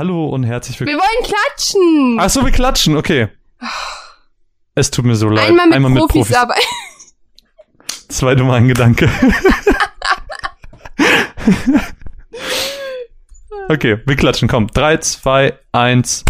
Hallo 0.00 0.30
und 0.30 0.44
herzlich 0.44 0.80
Wir 0.80 0.86
willkommen. 0.86 1.02
wollen 1.02 1.24
klatschen. 1.26 2.16
Ach 2.20 2.30
so, 2.30 2.42
wir 2.42 2.52
klatschen, 2.52 2.96
okay. 2.96 3.28
Es 4.74 4.90
tut 4.90 5.04
mir 5.04 5.14
so 5.14 5.28
leid. 5.28 5.50
Einmal 5.50 5.90
mit 5.90 6.08
Profis, 6.08 6.32
arbeiten. 6.32 6.62
Zweite 8.08 8.42
Mal 8.42 8.54
ein 8.54 8.68
Gedanke. 8.68 9.10
okay, 13.68 14.00
wir 14.06 14.16
klatschen, 14.16 14.48
komm. 14.48 14.68
Drei, 14.68 14.96
zwei, 14.96 15.58
eins. 15.72 16.24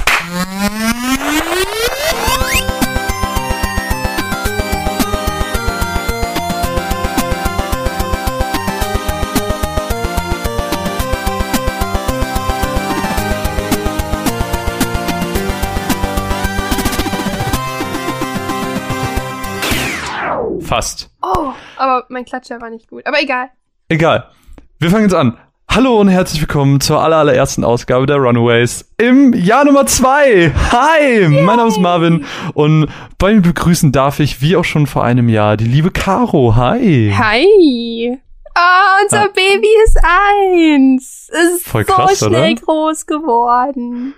Fast. 20.80 21.10
Oh, 21.20 21.52
aber 21.76 22.06
mein 22.08 22.24
Klatscher 22.24 22.58
war 22.62 22.70
nicht 22.70 22.88
gut. 22.88 23.04
Aber 23.06 23.20
egal. 23.20 23.50
Egal. 23.90 24.30
Wir 24.78 24.88
fangen 24.88 25.02
jetzt 25.02 25.12
an. 25.14 25.36
Hallo 25.68 26.00
und 26.00 26.08
herzlich 26.08 26.40
willkommen 26.40 26.80
zur 26.80 27.02
aller, 27.02 27.18
allerersten 27.18 27.64
Ausgabe 27.64 28.06
der 28.06 28.16
Runaways 28.16 28.90
im 28.96 29.34
Jahr 29.34 29.66
Nummer 29.66 29.84
zwei. 29.84 30.50
Hi, 30.72 31.28
mein 31.28 31.56
Name 31.58 31.68
ist 31.68 31.78
Marvin 31.78 32.24
und 32.54 32.88
bei 33.18 33.34
mir 33.34 33.42
begrüßen 33.42 33.92
darf 33.92 34.20
ich, 34.20 34.40
wie 34.40 34.56
auch 34.56 34.64
schon 34.64 34.86
vor 34.86 35.04
einem 35.04 35.28
Jahr, 35.28 35.58
die 35.58 35.66
liebe 35.66 35.90
Caro. 35.90 36.56
Hi. 36.56 37.12
Hi. 37.14 38.18
Ah, 38.54 39.02
unser 39.04 39.24
Ah. 39.24 39.28
Baby 39.34 39.68
ist 39.84 39.98
eins. 40.02 41.28
Es 41.30 41.56
ist 41.56 41.68
Voll 41.68 41.84
so 41.84 41.92
krass, 41.92 42.18
schnell 42.20 42.52
oder? 42.52 42.62
groß 42.62 43.04
geworden. 43.04 44.14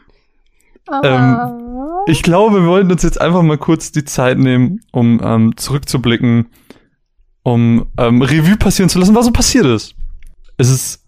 Ah. 0.88 1.00
Ähm, 1.04 1.58
Ich 2.06 2.22
glaube, 2.24 2.62
wir 2.62 2.68
wollten 2.68 2.90
uns 2.90 3.02
jetzt 3.04 3.20
einfach 3.20 3.42
mal 3.42 3.56
kurz 3.56 3.92
die 3.92 4.04
Zeit 4.04 4.36
nehmen, 4.38 4.80
um 4.90 5.20
ähm, 5.22 5.56
zurückzublicken, 5.56 6.48
um 7.42 7.86
ähm, 7.98 8.22
Revue 8.22 8.56
passieren 8.56 8.88
zu 8.88 8.98
lassen, 8.98 9.14
was 9.14 9.26
so 9.26 9.32
passiert 9.32 9.66
ist. 9.66 9.94
Es 10.56 10.70
ist 10.70 11.02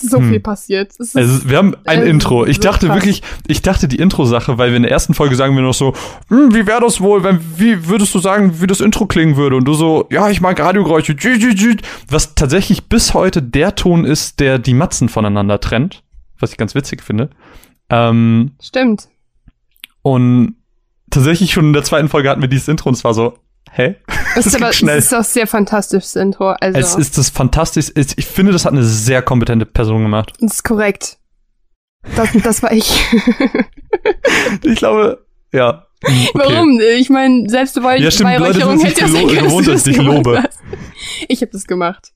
so 0.00 0.18
hm. 0.18 0.30
viel 0.30 0.40
passiert. 0.40 0.92
Es 0.92 1.00
ist, 1.00 1.16
Also 1.16 1.48
wir 1.48 1.58
haben 1.58 1.74
ein 1.84 2.02
Ähm, 2.02 2.08
Intro. 2.08 2.46
Ich 2.46 2.56
so 2.56 2.62
dachte 2.62 2.86
krass. 2.86 2.96
wirklich, 2.96 3.22
ich 3.46 3.62
dachte 3.62 3.88
die 3.88 3.96
Intro-Sache, 3.96 4.58
weil 4.58 4.70
wir 4.70 4.76
in 4.76 4.82
der 4.82 4.92
ersten 4.92 5.14
Folge 5.14 5.36
sagen 5.36 5.54
wir 5.54 5.62
noch 5.62 5.74
so, 5.74 5.94
hm, 6.28 6.54
wie 6.54 6.66
wäre 6.66 6.80
das 6.80 7.00
wohl, 7.00 7.22
wenn, 7.24 7.40
wie 7.56 7.88
würdest 7.88 8.14
du 8.14 8.18
sagen, 8.18 8.60
wie 8.60 8.66
das 8.66 8.80
Intro 8.80 9.06
klingen 9.06 9.36
würde? 9.36 9.56
Und 9.56 9.64
du 9.64 9.74
so, 9.74 10.06
ja, 10.10 10.30
ich 10.30 10.40
mag 10.40 10.58
Radiogeräusche, 10.58 11.16
was 12.08 12.34
tatsächlich 12.34 12.84
bis 12.88 13.14
heute 13.14 13.42
der 13.42 13.74
Ton 13.74 14.04
ist, 14.04 14.40
der 14.40 14.58
die 14.58 14.74
Matzen 14.74 15.08
voneinander 15.08 15.60
trennt, 15.60 16.02
was 16.38 16.52
ich 16.52 16.58
ganz 16.58 16.74
witzig 16.74 17.02
finde. 17.02 17.30
Ähm, 17.88 18.52
Stimmt. 18.60 19.08
und 20.02 20.56
tatsächlich 21.10 21.52
schon 21.52 21.66
in 21.66 21.72
der 21.72 21.84
zweiten 21.84 22.08
Folge 22.08 22.28
hatten 22.28 22.40
wir 22.40 22.48
dieses 22.48 22.68
Intro 22.68 22.88
und 22.88 22.94
es 22.94 23.04
war 23.04 23.14
so, 23.14 23.38
hä? 23.70 23.94
Es 24.36 24.44
Das 24.44 24.46
ist 24.54 24.56
aber 24.62 24.72
schnell. 24.72 24.98
es 24.98 25.06
ist 25.06 25.14
auch 25.14 25.24
sehr 25.24 25.46
fantastisches 25.46 26.14
Intro. 26.16 26.50
Also, 26.60 26.78
Es 26.78 26.94
ist 26.94 27.16
das 27.18 27.30
fantastisch, 27.30 27.90
ich 27.94 28.26
finde, 28.26 28.52
das 28.52 28.64
hat 28.64 28.72
eine 28.72 28.84
sehr 28.84 29.22
kompetente 29.22 29.66
Person 29.66 30.02
gemacht. 30.02 30.32
das 30.40 30.54
ist 30.54 30.62
korrekt. 30.64 31.18
Das, 32.14 32.28
das 32.42 32.62
war 32.62 32.72
ich. 32.72 33.04
Ich 34.62 34.76
glaube, 34.76 35.24
ja. 35.52 35.86
hm, 36.04 36.26
okay. 36.34 36.38
Warum? 36.54 36.80
Ich 36.98 37.10
meine, 37.10 37.48
selbst 37.48 37.80
bei 37.82 37.96
Ja, 37.98 38.10
hätte 38.10 38.22
ja 38.22 39.08
sein 39.08 39.26
können, 39.28 39.64
dass 39.64 39.84
du 39.84 39.90
ich 39.90 39.96
gemacht 39.96 40.14
lobe. 40.16 40.42
hast. 40.42 40.58
Ich 41.28 41.40
habe 41.40 41.52
das 41.52 41.66
gemacht. 41.66 42.12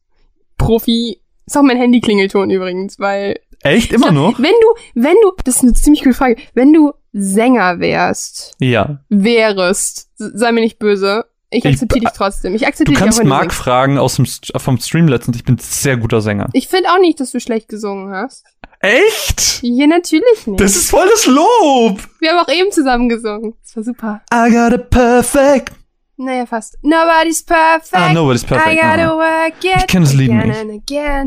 Profi. 0.59 1.21
Ist 1.47 1.57
auch 1.57 1.63
mein 1.63 1.79
Handy-Klingelton 1.79 2.51
übrigens, 2.51 2.99
weil 2.99 3.41
Echt? 3.63 3.93
Immer 3.93 4.13
noch? 4.13 4.39
wenn 4.39 4.53
du, 4.53 5.01
wenn 5.03 5.17
du, 5.23 5.33
das 5.45 5.57
ist 5.57 5.63
eine 5.63 5.73
ziemlich 5.75 6.03
gute 6.05 6.15
Frage, 6.15 6.37
wenn 6.55 6.73
du 6.73 6.93
Sänger 7.13 7.81
wärst, 7.81 8.55
Ja. 8.61 9.01
wärst, 9.09 10.09
sei 10.17 10.53
mir 10.53 10.61
nicht 10.61 10.79
böse, 10.79 11.25
ich 11.51 11.67
akzeptiere 11.67 12.05
dich 12.05 12.15
trotzdem. 12.17 12.55
Ich 12.55 12.63
Du 12.63 12.67
akzeptiere 12.69 12.95
dich 12.95 13.01
auch, 13.03 13.05
kannst 13.07 13.19
du 13.21 13.25
Mark 13.25 13.43
singst. 13.53 13.57
fragen 13.59 13.99
aus 13.99 14.17
dem, 14.17 14.27
vom 14.57 14.79
Stream 14.79 15.09
letztens. 15.09 15.37
Ich 15.37 15.45
bin 15.45 15.59
sehr 15.59 15.97
guter 15.97 16.21
Sänger. 16.21 16.49
Ich 16.53 16.69
finde 16.69 16.91
auch 16.91 17.01
nicht, 17.01 17.19
dass 17.21 17.31
du 17.33 17.41
schlecht 17.41 17.69
gesungen 17.69 18.13
hast. 18.15 18.45
Echt? 18.81 19.41
Hier 19.61 19.87
natürlich 19.89 20.47
nicht. 20.47 20.61
Das 20.61 20.75
ist 20.77 20.91
voll 20.91 21.07
das 21.11 21.27
Lob. 21.27 22.01
Wir 22.21 22.31
haben 22.31 22.39
auch 22.39 22.49
eben 22.53 22.73
zusammen 22.73 23.09
gesungen. 23.09 23.55
Das 23.63 23.77
war 23.77 23.83
super. 23.85 24.21
I 24.33 24.51
got 24.51 24.73
it 24.73 24.89
perfect. 24.91 25.73
Naja, 26.17 26.47
fast. 26.47 26.77
Nobody's 26.83 27.43
perfect. 27.43 27.93
Ah, 27.95 28.13
nobody's 28.13 28.45
perfect. 28.45 28.73
I 28.73 28.77
gotta 28.77 29.11
Ah. 29.11 29.17
work 29.17 29.65
it 29.65 29.71
Ich 29.79 29.87
kenn 29.87 30.03
das 30.03 30.13
Lied 30.15 30.31
again 30.31 30.67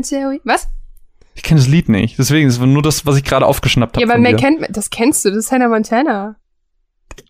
nicht. 0.00 0.40
Was? 0.44 0.68
Ich 1.36 1.42
kenne 1.42 1.58
das 1.60 1.68
Lied 1.68 1.88
nicht. 1.88 2.16
Deswegen 2.18 2.48
ist 2.48 2.58
es 2.58 2.60
nur 2.64 2.82
das, 2.82 3.04
was 3.06 3.16
ich 3.16 3.24
gerade 3.24 3.44
aufgeschnappt 3.46 3.96
habe. 3.96 4.06
Ja, 4.06 4.12
aber 4.12 4.20
mehr 4.20 4.36
kennt, 4.36 4.64
das 4.70 4.90
kennst 4.90 5.24
du, 5.24 5.30
das 5.30 5.38
ist 5.46 5.52
Hannah 5.52 5.68
Montana. 5.68 6.36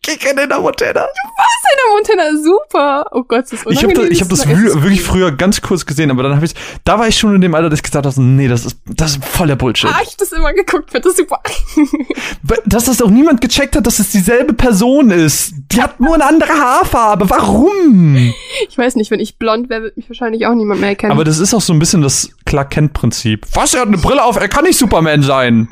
Ich 0.07 0.19
kenne 0.21 0.47
den 0.47 0.61
Montana. 0.61 1.01
Hannah 1.01 1.95
Montana 1.95 2.23
ist 2.29 2.45
super. 2.45 3.07
Oh 3.13 3.23
Gott, 3.23 3.45
das 3.45 3.53
ist 3.55 3.67
Ich 3.69 3.79
habe 3.79 3.87
unangenehm. 3.87 4.09
das, 4.09 4.11
ich 4.11 4.21
hab 4.21 4.29
das 4.29 4.47
wirklich 4.47 5.03
früher 5.03 5.33
ganz 5.33 5.61
kurz 5.63 5.87
gesehen, 5.87 6.11
aber 6.11 6.23
dann 6.23 6.35
habe 6.37 6.45
ich 6.45 6.55
da 6.85 6.99
war 6.99 7.09
ich 7.09 7.17
schon 7.17 7.35
in 7.35 7.41
dem 7.41 7.55
Alter, 7.55 7.71
dass 7.71 7.79
ich 7.79 7.83
gesagt 7.83 8.05
habe, 8.07 8.23
nee, 8.23 8.47
das 8.49 8.67
ist 8.67 8.79
das 8.87 9.13
ist 9.13 9.25
voll 9.25 9.47
der 9.47 9.57
Bullshit. 9.57 9.89
Ah, 9.91 10.01
ich 10.03 10.11
hab 10.11 10.19
das 10.19 10.33
immer 10.33 10.53
geguckt, 10.53 10.93
wird 10.93 11.05
das 11.07 11.17
super. 11.17 11.41
Dass 12.67 12.85
das 12.85 13.01
auch 13.01 13.11
niemand 13.11 13.41
gecheckt 13.41 13.77
hat, 13.77 13.87
dass 13.87 13.99
es 13.99 14.11
dieselbe 14.11 14.53
Person 14.53 15.11
ist. 15.11 15.55
Die 15.73 15.83
hat 15.83 16.01
nur 16.01 16.15
eine 16.15 16.27
andere 16.27 16.53
Haarfarbe. 16.53 17.29
Warum? 17.31 18.33
Ich 18.69 18.77
weiß 18.77 18.97
nicht, 18.97 19.11
wenn 19.11 19.21
ich 19.21 19.39
blond 19.39 19.71
wäre, 19.71 19.83
wird 19.85 19.97
mich 19.97 20.09
wahrscheinlich 20.09 20.47
auch 20.47 20.55
niemand 20.55 20.81
mehr 20.81 20.91
erkennen. 20.91 21.13
Aber 21.13 21.25
das 21.25 21.39
ist 21.39 21.55
auch 21.55 21.61
so 21.61 21.73
ein 21.73 21.79
bisschen 21.79 22.03
das 22.03 22.31
Clark 22.45 22.71
Kent-Prinzip. 22.71 23.47
Was? 23.55 23.75
Er 23.75 23.81
hat 23.83 23.89
eine 23.89 23.99
Brille 23.99 24.23
auf, 24.23 24.37
er 24.37 24.49
kann 24.49 24.65
nicht 24.65 24.79
Superman 24.79 25.23
sein. 25.23 25.69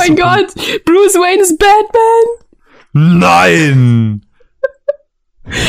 Oh 0.00 0.06
mein 0.06 0.16
Gott, 0.16 0.54
Bruce 0.84 1.14
Wayne 1.14 1.42
ist 1.42 1.58
Batman. 1.58 3.20
Nein! 3.20 4.26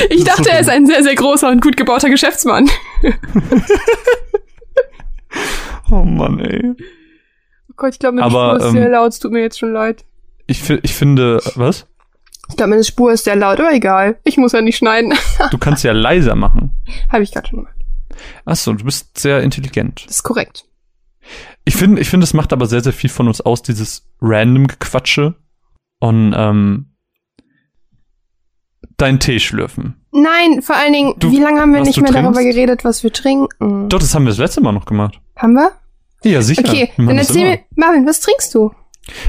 Ich 0.10 0.24
dachte, 0.24 0.44
so 0.44 0.50
er 0.50 0.60
ist 0.60 0.70
ein 0.70 0.86
sehr, 0.86 1.04
sehr 1.04 1.16
großer 1.16 1.50
und 1.50 1.62
gut 1.62 1.76
gebauter 1.76 2.10
Geschäftsmann. 2.10 2.70
Oh 5.92 6.04
Mann, 6.04 6.40
ey. 6.40 6.74
Oh 7.70 7.74
Gott, 7.76 7.94
ich 7.94 8.00
glaube, 8.00 8.16
meine 8.16 8.28
Aber, 8.28 8.56
Spur 8.56 8.60
ist 8.60 8.66
ähm, 8.74 8.82
sehr 8.82 8.90
laut, 8.90 9.12
es 9.12 9.20
tut 9.20 9.32
mir 9.34 9.42
jetzt 9.42 9.60
schon 9.60 9.74
leid. 9.74 10.06
Ich, 10.48 10.70
ich 10.70 10.94
finde, 10.94 11.42
was? 11.56 11.86
Ich 12.50 12.56
glaube, 12.56 12.72
meine 12.72 12.84
Spur 12.84 13.12
ist 13.12 13.26
sehr 13.26 13.36
laut, 13.36 13.60
aber 13.60 13.74
egal. 13.74 14.18
Ich 14.24 14.38
muss 14.38 14.54
ja 14.54 14.62
nicht 14.62 14.78
schneiden. 14.78 15.14
Du 15.52 15.58
kannst 15.58 15.84
ja 15.84 15.92
leiser 15.92 16.36
machen. 16.36 16.72
Habe 17.10 17.24
ich 17.24 17.32
gerade 17.32 17.48
schon 17.48 17.60
gemacht. 17.60 17.76
Achso, 18.46 18.74
du 18.74 18.86
bist 18.86 19.18
sehr 19.20 19.42
intelligent. 19.42 20.04
Das 20.06 20.18
ist 20.18 20.24
korrekt. 20.24 20.66
Ich 21.66 21.76
finde, 21.76 22.02
ich 22.02 22.10
finde, 22.10 22.24
es 22.24 22.34
macht 22.34 22.54
aber 22.54 22.66
sehr, 22.66 22.82
sehr 22.82 22.94
viel 22.94 23.10
von 23.10 23.28
uns 23.28 23.40
aus, 23.42 23.62
dieses 23.62 24.08
random 24.20 24.68
Gequatsche 24.68 25.36
und 26.00 26.34
ähm, 26.36 26.88
deinen 28.98 29.20
Tee 29.20 29.40
schlürfen. 29.40 29.96
Nein, 30.12 30.62
vor 30.62 30.76
allen 30.76 30.94
Dingen, 30.94 31.14
Du- 31.20 31.32
wie 31.32 31.40
lange 31.40 31.62
haben 31.62 31.74
wir 31.74 31.82
nicht 31.82 32.02
mehr 32.02 32.12
darüber 32.12 32.34
trinkst? 32.34 32.56
geredet, 32.56 32.84
was 32.84 33.04
wir 33.04 33.14
trinken? 33.14 33.90
Doch, 33.90 34.00
das 34.00 34.14
haben 34.14 34.24
wir 34.26 34.30
das 34.30 34.38
letzte 34.40 34.62
Mal 34.62 34.72
noch 34.74 34.86
gemacht. 34.86 35.20
Haben 35.36 35.54
wir? 35.54 35.72
Ja, 36.24 36.42
sicher. 36.42 36.64
Okay, 36.68 36.92
dann 36.98 37.18
erzähl 37.18 37.50
mir, 37.50 37.60
Marvin, 37.76 38.06
was 38.06 38.20
trinkst 38.20 38.54
du? 38.54 38.72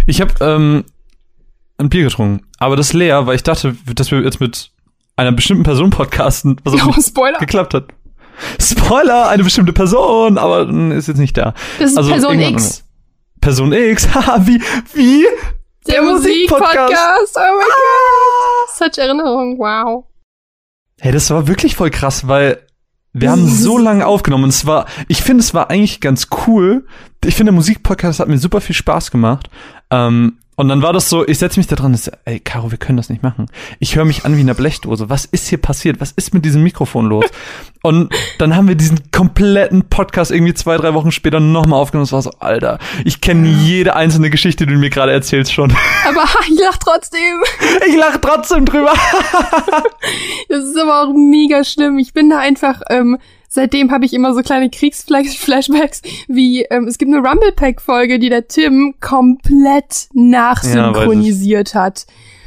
Ich 0.06 0.20
habe 0.20 0.32
ähm, 0.40 0.84
ein 1.78 1.88
Bier 1.88 2.04
getrunken, 2.04 2.46
aber 2.58 2.76
das 2.76 2.92
leer, 2.92 3.26
weil 3.26 3.36
ich 3.36 3.42
dachte, 3.42 3.76
dass 3.94 4.10
wir 4.10 4.20
jetzt 4.22 4.40
mit 4.40 4.70
einer 5.16 5.32
bestimmten 5.32 5.62
Person 5.62 5.90
podcasten, 5.90 6.60
was 6.64 6.74
auch 6.74 6.96
Oh, 6.96 7.00
Spoiler. 7.00 7.38
geklappt 7.38 7.72
hat. 7.74 7.86
Spoiler, 8.60 9.28
eine 9.28 9.44
bestimmte 9.44 9.72
Person, 9.72 10.38
aber 10.38 10.66
mm, 10.66 10.92
ist 10.92 11.08
jetzt 11.08 11.18
nicht 11.18 11.36
da. 11.36 11.54
Das 11.78 11.92
ist 11.92 11.96
Also 11.96 12.10
Person 12.10 12.38
X. 12.40 12.84
Person 13.40 13.72
X, 13.72 14.08
haha, 14.14 14.46
wie, 14.46 14.60
wie? 14.94 15.24
Der, 15.86 15.94
Der 15.94 16.02
Musikpodcast. 16.02 16.76
Musikpodcast. 16.76 17.36
Oh 17.36 17.40
mein 17.40 17.66
Gott. 17.66 18.94
Such 18.94 18.98
Erinnerung, 19.02 19.58
wow. 19.58 20.04
Hey, 21.00 21.12
das 21.12 21.28
war 21.30 21.48
wirklich 21.48 21.74
voll 21.74 21.90
krass, 21.90 22.28
weil 22.28 22.64
wir 23.12 23.30
haben 23.30 23.46
so 23.46 23.76
lange 23.76 24.06
aufgenommen 24.06 24.44
und 24.44 24.50
es 24.50 24.64
war, 24.64 24.86
ich 25.08 25.22
finde, 25.22 25.42
es 25.42 25.52
war 25.52 25.68
eigentlich 25.70 26.00
ganz 26.00 26.28
cool. 26.46 26.86
Ich 27.24 27.34
finde, 27.34 27.50
der 27.50 27.56
Musikpodcast 27.56 28.20
hat 28.20 28.28
mir 28.28 28.38
super 28.38 28.60
viel 28.60 28.74
Spaß 28.74 29.10
gemacht. 29.10 29.50
Ähm, 29.90 30.38
und 30.56 30.68
dann 30.68 30.82
war 30.82 30.92
das 30.92 31.08
so, 31.08 31.26
ich 31.26 31.38
setze 31.38 31.58
mich 31.58 31.66
da 31.66 31.76
dran 31.76 31.92
und 31.92 31.98
so, 31.98 32.10
ey, 32.26 32.38
Caro, 32.38 32.70
wir 32.70 32.78
können 32.78 32.98
das 32.98 33.08
nicht 33.08 33.22
machen. 33.22 33.46
Ich 33.78 33.96
höre 33.96 34.04
mich 34.04 34.26
an 34.26 34.36
wie 34.36 34.40
eine 34.40 34.54
Blechdose. 34.54 35.08
Was 35.08 35.24
ist 35.24 35.48
hier 35.48 35.58
passiert? 35.58 36.00
Was 36.00 36.12
ist 36.12 36.34
mit 36.34 36.44
diesem 36.44 36.62
Mikrofon 36.62 37.06
los? 37.06 37.24
Und 37.82 38.14
dann 38.38 38.54
haben 38.54 38.68
wir 38.68 38.76
diesen 38.76 39.10
kompletten 39.10 39.88
Podcast 39.88 40.30
irgendwie 40.30 40.54
zwei, 40.54 40.76
drei 40.76 40.94
Wochen 40.94 41.10
später 41.10 41.40
nochmal 41.40 41.80
aufgenommen. 41.80 42.04
Es 42.04 42.12
war 42.12 42.22
so, 42.22 42.30
Alter, 42.38 42.78
ich 43.04 43.20
kenne 43.20 43.48
jede 43.48 43.96
einzelne 43.96 44.30
Geschichte, 44.30 44.66
die 44.66 44.74
du 44.74 44.78
mir 44.78 44.90
gerade 44.90 45.10
erzählst 45.10 45.52
schon. 45.52 45.72
Aber 46.08 46.24
ich 46.48 46.60
lach 46.60 46.76
trotzdem. 46.76 47.42
Ich 47.88 47.96
lache 47.96 48.20
trotzdem 48.20 48.66
drüber. 48.66 48.92
Das 50.48 50.64
ist 50.64 50.76
aber 50.76 51.02
auch 51.02 51.14
mega 51.14 51.64
schlimm. 51.64 51.98
Ich 51.98 52.12
bin 52.12 52.30
da 52.30 52.38
einfach, 52.38 52.82
ähm, 52.90 53.18
seitdem 53.52 53.90
habe 53.90 54.06
ich 54.06 54.14
immer 54.14 54.32
so 54.32 54.40
kleine 54.40 54.70
Kriegsflashbacks, 54.70 56.00
wie 56.26 56.62
ähm, 56.62 56.88
es 56.88 56.96
gibt 56.96 57.12
eine 57.12 57.26
Rumble 57.26 57.52
Pack 57.52 57.82
Folge, 57.82 58.18
die 58.18 58.30
der 58.30 58.48
Tim 58.48 58.94
komplett 59.00 60.08
nachsynchronisiert 60.14 61.74
hat. 61.74 62.06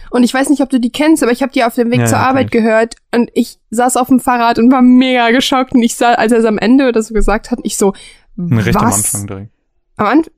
Und 0.10 0.24
ich 0.24 0.34
weiß 0.34 0.50
nicht, 0.50 0.62
ob 0.62 0.70
du 0.70 0.80
die 0.80 0.92
kennst, 0.92 1.22
aber 1.22 1.32
ich 1.32 1.44
habe 1.44 1.52
die 1.52 1.64
auf 1.64 1.76
dem 1.76 1.92
Weg 1.92 2.00
Ja, 2.00 2.06
zur 2.06 2.18
ja, 2.18 2.24
Arbeit 2.24 2.50
gehört 2.50 2.96
und 3.14 3.30
ich 3.34 3.60
saß 3.70 3.98
auf 3.98 4.08
dem 4.08 4.20
Fahrrad 4.20 4.58
und 4.58 4.72
war 4.72 4.82
mega 4.82 5.30
geschockt 5.30 5.74
und 5.74 5.84
ich 5.84 5.96
sah, 5.96 6.14
als 6.14 6.32
er 6.32 6.40
es 6.40 6.46
am 6.46 6.58
Ende 6.58 6.88
oder 6.88 7.04
so 7.04 7.14
gesagt 7.14 7.52
hat, 7.52 7.60
ich 7.64 7.78
so, 7.78 7.94
Recht 8.38 8.76
am 8.76 8.88
was? 8.88 9.14
Anfang 9.14 9.28
direkt. 9.28 9.52
Am 9.98 10.08
Anfang? 10.08 10.34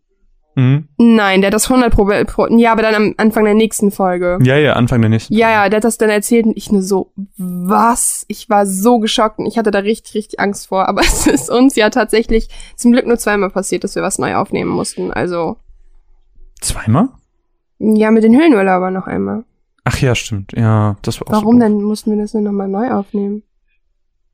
Mhm. 0.57 0.87
Nein, 0.97 1.41
der 1.41 1.49
hat 1.49 1.53
das 1.53 1.69
100 1.69 1.93
pro, 1.93 2.09
pro 2.25 2.47
ja, 2.47 2.71
aber 2.71 2.81
dann 2.81 2.95
am 2.95 3.13
Anfang 3.17 3.45
der 3.45 3.53
nächsten 3.53 3.91
Folge. 3.91 4.39
Ja, 4.41 4.57
ja, 4.57 4.73
Anfang 4.73 5.01
der 5.01 5.09
nächsten. 5.11 5.31
Ja, 5.35 5.51
ja, 5.51 5.69
der 5.69 5.77
hat 5.77 5.83
das 5.83 5.99
dann 5.99 6.09
erzählt 6.09 6.47
und 6.47 6.57
ich 6.57 6.71
nur 6.71 6.81
so, 6.81 7.11
was? 7.37 8.25
Ich 8.27 8.49
war 8.49 8.65
so 8.65 8.97
geschockt 8.97 9.37
und 9.37 9.45
ich 9.45 9.59
hatte 9.59 9.69
da 9.69 9.77
richtig, 9.79 10.15
richtig 10.15 10.39
Angst 10.39 10.69
vor. 10.69 10.89
Aber 10.89 11.01
es 11.05 11.27
ist 11.27 11.51
uns 11.51 11.75
ja 11.75 11.91
tatsächlich 11.91 12.49
zum 12.75 12.91
Glück 12.91 13.05
nur 13.05 13.19
zweimal 13.19 13.51
passiert, 13.51 13.83
dass 13.83 13.93
wir 13.93 14.01
was 14.01 14.17
neu 14.17 14.35
aufnehmen 14.35 14.71
mussten. 14.71 15.13
Also, 15.13 15.57
Zweimal? 16.59 17.09
ja, 17.77 18.09
mit 18.09 18.23
den 18.23 18.35
Höhlenurlaubern 18.35 18.95
noch 18.95 19.05
einmal. 19.05 19.43
Ach 19.83 19.99
ja, 19.99 20.15
stimmt. 20.15 20.53
Ja, 20.53 20.97
das 21.03 21.21
war 21.21 21.27
auch 21.27 21.33
Warum 21.33 21.57
so. 21.57 21.61
denn 21.61 21.83
mussten 21.83 22.09
wir 22.09 22.19
das 22.19 22.31
denn 22.31 22.41
nochmal 22.41 22.67
neu 22.67 22.89
aufnehmen? 22.89 23.43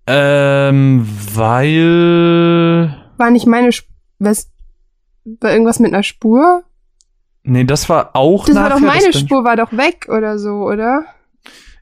Ähm, 0.08 1.06
weil. 1.36 2.96
War 3.18 3.30
nicht 3.30 3.46
meine 3.46 3.68
Sp 3.76 3.92
was, 4.20 4.53
war 5.26 5.52
irgendwas 5.52 5.80
mit 5.80 5.94
einer 5.94 6.04
Spur? 6.04 6.64
Nee, 7.44 7.64
das 7.66 7.90
war 7.90 8.16
auch 8.16 8.46
Das 8.46 8.56
war 8.56 8.70
nachher. 8.70 8.76
doch 8.76 8.86
meine 8.88 9.14
Spur, 9.14 9.44
war 9.44 9.56
doch 9.56 9.72
weg 9.74 10.08
oder 10.10 10.38
so, 10.40 10.52
oder? 10.64 11.04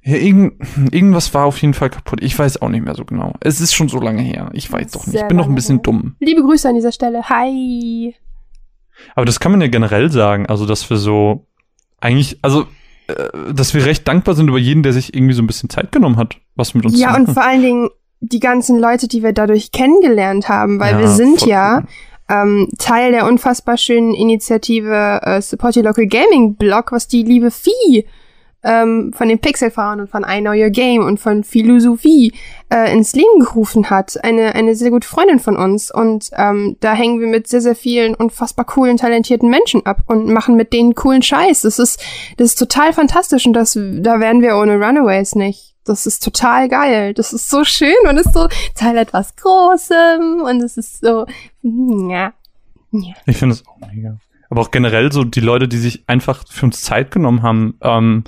Ja, 0.03 0.15
irgend, 0.17 0.53
irgendwas 0.91 1.31
war 1.35 1.45
auf 1.45 1.57
jeden 1.61 1.75
Fall 1.75 1.91
kaputt. 1.91 2.23
Ich 2.23 2.37
weiß 2.37 2.61
auch 2.63 2.69
nicht 2.69 2.83
mehr 2.83 2.95
so 2.95 3.05
genau. 3.05 3.33
Es 3.41 3.61
ist 3.61 3.75
schon 3.75 3.87
so 3.87 3.99
lange 3.99 4.23
her. 4.23 4.49
Ich 4.53 4.71
weiß 4.71 4.91
doch 4.91 5.05
nicht. 5.05 5.15
Ich 5.21 5.27
bin 5.27 5.37
noch 5.37 5.47
ein 5.47 5.53
bisschen 5.53 5.75
her. 5.77 5.83
dumm. 5.83 6.15
Liebe 6.19 6.41
Grüße 6.41 6.67
an 6.67 6.73
dieser 6.75 6.91
Stelle. 6.91 7.29
Hi. 7.29 8.15
Aber 9.15 9.25
das 9.25 9.39
kann 9.39 9.51
man 9.51 9.61
ja 9.61 9.67
generell 9.67 10.11
sagen. 10.11 10.47
Also, 10.47 10.65
dass 10.65 10.89
wir 10.89 10.97
so 10.97 11.45
eigentlich, 11.99 12.39
also, 12.41 12.65
äh, 13.07 13.53
dass 13.53 13.75
wir 13.75 13.85
recht 13.85 14.07
dankbar 14.07 14.33
sind 14.33 14.47
über 14.47 14.57
jeden, 14.57 14.81
der 14.81 14.93
sich 14.93 15.13
irgendwie 15.13 15.33
so 15.35 15.43
ein 15.43 15.47
bisschen 15.47 15.69
Zeit 15.69 15.91
genommen 15.91 16.17
hat, 16.17 16.37
was 16.55 16.73
mit 16.73 16.83
uns 16.85 16.99
Ja, 16.99 17.09
zu 17.11 17.15
und 17.17 17.21
machen. 17.23 17.33
vor 17.35 17.43
allen 17.43 17.61
Dingen 17.61 17.89
die 18.21 18.39
ganzen 18.39 18.79
Leute, 18.79 19.07
die 19.07 19.21
wir 19.21 19.33
dadurch 19.33 19.71
kennengelernt 19.71 20.49
haben, 20.49 20.79
weil 20.79 20.93
Ja, 20.93 20.99
wir 20.99 21.07
sind 21.09 21.45
ja 21.45 21.79
cool. 21.81 21.87
Ähm, 22.31 22.69
Teil 22.77 23.11
der 23.11 23.25
unfassbar 23.25 23.77
schönen 23.77 24.13
Initiative 24.13 25.21
äh, 25.23 25.41
Support 25.41 25.77
Your 25.77 25.83
Local 25.83 26.07
Gaming 26.07 26.55
Blog, 26.55 26.91
was 26.91 27.07
die 27.07 27.23
liebe 27.23 27.51
Vieh 27.51 28.05
ähm, 28.63 29.11
von 29.13 29.27
den 29.27 29.39
Pixelfrauen 29.39 30.01
und 30.01 30.09
von 30.09 30.23
I 30.27 30.39
Know 30.39 30.51
Your 30.51 30.69
Game 30.69 31.03
und 31.03 31.19
von 31.19 31.43
Philosophie 31.43 32.33
äh, 32.71 32.93
ins 32.93 33.13
Leben 33.13 33.39
gerufen 33.39 33.89
hat. 33.89 34.23
Eine, 34.23 34.55
eine 34.55 34.75
sehr 34.75 34.91
gute 34.91 35.07
Freundin 35.07 35.39
von 35.39 35.57
uns. 35.57 35.91
Und 35.91 36.29
ähm, 36.37 36.77
da 36.79 36.93
hängen 36.93 37.19
wir 37.19 37.27
mit 37.27 37.47
sehr, 37.47 37.61
sehr 37.61 37.75
vielen 37.75 38.13
unfassbar 38.13 38.65
coolen, 38.65 38.97
talentierten 38.97 39.49
Menschen 39.49 39.85
ab 39.85 40.03
und 40.07 40.27
machen 40.27 40.55
mit 40.55 40.73
denen 40.73 40.95
coolen 40.95 41.21
Scheiß. 41.23 41.61
Das 41.61 41.79
ist, 41.79 42.03
das 42.37 42.49
ist 42.49 42.59
total 42.59 42.93
fantastisch 42.93 43.45
und 43.45 43.53
das, 43.53 43.73
da 43.73 44.19
wären 44.19 44.41
wir 44.41 44.55
ohne 44.57 44.75
Runaways 44.75 45.35
nicht. 45.35 45.70
Das 45.91 46.05
ist 46.05 46.23
total 46.23 46.69
geil. 46.69 47.13
Das 47.13 47.33
ist 47.33 47.49
so 47.49 47.63
schön. 47.63 47.93
Man 48.05 48.17
ist 48.17 48.33
so 48.33 48.47
Teil 48.75 48.97
etwas 48.97 49.35
Großem 49.35 50.41
und 50.45 50.61
es 50.63 50.77
ist 50.77 51.01
so, 51.01 51.25
ja. 51.61 52.33
ja. 52.91 53.13
Ich 53.25 53.37
finde 53.37 53.55
es 53.55 53.63
auch 53.67 53.77
mega. 53.93 54.17
Aber 54.49 54.61
auch 54.61 54.71
generell 54.71 55.11
so 55.11 55.23
die 55.23 55.39
Leute, 55.39 55.67
die 55.67 55.77
sich 55.77 56.03
einfach 56.07 56.43
für 56.49 56.65
uns 56.65 56.81
Zeit 56.81 57.11
genommen 57.11 57.41
haben. 57.41 57.75
Ähm, 57.81 58.23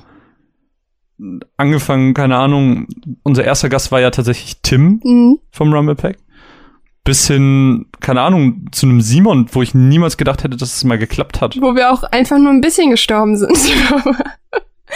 angefangen, 1.57 2.13
keine 2.13 2.38
Ahnung, 2.38 2.88
unser 3.24 3.44
erster 3.44 3.69
Gast 3.69 3.92
war 3.92 4.01
ja 4.01 4.09
tatsächlich 4.12 4.62
Tim 4.62 5.00
Mhm. 5.04 5.39
vom 5.51 5.74
Rumble 5.74 5.95
Pack. 5.95 6.18
Bis 7.06 7.27
hin, 7.27 7.88
keine 8.00 8.21
Ahnung, 8.21 8.68
zu 8.71 8.86
einem 8.86 9.01
Simon, 9.01 9.48
wo 9.51 9.62
ich 9.62 9.74
niemals 9.74 10.16
gedacht 10.16 10.44
hätte, 10.44 10.56
dass 10.56 10.75
es 10.75 10.83
mal 10.86 10.98
geklappt 10.98 11.42
hat. 11.42 11.57
Wo 11.62 11.75
wir 11.75 11.92
auch 11.92 12.04
einfach 12.04 12.38
nur 12.39 12.51
ein 12.51 12.62
bisschen 12.62 12.92
gestorben 12.92 13.36
sind. 13.38 13.57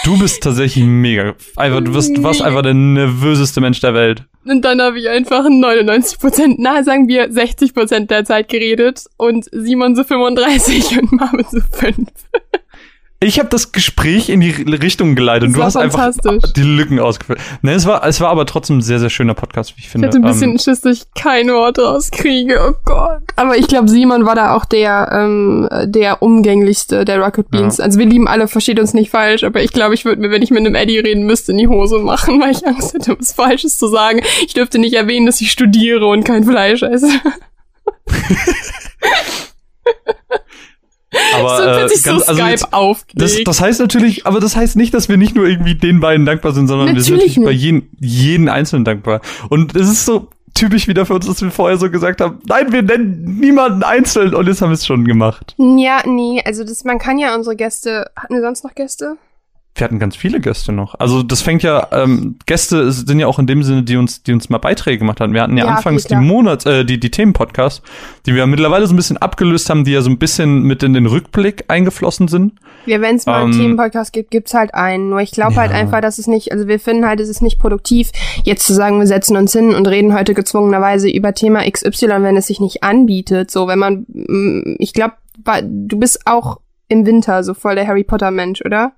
Du 0.04 0.18
bist 0.18 0.42
tatsächlich 0.44 0.86
mega. 0.86 1.36
Einfach, 1.56 1.82
du 1.82 1.92
bist, 1.92 2.22
warst 2.24 2.42
einfach 2.42 2.62
der 2.62 2.74
nervöseste 2.74 3.62
Mensch 3.62 3.80
der 3.80 3.94
Welt. 3.94 4.24
Und 4.46 4.64
dann 4.64 4.82
habe 4.82 5.00
ich 5.00 5.10
einfach 5.10 5.48
99 5.50 6.20
Prozent, 6.20 6.56
na, 6.60 6.84
sagen 6.84 7.08
wir 7.08 7.32
60 7.32 7.74
Prozent 7.74 8.12
der 8.12 8.24
Zeit 8.24 8.50
geredet 8.50 9.04
und 9.18 9.46
Simon 9.52 9.96
so 9.96 10.04
35 10.04 10.98
und 11.02 11.12
Marvin 11.14 11.46
so 11.50 11.60
5. 11.60 11.98
Ich 13.20 13.40
habe 13.40 13.50
das 13.50 13.72
Gespräch 13.72 14.30
in 14.30 14.42
die 14.42 14.52
Richtung 14.52 15.16
geleitet 15.16 15.48
und 15.48 15.58
du 15.58 15.64
hast 15.64 15.76
einfach 15.76 16.12
die 16.56 16.62
Lücken 16.62 17.00
ausgefüllt. 17.00 17.40
Ne, 17.64 17.72
es 17.74 17.88
war, 17.88 18.06
es 18.06 18.22
war 18.22 18.30
aber 18.30 18.46
trotzdem 18.46 18.78
ein 18.78 18.82
sehr, 18.82 19.00
sehr 19.00 19.10
schöner 19.10 19.34
Podcast, 19.34 19.72
wie 19.76 19.80
ich 19.80 19.86
Ich 19.86 19.92
finde. 19.92 20.08
hatte 20.08 20.18
ein 20.18 20.22
bisschen 20.22 20.52
Ähm, 20.52 20.60
Schiss, 20.60 20.82
dass 20.82 20.98
ich 20.98 21.04
kein 21.16 21.48
Wort 21.48 21.80
rauskriege. 21.80 22.60
Oh 22.70 22.74
Gott. 22.86 23.24
Aber 23.36 23.58
ich 23.58 23.68
glaube, 23.68 23.90
Simon 23.90 24.28
war 24.28 24.36
da 24.36 24.56
auch 24.56 24.66
der, 24.66 25.10
ähm, 25.12 25.68
der 25.86 26.22
umgänglichste 26.22 27.06
der 27.06 27.20
Rocket 27.20 27.50
Beans. 27.50 27.78
Ja. 27.78 27.86
Also 27.86 27.98
wir 27.98 28.06
lieben 28.06 28.28
alle, 28.28 28.48
versteht 28.48 28.80
uns 28.80 28.94
nicht 28.94 29.10
falsch, 29.10 29.44
aber 29.44 29.64
ich 29.64 29.72
glaube, 29.74 29.96
ich 29.96 30.06
würde 30.06 30.22
mir, 30.22 30.30
wenn 30.30 30.44
ich 30.44 30.52
mit 30.52 30.60
einem 30.60 30.76
Eddie 30.76 31.00
reden 31.00 31.26
müsste, 31.26 31.54
in 31.54 31.58
die 31.58 31.68
Hose 31.68 31.98
machen, 31.98 32.40
weil 32.42 32.52
ich 32.52 32.68
Angst 32.68 32.94
hätte, 32.94 33.16
was 33.18 33.34
Falsches 33.34 33.80
zu 33.80 33.88
sagen. 33.88 34.22
Ich 34.46 34.54
dürfte 34.54 34.78
nicht 34.78 34.94
erwähnen, 34.94 35.26
dass 35.26 35.42
ich 35.42 35.52
studiere 35.52 36.06
und 36.06 36.24
kein 36.24 36.44
Fleisch 36.44 36.84
esse. 36.84 37.10
aber 41.40 41.58
so 41.58 41.64
äh, 41.64 41.78
plötzlich 41.78 42.02
so 42.02 42.12
ganz, 42.12 42.30
also 42.30 42.44
jetzt, 42.44 42.68
das, 43.16 43.44
das 43.44 43.62
heißt 43.62 43.80
natürlich, 43.80 44.26
aber 44.26 44.40
das 44.40 44.56
heißt 44.56 44.76
nicht, 44.76 44.94
dass 44.94 45.10
wir 45.10 45.18
nicht 45.18 45.36
nur 45.36 45.46
irgendwie 45.46 45.76
den 45.76 46.00
beiden 46.00 46.26
dankbar 46.26 46.54
sind, 46.54 46.68
sondern 46.68 46.96
wir 46.96 47.02
sind 47.02 47.16
Natürlich 47.16 47.38
natürlich 47.38 47.46
bei 47.46 47.52
jeden, 47.52 47.90
jeden 48.00 48.50
Einzelnen 48.50 48.86
dankbar. 48.86 49.22
Und 49.50 49.76
es 49.76 49.90
ist 49.90 50.06
so 50.06 50.30
typisch 50.54 50.88
wieder 50.88 51.06
für 51.06 51.14
uns, 51.14 51.28
dass 51.28 51.42
wir 51.42 51.52
vorher 51.52 51.78
so 51.78 51.90
gesagt 51.90 52.20
haben, 52.20 52.40
nein, 52.48 52.72
wir 52.72 52.82
nennen 52.82 53.38
niemanden 53.40 53.84
einzeln 53.84 54.34
und 54.34 54.48
jetzt 54.48 54.62
haben 54.62 54.70
wir 54.70 54.76
es 54.76 54.86
schon 54.86 55.06
gemacht. 55.06 55.56
Ja, 55.58 56.02
nee, 56.06 56.42
also 56.44 56.64
das, 56.64 56.84
man 56.84 57.00
kann 57.00 57.20
ja 57.20 57.36
unsere 57.36 57.56
Gäste, 57.56 58.10
hatten 58.16 58.34
wir 58.34 58.42
sonst 58.42 58.64
noch 58.64 58.74
Gäste? 58.74 59.18
Wir 59.78 59.86
hatten 59.86 60.00
ganz 60.00 60.16
viele 60.16 60.40
Gäste 60.40 60.72
noch. 60.72 60.96
Also 61.00 61.22
das 61.22 61.42
fängt 61.44 61.62
ja, 61.62 61.88
ähm, 61.92 62.38
Gäste 62.48 62.92
sind 62.92 63.20
ja 63.20 63.28
auch 63.28 63.38
in 63.38 63.46
dem 63.46 63.62
Sinne, 63.62 63.84
die 63.84 63.96
uns, 63.96 64.24
die 64.24 64.34
uns 64.34 64.50
mal 64.50 64.58
Beiträge 64.58 64.98
gemacht 64.98 65.22
haben. 65.22 65.34
Wir 65.34 65.44
hatten 65.44 65.56
ja, 65.56 65.66
Ja, 65.66 65.76
anfangs 65.76 66.06
die 66.06 66.16
Monats, 66.16 66.66
äh, 66.66 66.84
die, 66.84 67.00
die 67.00 67.12
Themenpodcasts, 67.12 67.84
die 68.26 68.34
wir 68.34 68.48
mittlerweile 68.48 68.88
so 68.88 68.94
ein 68.94 68.98
bisschen 68.98 69.18
abgelöst 69.18 69.70
haben, 69.70 69.84
die 69.84 69.92
ja 69.92 70.02
so 70.02 70.10
ein 70.10 70.18
bisschen 70.18 70.64
mit 70.64 70.82
in 70.82 70.94
den 70.94 71.06
Rückblick 71.06 71.66
eingeflossen 71.68 72.28
sind. 72.28 72.54
Ja, 72.88 73.02
wenn 73.02 73.18
es 73.18 73.26
mal 73.28 73.44
einen 73.44 73.54
Ähm, 73.54 73.60
Themenpodcast 73.60 74.14
gibt, 74.14 74.32
gibt's 74.32 74.54
halt 74.56 74.74
einen. 74.74 75.10
Nur 75.10 75.20
ich 75.20 75.32
glaube 75.32 75.58
halt 75.58 75.72
Ja. 75.72 75.78
einfach, 75.78 76.02
dass 76.02 76.18
es 76.18 76.26
nicht, 76.26 76.52
also 76.52 76.68
wir 76.68 76.80
finden 76.80 77.06
halt, 77.06 77.20
es 77.20 77.30
ist 77.30 77.42
nicht 77.44 77.60
produktiv, 77.60 78.10
jetzt 78.44 78.66
zu 78.66 78.74
sagen, 78.74 78.98
wir 79.00 79.08
setzen 79.08 79.38
uns 79.38 79.52
hin 79.54 79.76
und 79.76 79.88
reden 79.88 80.14
heute 80.18 80.34
gezwungenerweise 80.34 81.10
über 81.10 81.34
Thema 81.34 81.70
XY, 81.70 82.24
wenn 82.24 82.36
es 82.38 82.48
sich 82.48 82.60
nicht 82.60 82.84
anbietet. 82.84 83.52
So, 83.52 83.68
wenn 83.68 83.78
man, 83.78 84.06
mm, 84.08 84.78
ich 84.80 84.94
glaube, 84.94 85.14
du 85.64 86.00
bist 86.00 86.22
auch 86.26 86.60
im 86.88 87.06
Winter 87.06 87.44
so 87.44 87.54
voll 87.54 87.76
der 87.76 87.86
Harry 87.86 88.04
Potter 88.04 88.32
Mensch, 88.32 88.62
oder? 88.66 88.94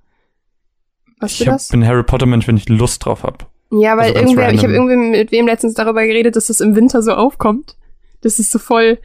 Weißt 1.20 1.40
Ich 1.40 1.46
das? 1.46 1.68
bin 1.68 1.86
Harry 1.86 2.02
Potter 2.02 2.26
Mensch, 2.26 2.46
wenn 2.48 2.56
ich 2.56 2.68
Lust 2.68 3.04
drauf 3.04 3.22
hab. 3.22 3.50
Ja, 3.72 3.96
weil 3.96 4.08
also 4.10 4.14
irgendwer, 4.20 4.52
ich 4.52 4.62
habe 4.64 4.74
random. 4.74 4.90
irgendwie 4.90 5.18
mit 5.18 5.32
wem 5.32 5.46
letztens 5.46 5.74
darüber 5.74 6.04
geredet, 6.04 6.34
dass 6.36 6.46
das 6.46 6.60
im 6.60 6.74
Winter 6.74 7.02
so 7.02 7.12
aufkommt. 7.12 7.76
Das 8.22 8.38
ist 8.38 8.50
so 8.50 8.58
voll 8.58 8.98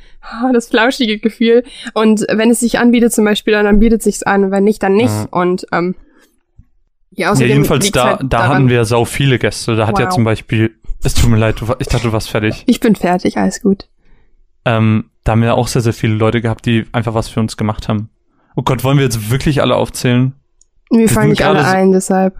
das 0.54 0.68
flauschige 0.68 1.20
Gefühl. 1.20 1.64
Und 1.94 2.26
wenn 2.30 2.50
es 2.50 2.60
sich 2.62 2.80
anbietet 2.80 3.14
zum 3.14 3.24
Beispiel, 3.26 3.54
dann, 3.54 3.66
dann 3.66 3.80
bietet 3.80 4.02
sich's 4.04 4.24
an. 4.24 4.52
Wenn 4.52 4.64
nicht, 4.64 4.82
dann 4.84 4.96
nicht. 4.96 5.08
Ja. 5.10 5.28
Und 5.32 5.68
ähm, 5.72 5.96
ja, 7.12 7.28
Ja, 7.28 7.32
außerdem 7.32 7.50
jedenfalls 7.50 7.86
liegt's 7.86 7.96
da, 7.96 8.06
halt 8.18 8.22
da 8.24 8.26
daran, 8.28 8.50
hatten 8.52 8.70
wir 8.70 8.84
sau 8.86 9.06
viele 9.06 9.40
Gäste. 9.40 9.76
Da 9.76 9.88
hat 9.88 10.00
ja 10.00 10.06
Wow. 10.08 10.14
zum 10.16 10.24
Beispiel, 10.26 10.76
es 11.04 11.14
tut 11.14 11.30
mir 11.30 11.38
leid, 11.38 11.62
du, 11.62 11.68
ich 11.80 11.88
dachte, 11.88 12.08
du 12.08 12.12
warst 12.14 12.30
fertig. 12.30 12.64
Ich 12.66 12.80
bin 12.82 12.96
fertig, 12.96 13.38
alles 13.38 13.62
gut. 13.62 13.88
Ähm, 14.66 15.12
da 15.24 15.34
haben 15.34 15.42
wir 15.44 15.56
auch 15.56 15.68
sehr, 15.68 15.82
sehr 15.82 15.94
viele 15.94 16.16
Leute 16.16 16.42
gehabt, 16.42 16.66
die 16.66 16.86
einfach 16.92 17.14
was 17.14 17.30
für 17.30 17.40
uns 17.40 17.56
gemacht 17.56 17.88
haben. 17.88 18.10
Oh 18.56 18.64
Gott, 18.64 18.84
wollen 18.84 18.98
wir 18.98 19.06
jetzt 19.06 19.30
wirklich 19.30 19.62
alle 19.62 19.76
aufzählen? 19.76 20.34
Mir 20.96 21.10
fallen 21.10 21.30
nicht 21.30 21.44
alle 21.44 21.66
ein, 21.66 21.92
deshalb. 21.92 22.36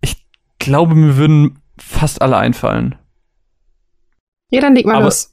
Ich 0.00 0.24
glaube, 0.58 0.94
mir 0.94 1.16
würden 1.16 1.60
fast 1.78 2.22
alle 2.22 2.36
einfallen. 2.36 2.96
Ja, 4.50 4.60
dann 4.60 4.74
leg 4.74 4.86
mal 4.86 4.96
Aber- 4.96 5.04
los. 5.06 5.32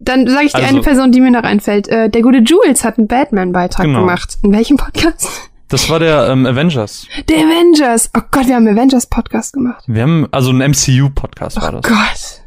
Dann 0.00 0.26
sage 0.28 0.46
ich 0.46 0.52
dir 0.52 0.58
Also- 0.58 0.68
eine 0.68 0.80
Person, 0.82 1.12
die 1.12 1.20
mir 1.20 1.30
noch 1.30 1.44
einfällt. 1.44 1.88
Äh, 1.88 2.10
der 2.10 2.22
gute 2.22 2.38
Jules 2.38 2.84
hat 2.84 2.98
einen 2.98 3.06
Batman-Beitrag 3.06 3.86
Genau. 3.86 4.00
gemacht. 4.00 4.38
In 4.42 4.52
welchem 4.52 4.76
Podcast? 4.76 5.28
Das 5.68 5.88
war 5.88 5.98
der 5.98 6.28
ähm, 6.28 6.44
Avengers. 6.46 7.06
Der 7.28 7.38
Avengers. 7.38 8.10
Oh 8.16 8.20
Gott, 8.30 8.46
wir 8.48 8.56
haben 8.56 8.66
einen 8.66 8.76
Avengers-Podcast 8.76 9.54
gemacht. 9.54 9.84
Wir 9.86 10.02
haben, 10.02 10.26
also 10.30 10.50
ein 10.50 10.60
MCU-Podcast 10.60 11.56
war 11.60 11.74
Oh 11.74 11.80
das. 11.80 11.90
Gott. 11.90 12.42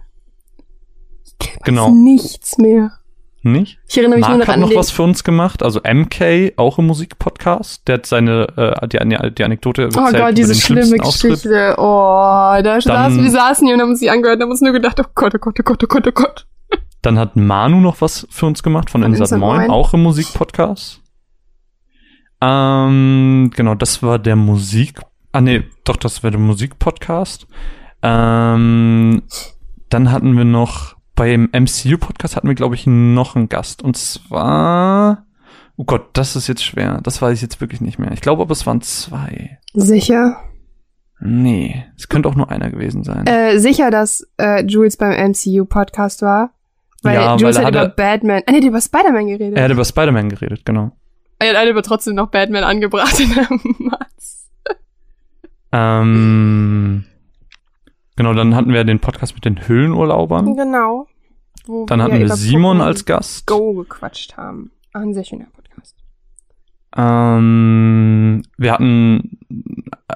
Ich 1.42 1.60
Genau. 1.64 1.90
nichts 1.92 2.58
mehr. 2.58 2.92
Nicht? 3.52 3.80
Ich 3.88 3.98
erinnere 3.98 4.20
mich 4.20 4.28
nur 4.28 4.38
Mark 4.38 4.48
noch 4.48 4.48
hat 4.48 4.56
an 4.56 4.62
noch 4.62 4.76
was 4.76 4.92
für 4.92 5.04
uns 5.04 5.24
gemacht, 5.24 5.64
also 5.64 5.80
MK, 5.82 6.54
auch 6.58 6.80
im 6.80 6.88
Musikpodcast. 6.88 7.88
Der 7.88 7.96
hat 7.96 8.06
seine, 8.06 8.48
äh, 8.58 8.88
die, 8.88 9.00
die, 9.32 9.44
Anekdote 9.44 9.84
Oh 9.84 9.86
erzählt 9.86 10.06
Gott, 10.06 10.16
über 10.16 10.34
diese 10.34 10.56
schlimme. 10.56 10.98
Geschichte. 10.98 11.76
Oh, 11.78 12.60
da 12.62 12.82
saßen, 12.82 13.24
wir 13.24 13.32
saßen 13.32 13.66
hier 13.66 13.76
und 13.76 13.82
haben 13.82 13.92
uns 13.92 14.00
die 14.00 14.10
angehört 14.10 14.38
und 14.38 14.44
haben 14.44 14.52
uns 14.52 14.62
nur 14.62 14.74
gedacht, 14.74 15.00
oh 15.00 15.10
Gott, 15.16 15.34
oh 15.36 15.40
Gott, 15.40 15.58
oh 15.60 15.64
Gott, 15.64 15.84
oh 15.84 15.88
Gott, 15.88 16.08
oh 16.08 16.12
Gott. 16.12 16.48
Dann 17.02 17.18
hat 17.18 17.36
Manu 17.36 17.80
noch 17.80 18.02
was 18.02 18.28
für 18.30 18.48
uns 18.48 18.64
gemacht 18.64 18.90
von, 18.90 19.04
Insat 19.04 19.32
Moin, 19.32 19.60
Moin. 19.62 19.70
auch 19.70 19.94
im 19.94 20.04
Musikpodcast. 20.04 21.00
Ähm, 22.42 23.52
genau, 23.56 23.76
das 23.76 24.04
war 24.04 24.20
der 24.20 24.36
Musik. 24.36 25.00
Ah 25.32 25.42
nee, 25.42 25.64
doch, 25.86 25.96
das 25.96 26.24
war 26.24 26.32
der 26.32 26.40
Musikpodcast. 26.40 27.48
Ähm, 28.02 29.24
dann 29.90 30.12
hatten 30.12 30.36
wir 30.36 30.44
noch 30.44 30.97
beim 31.18 31.50
MCU-Podcast 31.52 32.38
hatten 32.38 32.48
wir, 32.48 32.56
glaube 32.56 32.76
ich, 32.76 32.88
noch 32.88 33.36
einen 33.36 33.50
Gast. 33.50 33.84
Und 33.84 33.98
zwar. 33.98 35.26
Oh 35.76 35.84
Gott, 35.84 36.10
das 36.14 36.38
ist 36.38 36.48
jetzt 36.48 36.64
schwer. 36.64 37.02
Das 37.04 37.22
weiß 37.22 37.36
ich 37.36 37.42
jetzt 37.42 37.60
wirklich 37.60 37.82
nicht 37.82 38.00
mehr. 38.00 38.12
Ich 38.14 38.22
glaube 38.22 38.44
aber, 38.44 38.52
es 38.52 38.66
waren 38.66 38.82
zwei. 38.82 39.60
Sicher? 39.74 40.38
Nee, 41.20 41.84
es 41.98 42.08
könnte 42.08 42.30
auch 42.30 42.36
nur 42.36 42.50
einer 42.50 42.70
gewesen 42.70 43.04
sein. 43.04 43.26
Äh, 43.26 43.60
sicher, 43.60 43.92
dass 43.92 44.28
äh, 44.38 44.64
Jules 44.64 44.98
beim 44.98 45.32
MCU-Podcast 45.32 46.22
war. 46.22 46.52
Weil 47.02 47.16
Ja, 47.16 47.36
Jules 47.36 47.58
weil 47.58 47.64
er 47.64 47.68
hat 47.68 47.74
über 47.74 47.90
Batman, 47.90 48.44
ah 48.46 48.52
nee, 48.52 48.60
der 48.60 48.70
hat 48.70 48.70
über 48.70 48.82
Spider-Man 48.82 49.28
geredet. 49.28 49.58
Er 49.58 49.64
hat 49.66 49.72
über 49.72 49.86
Spider-Man 49.86 50.30
geredet, 50.30 50.66
genau. 50.66 50.92
er 51.40 51.60
hat 51.60 51.68
aber 51.68 51.84
trotzdem 51.84 52.16
noch 52.16 52.30
Batman 52.30 52.64
angebracht 52.64 53.20
in 53.20 53.34
der 53.34 53.48
Matz. 53.80 54.50
Ähm, 55.72 57.06
genau, 58.18 58.34
dann 58.34 58.54
hatten 58.56 58.74
wir 58.74 58.84
den 58.84 59.00
Podcast 59.00 59.34
mit 59.36 59.46
den 59.46 59.68
Höhlenurlaubern. 59.68 60.56
Genau. 60.58 61.08
Dann 61.88 62.02
hatten 62.02 62.20
wir 62.20 62.30
Simon 62.36 62.78
Pokémon 62.78 62.84
als 62.84 63.06
Gast. 63.06 63.46
Go 63.48 63.74
gequatscht 63.74 64.36
haben. 64.38 64.72
Ah, 64.94 65.00
ein 65.00 65.14
sehr 65.14 65.24
schöner 65.24 65.48
Podcast. 65.54 65.96
Ähm, 66.96 68.44
wir 68.58 68.72
hatten 68.72 69.38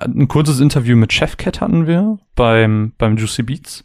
ein 0.02 0.28
kurzes 0.28 0.60
Interview 0.60 0.96
mit 0.96 1.12
Chefcat 1.14 1.62
hatten 1.62 1.88
wir 1.88 2.20
beim, 2.36 2.94
beim 2.98 3.18
Juicy 3.18 3.44
Beats. 3.44 3.84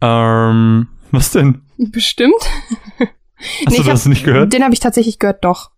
Ähm, 0.00 0.88
was 1.10 1.32
denn? 1.32 1.62
Bestimmt. 1.78 2.34
Hast 3.38 3.70
Nee, 3.70 3.76
du 3.78 3.82
das 3.84 4.04
hab- 4.04 4.10
nicht 4.10 4.24
gehört? 4.24 4.52
Den 4.52 4.62
habe 4.62 4.74
ich 4.74 4.80
tatsächlich 4.80 5.18
gehört, 5.18 5.44
doch. 5.44 5.70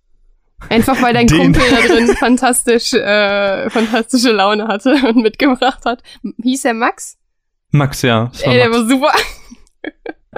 Einfach 0.68 1.00
weil 1.00 1.14
dein 1.14 1.26
Den. 1.28 1.52
Kumpel 1.52 1.62
da 1.70 1.94
drin 1.94 2.08
fantastisch, 2.16 2.92
äh, 2.92 3.70
fantastische 3.70 4.32
Laune 4.32 4.66
hatte 4.66 4.94
und 5.08 5.16
mitgebracht 5.22 5.84
hat. 5.84 6.02
Hieß 6.42 6.64
er 6.64 6.74
Max? 6.74 7.18
Max, 7.72 8.02
ja. 8.02 8.30
Ey, 8.42 8.54
der 8.54 8.68
Max. 8.68 8.80
war 8.80 8.88
super. 8.88 9.12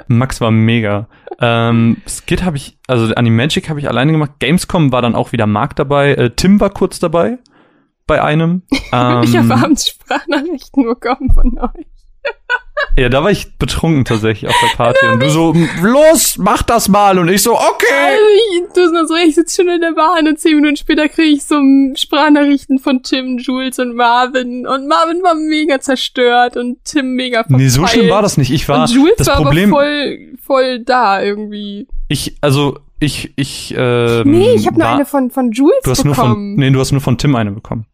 Max 0.07 0.41
war 0.41 0.51
mega. 0.51 1.07
Ähm, 1.39 2.01
Skit 2.07 2.43
habe 2.43 2.57
ich, 2.57 2.77
also 2.87 3.13
Animagic 3.13 3.69
habe 3.69 3.79
ich 3.79 3.87
alleine 3.87 4.11
gemacht. 4.11 4.31
Gamescom 4.39 4.91
war 4.91 5.01
dann 5.01 5.15
auch 5.15 5.31
wieder 5.31 5.47
Marc 5.47 5.75
dabei. 5.75 6.13
Äh, 6.13 6.31
Tim 6.31 6.59
war 6.59 6.69
kurz 6.69 6.99
dabei. 6.99 7.37
Bei 8.07 8.21
einem. 8.21 8.63
Ähm, 8.91 9.23
ich 9.23 9.35
habe 9.35 9.53
abends 9.53 9.89
Sprachnachrichten 9.89 10.85
bekommen 10.85 11.33
von 11.33 11.57
euch. 11.59 11.87
ja, 12.97 13.09
da 13.09 13.23
war 13.23 13.31
ich 13.31 13.57
betrunken 13.57 14.05
tatsächlich 14.05 14.49
auf 14.49 14.55
der 14.61 14.75
Party. 14.75 15.05
Und 15.05 15.21
du 15.21 15.29
so, 15.29 15.53
los, 15.81 16.37
mach 16.37 16.61
das 16.63 16.87
mal. 16.87 17.17
Und 17.19 17.29
ich 17.29 17.41
so, 17.41 17.53
okay. 17.53 17.85
Also 17.91 18.23
ich, 18.35 18.73
du 18.73 18.91
nur 18.91 19.07
so, 19.07 19.15
ich 19.15 19.35
sitze 19.35 19.61
schon 19.61 19.73
in 19.73 19.81
der 19.81 19.93
Bahn 19.93 20.27
und 20.27 20.39
zehn 20.39 20.55
Minuten 20.55 20.77
später 20.77 21.07
kriege 21.09 21.29
ich 21.35 21.43
so 21.43 21.55
Sprachnachrichten 21.95 22.79
von 22.79 23.03
Tim, 23.03 23.37
Jules 23.37 23.79
und 23.79 23.95
Marvin. 23.95 24.67
Und 24.67 24.87
Marvin 24.87 25.21
war 25.23 25.35
mega 25.35 25.79
zerstört 25.79 26.57
und 26.57 26.83
Tim 26.85 27.15
mega 27.15 27.43
verpeilt. 27.43 27.61
Nee, 27.61 27.69
so 27.69 27.85
schlimm 27.87 28.09
war 28.09 28.21
das 28.21 28.37
nicht. 28.37 28.51
Ich 28.51 28.67
war, 28.69 28.81
und 28.81 28.91
Jules 28.91 29.15
das 29.17 29.27
war 29.27 29.37
Problem, 29.37 29.73
aber 29.73 29.83
voll, 29.83 30.33
voll 30.41 30.79
da 30.79 31.21
irgendwie. 31.21 31.87
ich, 32.07 32.35
also, 32.41 32.79
ich, 32.99 33.33
ich, 33.35 33.73
ähm, 33.77 34.31
Nee, 34.31 34.53
ich 34.55 34.67
habe 34.67 34.79
nur 34.79 34.87
eine 34.87 35.05
von, 35.05 35.29
von 35.29 35.51
Jules 35.51 35.75
Du 35.83 35.91
hast 35.91 36.05
nur 36.05 36.15
bekommen. 36.15 36.33
von, 36.33 36.55
nee, 36.55 36.69
du 36.71 36.79
hast 36.79 36.91
nur 36.91 37.01
von 37.01 37.17
Tim 37.17 37.35
eine 37.35 37.51
bekommen. 37.51 37.85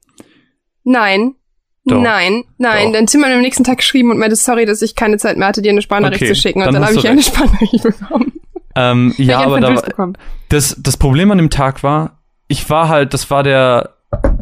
Nein. 0.83 1.35
Doch. 1.85 2.01
Nein, 2.01 2.43
nein. 2.57 2.87
Doch. 2.87 2.93
Dann 2.93 3.07
Tim 3.07 3.21
hat 3.23 3.29
mir 3.29 3.35
am 3.35 3.41
nächsten 3.41 3.63
Tag 3.63 3.77
geschrieben 3.77 4.11
und 4.11 4.17
meinte, 4.19 4.35
sorry, 4.35 4.65
dass 4.65 4.81
ich 4.81 4.95
keine 4.95 5.17
Zeit 5.17 5.37
mehr 5.37 5.47
hatte, 5.47 5.61
dir 5.61 5.71
eine 5.71 5.81
Sprachnachricht 5.81 6.21
Okay, 6.21 6.33
zu 6.33 6.39
schicken. 6.39 6.59
Und 6.59 6.65
dann 6.67 6.75
dann, 6.75 6.85
habe 6.85 6.95
ich 6.95 7.07
eine 7.07 7.21
Sprachnachricht 7.23 7.83
bekommen. 7.83 8.31
Ähm, 8.75 9.13
ja, 9.17 9.39
aber 9.41 9.59
da, 9.59 9.75
war- 9.75 10.13
das, 10.49 10.77
das 10.79 10.97
Problem 10.97 11.31
an 11.31 11.37
dem 11.39 11.49
Tag 11.49 11.83
war, 11.83 12.19
ich 12.47 12.69
war 12.69 12.87
halt, 12.87 13.13
das 13.13 13.29
war 13.31 13.43
der 13.43 13.95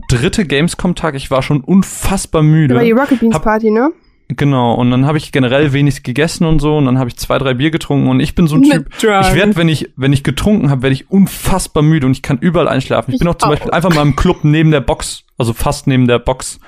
dritte 0.10 0.46
Gamescom-Tag, 0.46 1.16
ich 1.16 1.32
war 1.32 1.42
schon 1.42 1.62
unfassbar 1.62 2.44
müde. 2.44 2.76
Über 2.76 2.84
die 2.84 2.92
Rocket 2.92 3.20
Beans 3.20 3.40
Party, 3.40 3.72
ne? 3.72 3.92
Genau, 4.32 4.76
und 4.76 4.92
dann 4.92 5.08
habe 5.08 5.18
ich 5.18 5.32
generell 5.32 5.74
wenig 5.74 6.04
gegessen 6.04 6.46
und 6.46 6.60
so, 6.60 6.78
und 6.78 6.86
dann 6.86 7.00
habe 7.00 7.10
ich 7.10 7.18
zwei, 7.18 7.40
drei 7.40 7.56
Bier 7.56 7.72
getrunken 7.72 8.08
und 8.10 8.20
ich 8.20 8.36
bin 8.36 8.46
so 8.46 8.58
ein 8.58 8.62
Typ, 8.62 8.88
Drunk. 9.00 9.26
ich 9.28 9.34
werde, 9.34 9.56
wenn 9.56 9.68
ich, 9.68 9.90
wenn 9.96 10.14
ich 10.14 10.24
getrunken 10.24 10.70
habe, 10.70 10.84
werde 10.84 10.94
ich 10.94 11.10
unfassbar 11.10 11.82
müde 11.82 12.06
und 12.06 12.12
ich 12.12 12.22
kann 12.22 12.38
überall 12.38 12.68
einschlafen. 12.68 13.10
Ich, 13.10 13.16
Ich 13.16 13.20
bin 13.22 13.28
auch 13.28 13.36
zum 13.36 13.48
auch. 13.50 13.54
Beispiel 13.54 13.72
einfach 13.72 13.94
mal 13.94 14.04
im 14.04 14.16
Club 14.16 14.44
neben 14.44 14.70
der 14.70 14.82
Box, 14.82 15.24
also 15.40 15.52
fast 15.54 15.88
neben 15.88 16.08
der 16.08 16.20
Box 16.20 16.60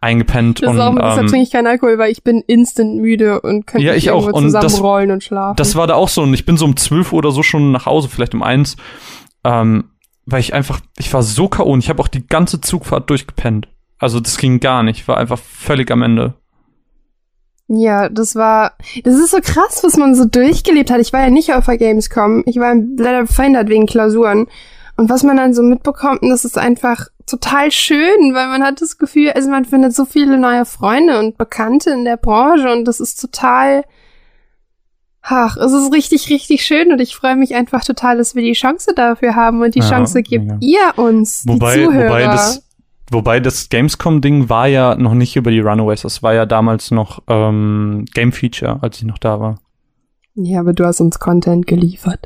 eingepennt. 0.00 0.62
Das 0.62 0.70
und 0.70 0.80
auch, 0.80 0.94
deshalb 0.94 1.18
ähm, 1.22 1.26
trinke 1.26 1.42
ich 1.42 1.50
keinen 1.50 1.66
Alkohol, 1.66 1.98
weil 1.98 2.12
ich 2.12 2.22
bin 2.22 2.44
instant 2.46 3.00
müde 3.00 3.40
und 3.40 3.66
könnte 3.66 3.84
Ja, 3.84 3.94
ich 3.94 4.12
auch. 4.12 4.26
Und 4.30 4.52
das- 4.52 4.62
zusammenrollen 4.62 5.10
und 5.10 5.24
schlafen. 5.24 5.56
Das 5.56 5.74
war 5.74 5.88
da 5.88 5.94
auch 5.94 6.08
so. 6.08 6.22
Und 6.22 6.34
ich 6.34 6.46
bin 6.46 6.56
so 6.56 6.66
um 6.66 6.76
12 6.76 7.12
Uhr 7.12 7.18
oder 7.18 7.32
so 7.32 7.42
schon 7.42 7.72
nach 7.72 7.86
Hause, 7.86 8.08
vielleicht 8.08 8.34
um 8.34 8.44
eins. 8.44 8.76
Ähm, 9.42 9.90
weil 10.24 10.38
ich 10.40 10.54
einfach, 10.54 10.78
ich 10.98 11.12
war 11.12 11.24
so 11.24 11.48
K.O. 11.48 11.72
und 11.72 11.80
ich 11.80 11.88
habe 11.88 12.00
auch 12.00 12.08
die 12.08 12.24
ganze 12.26 12.60
Zugfahrt 12.60 13.10
durchgepennt. 13.10 13.66
Also 13.98 14.20
das 14.20 14.36
ging 14.38 14.60
gar 14.60 14.84
nicht. 14.84 15.00
Ich 15.00 15.08
war 15.08 15.16
einfach 15.16 15.38
völlig 15.38 15.90
am 15.90 16.02
Ende. 16.02 16.34
Ja, 17.68 18.08
das 18.08 18.34
war, 18.34 18.72
das 19.04 19.14
ist 19.14 19.30
so 19.30 19.38
krass, 19.42 19.80
was 19.82 19.96
man 19.96 20.14
so 20.14 20.24
durchgelebt 20.24 20.90
hat. 20.90 21.00
Ich 21.00 21.12
war 21.12 21.20
ja 21.20 21.30
nicht 21.30 21.52
auf 21.54 21.66
der 21.66 21.76
Gamescom. 21.78 22.42
Ich 22.46 22.56
war 22.56 22.74
leider 22.74 23.26
verhindert 23.26 23.68
wegen 23.68 23.86
Klausuren. 23.86 24.46
Und 24.96 25.10
was 25.10 25.22
man 25.22 25.36
dann 25.36 25.54
so 25.54 25.62
mitbekommt, 25.62 26.20
das 26.22 26.44
ist 26.44 26.58
einfach 26.58 27.06
total 27.26 27.70
schön, 27.70 28.34
weil 28.34 28.48
man 28.48 28.62
hat 28.64 28.80
das 28.80 28.96
Gefühl, 28.98 29.30
also 29.32 29.50
man 29.50 29.64
findet 29.66 29.94
so 29.94 30.06
viele 30.06 30.38
neue 30.38 30.64
Freunde 30.64 31.18
und 31.18 31.36
Bekannte 31.38 31.90
in 31.90 32.04
der 32.06 32.16
Branche 32.16 32.72
und 32.72 32.86
das 32.86 32.98
ist 33.00 33.20
total, 33.20 33.84
ach, 35.22 35.56
es 35.58 35.72
ist 35.72 35.92
richtig, 35.92 36.30
richtig 36.30 36.64
schön 36.64 36.90
und 36.90 37.00
ich 37.00 37.14
freue 37.14 37.36
mich 37.36 37.54
einfach 37.54 37.84
total, 37.84 38.16
dass 38.16 38.34
wir 38.34 38.42
die 38.42 38.54
Chance 38.54 38.92
dafür 38.96 39.36
haben 39.36 39.60
und 39.62 39.74
die 39.74 39.80
Ja, 39.80 39.88
Chance 39.90 40.22
gibt 40.22 40.46
mega. 40.46 40.56
ihr 40.60 40.92
uns, 40.96 41.44
Wobei, 41.46 41.76
die 41.76 41.84
Zuhörer. 41.84 42.08
wobei 42.08 42.24
das, 42.24 42.62
wobei 43.10 43.40
das 43.40 43.68
Gamescom-Ding 43.68 44.48
war 44.48 44.66
ja 44.66 44.94
noch 44.94 45.14
nicht 45.14 45.36
über 45.36 45.50
die 45.50 45.60
Runaways. 45.60 46.02
Das 46.02 46.22
war 46.22 46.34
ja 46.34 46.46
damals 46.46 46.90
noch 46.90 47.22
ähm, 47.28 48.04
Game 48.14 48.32
Feature, 48.32 48.78
als 48.82 48.98
ich 48.98 49.04
noch 49.04 49.18
da 49.18 49.40
war. 49.40 49.58
ja, 50.34 50.60
aber 50.60 50.72
du 50.72 50.84
hast 50.84 51.00
uns 51.00 51.18
Content 51.18 51.66
geliefert. 51.66 52.20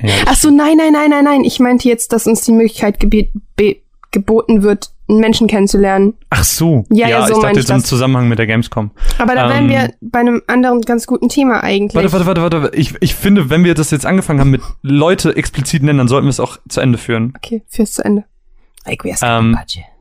Ja, 0.00 0.10
Ach 0.26 0.36
so, 0.36 0.50
nein, 0.50 0.76
nein, 0.76 0.92
nein, 0.92 1.10
nein, 1.10 1.24
nein. 1.24 1.44
Ich 1.44 1.58
meinte 1.58 1.88
jetzt, 1.88 2.12
dass 2.12 2.26
uns 2.28 2.42
die 2.42 2.52
Möglichkeit 2.52 3.00
geboten 3.00 4.62
wird, 4.62 4.90
einen 5.08 5.20
Menschen 5.20 5.46
kennenzulernen. 5.48 6.14
Ach 6.30 6.44
so. 6.44 6.84
Ja, 6.92 7.08
ja, 7.08 7.26
so 7.26 7.34
ich 7.34 7.42
dachte 7.42 7.58
jetzt 7.60 7.70
im. 7.70 7.82
Zusammenhang 7.82 8.28
mit 8.28 8.38
der 8.38 8.46
Gamescom. 8.46 8.90
Aber 9.18 9.34
da 9.34 9.48
wären 9.48 9.64
Ähm, 9.64 9.70
wir 9.70 9.94
bei 10.00 10.20
einem 10.20 10.42
anderen 10.46 10.82
ganz 10.82 11.06
guten 11.06 11.28
Thema 11.28 11.62
eigentlich. 11.64 11.94
Warte, 11.94 12.12
warte, 12.12 12.42
warte, 12.42 12.62
warte. 12.62 12.76
Ich, 12.76 12.94
ich 13.00 13.14
finde, 13.14 13.50
wenn 13.50 13.64
wir 13.64 13.74
das 13.74 13.90
jetzt 13.90 14.06
angefangen 14.06 14.38
haben 14.40 14.50
mit 14.50 14.60
Leute 14.82 15.34
explizit 15.34 15.82
nennen, 15.82 15.98
dann 15.98 16.08
sollten 16.08 16.26
wir 16.26 16.30
es 16.30 16.40
auch 16.40 16.58
zu 16.68 16.80
Ende 16.80 16.98
führen. 16.98 17.32
Okay, 17.36 17.62
fürs 17.68 17.92
zu 17.92 18.04
Ende. 18.04 18.24
Ähm, 19.22 19.56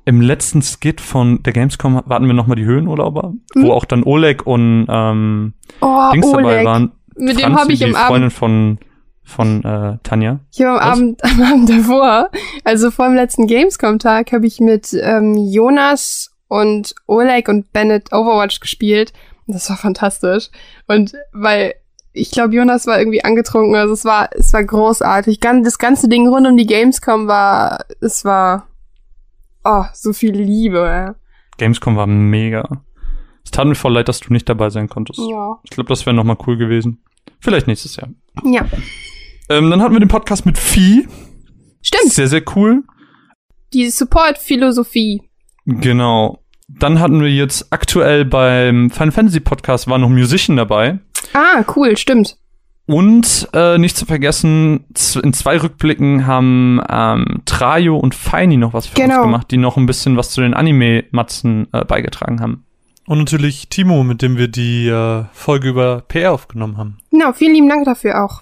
Im 0.07 0.21
letzten 0.21 0.61
Skit 0.61 1.01
von 1.01 1.43
der 1.43 1.51
Gamescom 1.51 1.97
hatten 1.97 2.27
wir 2.27 2.33
nochmal 2.33 2.55
die 2.55 2.63
Höhenurlauber, 2.63 3.33
Mhm. 3.55 3.63
wo 3.63 3.71
auch 3.73 3.83
dann 3.83 4.03
Oleg 4.03 4.47
und 4.47 4.87
ähm, 4.89 5.53
oh, 5.81 6.11
Dings 6.13 6.31
dabei 6.31 6.43
Oleg. 6.55 6.65
waren. 6.65 6.91
Mit 7.17 7.37
dem 7.37 7.43
Franzi, 7.53 7.59
habe 7.61 7.73
ich 7.73 7.81
im 7.81 7.95
Abend, 7.95 8.07
Freundin 8.07 8.29
von, 8.31 8.77
von 9.23 9.63
äh, 9.65 9.97
Tanja. 10.03 10.39
ich 10.53 10.61
hab 10.63 10.69
am 10.69 10.77
Was? 10.79 10.85
Abend, 10.97 11.23
am 11.25 11.41
Abend 11.41 11.69
davor, 11.69 12.29
also 12.63 12.89
vor 12.91 13.07
dem 13.07 13.15
letzten 13.15 13.47
Gamescom-Tag, 13.47 14.31
habe 14.31 14.47
ich 14.47 14.59
mit 14.61 14.93
ähm, 14.93 15.35
Jonas 15.35 16.31
und 16.47 16.95
Oleg 17.07 17.49
und 17.49 17.73
Bennett 17.73 18.13
Overwatch 18.13 18.61
gespielt. 18.61 19.11
Und 19.45 19.55
Das 19.55 19.69
war 19.69 19.75
fantastisch. 19.77 20.49
Und 20.87 21.13
weil 21.33 21.73
ich 22.13 22.31
glaube, 22.31 22.55
Jonas 22.55 22.87
war 22.87 22.97
irgendwie 22.97 23.23
angetrunken, 23.25 23.75
also 23.75 23.93
es 23.93 24.05
war, 24.05 24.29
es 24.31 24.53
war 24.53 24.63
großartig. 24.63 25.39
Gan- 25.41 25.63
Das 25.63 25.77
ganze 25.77 26.07
Ding 26.07 26.27
rund 26.29 26.47
um 26.47 26.55
die 26.55 26.65
Gamescom 26.65 27.27
war, 27.27 27.79
es 27.99 28.23
war, 28.25 28.67
oh, 29.67 29.85
so 29.93 30.13
viel 30.13 30.35
Liebe. 30.35 30.79
Ja. 30.79 31.15
Gamescom 31.57 31.95
war 31.95 32.07
mega. 32.07 32.83
Es 33.43 33.51
tat 33.51 33.67
mir 33.67 33.75
voll 33.75 33.93
leid, 33.93 34.07
dass 34.07 34.19
du 34.19 34.33
nicht 34.33 34.49
dabei 34.49 34.69
sein 34.69 34.89
konntest. 34.89 35.19
Ja. 35.19 35.59
Ich 35.63 35.71
glaube, 35.71 35.89
das 35.89 36.05
wäre 36.05 36.15
nochmal 36.15 36.37
cool 36.47 36.57
gewesen. 36.57 37.03
Vielleicht 37.39 37.67
nächstes 37.67 37.95
Jahr. 37.95 38.09
ja. 38.43 38.65
Ähm, 39.49 39.69
dann 39.69 39.81
hatten 39.81 39.93
wir 39.93 40.01
den 40.01 40.09
Podcast 40.09 40.45
mit 40.45 40.57
Vieh. 40.57 41.07
Stimmt. 41.81 42.11
Sehr, 42.11 42.27
sehr 42.27 42.43
cool. 42.55 42.83
Die 43.73 43.89
Support-Philosophie. 43.89 45.21
Genau. 45.65 46.43
Dann 46.67 46.99
hatten 46.99 47.21
wir 47.21 47.29
jetzt 47.29 47.71
aktuell 47.71 48.25
beim 48.25 48.89
Final 48.89 49.11
Fantasy 49.11 49.39
Podcast 49.39 49.87
war 49.87 49.97
noch 49.97 50.09
Musician 50.09 50.57
dabei. 50.57 50.99
Ah, 51.33 51.63
cool, 51.75 51.95
stimmt. 51.95 52.37
Und 52.87 53.49
äh, 53.53 53.77
nicht 53.77 53.97
zu 53.97 54.05
vergessen, 54.05 54.85
in 55.21 55.33
zwei 55.33 55.57
Rückblicken 55.61 56.25
haben 56.25 56.81
ähm, 56.89 57.41
Trajo 57.45 57.97
und 57.97 58.15
Feini 58.15 58.55
noch 58.55 58.73
was 58.73 58.87
für 58.87 58.95
Genau. 58.95 59.15
uns 59.17 59.23
gemacht, 59.23 59.51
die 59.51 59.57
noch 59.57 59.75
ein 59.75 59.85
bisschen 59.85 60.15
was 60.15 60.31
zu 60.31 60.39
den 60.41 60.53
Anime-Matzen 60.53 61.67
äh, 61.73 61.83
beigetragen 61.83 62.39
haben. 62.39 62.63
Und 63.05 63.17
natürlich 63.19 63.67
Timo, 63.69 64.03
mit 64.03 64.21
dem 64.21 64.37
wir 64.37 64.47
die 64.47 64.87
äh, 64.87 65.25
Folge 65.33 65.67
über 65.69 66.01
PR 66.07 66.31
aufgenommen 66.33 66.77
haben. 66.77 66.97
Genau, 67.11 67.33
vielen 67.33 67.53
lieben 67.55 67.69
Dank 67.69 67.83
dafür 67.85 68.23
auch. 68.23 68.41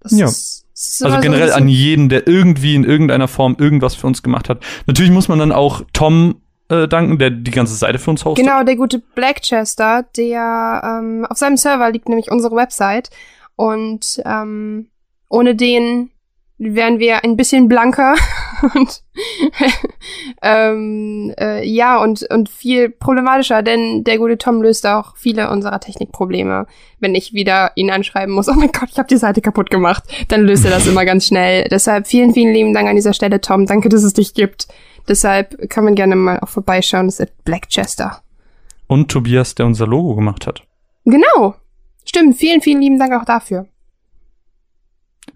Das 0.00 0.12
Ja. 0.12 0.26
ist, 0.26 0.66
ist 0.74 1.02
Also 1.02 1.16
so 1.16 1.22
generell 1.22 1.52
an 1.52 1.66
jeden, 1.68 2.10
der 2.10 2.26
irgendwie 2.26 2.74
in 2.74 2.84
irgendeiner 2.84 3.28
Form 3.28 3.56
irgendwas 3.58 3.94
für 3.94 4.06
uns 4.06 4.22
gemacht 4.22 4.50
hat. 4.50 4.62
Natürlich 4.86 5.12
muss 5.12 5.28
man 5.28 5.38
dann 5.38 5.52
auch 5.52 5.82
Tom 5.94 6.36
äh, 6.68 6.86
danken, 6.86 7.18
der 7.18 7.30
die 7.30 7.50
ganze 7.50 7.74
Seite 7.74 7.98
für 7.98 8.10
uns 8.10 8.24
hostet. 8.26 8.44
Genau, 8.44 8.62
der 8.62 8.76
gute 8.76 8.98
Blackchester, 8.98 10.04
der 10.16 10.82
ähm, 11.02 11.26
auf 11.28 11.38
seinem 11.38 11.56
Server 11.56 11.90
liegt 11.90 12.08
nämlich 12.10 12.30
unsere 12.30 12.54
Website. 12.56 13.10
Und 13.56 14.22
ähm, 14.24 14.88
ohne 15.28 15.54
den 15.54 16.10
wären 16.60 16.98
wir 16.98 17.24
ein 17.24 17.36
bisschen 17.38 17.68
blanker 17.68 18.14
und 18.74 19.02
ähm, 20.42 21.32
äh, 21.40 21.66
ja 21.66 22.02
und 22.02 22.26
und 22.30 22.50
viel 22.50 22.90
problematischer, 22.90 23.62
denn 23.62 24.04
der 24.04 24.18
gute 24.18 24.36
Tom 24.36 24.60
löst 24.60 24.86
auch 24.86 25.16
viele 25.16 25.50
unserer 25.50 25.80
Technikprobleme. 25.80 26.66
Wenn 26.98 27.14
ich 27.14 27.32
wieder 27.32 27.72
ihn 27.76 27.90
anschreiben 27.90 28.34
muss, 28.34 28.48
oh 28.50 28.54
mein 28.54 28.72
Gott, 28.72 28.90
ich 28.92 28.98
habe 28.98 29.08
die 29.08 29.16
Seite 29.16 29.40
kaputt 29.40 29.70
gemacht, 29.70 30.04
dann 30.28 30.42
löst 30.42 30.66
er 30.66 30.70
das 30.70 30.86
immer 30.86 31.06
ganz 31.06 31.26
schnell. 31.26 31.66
Deshalb 31.70 32.06
vielen, 32.06 32.34
vielen 32.34 32.52
lieben 32.52 32.74
Dank 32.74 32.88
an 32.88 32.96
dieser 32.96 33.14
Stelle, 33.14 33.40
Tom. 33.40 33.64
Danke, 33.64 33.88
dass 33.88 34.02
es 34.02 34.12
dich 34.12 34.34
gibt. 34.34 34.68
Deshalb 35.08 35.70
kann 35.70 35.84
man 35.84 35.94
gerne 35.94 36.14
mal 36.14 36.40
auch 36.40 36.48
vorbeischauen. 36.48 37.06
Das 37.06 37.20
ist 37.20 37.44
Blackchester. 37.44 38.20
Und 38.86 39.10
Tobias, 39.10 39.54
der 39.54 39.66
unser 39.66 39.86
Logo 39.86 40.14
gemacht 40.14 40.46
hat. 40.46 40.62
Genau. 41.04 41.54
Stimmt. 42.10 42.38
Vielen, 42.38 42.60
vielen 42.60 42.80
lieben 42.80 42.98
Dank 42.98 43.12
auch 43.12 43.24
dafür. 43.24 43.68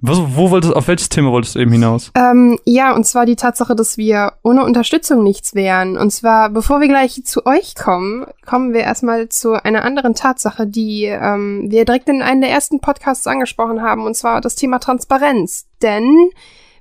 Was, 0.00 0.18
wo 0.18 0.50
wolltest, 0.50 0.74
auf 0.74 0.88
welches 0.88 1.08
Thema 1.08 1.30
wolltest 1.30 1.54
du 1.54 1.60
eben 1.60 1.70
hinaus? 1.70 2.10
Ähm, 2.16 2.58
ja, 2.64 2.92
und 2.96 3.06
zwar 3.06 3.26
die 3.26 3.36
Tatsache, 3.36 3.76
dass 3.76 3.96
wir 3.96 4.32
ohne 4.42 4.64
Unterstützung 4.64 5.22
nichts 5.22 5.54
wären. 5.54 5.96
Und 5.96 6.10
zwar, 6.10 6.50
bevor 6.50 6.80
wir 6.80 6.88
gleich 6.88 7.22
zu 7.24 7.46
euch 7.46 7.76
kommen, 7.76 8.26
kommen 8.44 8.72
wir 8.72 8.80
erstmal 8.80 9.28
zu 9.28 9.52
einer 9.52 9.84
anderen 9.84 10.16
Tatsache, 10.16 10.66
die 10.66 11.04
ähm, 11.04 11.70
wir 11.70 11.84
direkt 11.84 12.08
in 12.08 12.22
einem 12.22 12.40
der 12.40 12.50
ersten 12.50 12.80
Podcasts 12.80 13.28
angesprochen 13.28 13.80
haben, 13.80 14.04
und 14.04 14.16
zwar 14.16 14.40
das 14.40 14.56
Thema 14.56 14.80
Transparenz. 14.80 15.68
Denn 15.80 16.30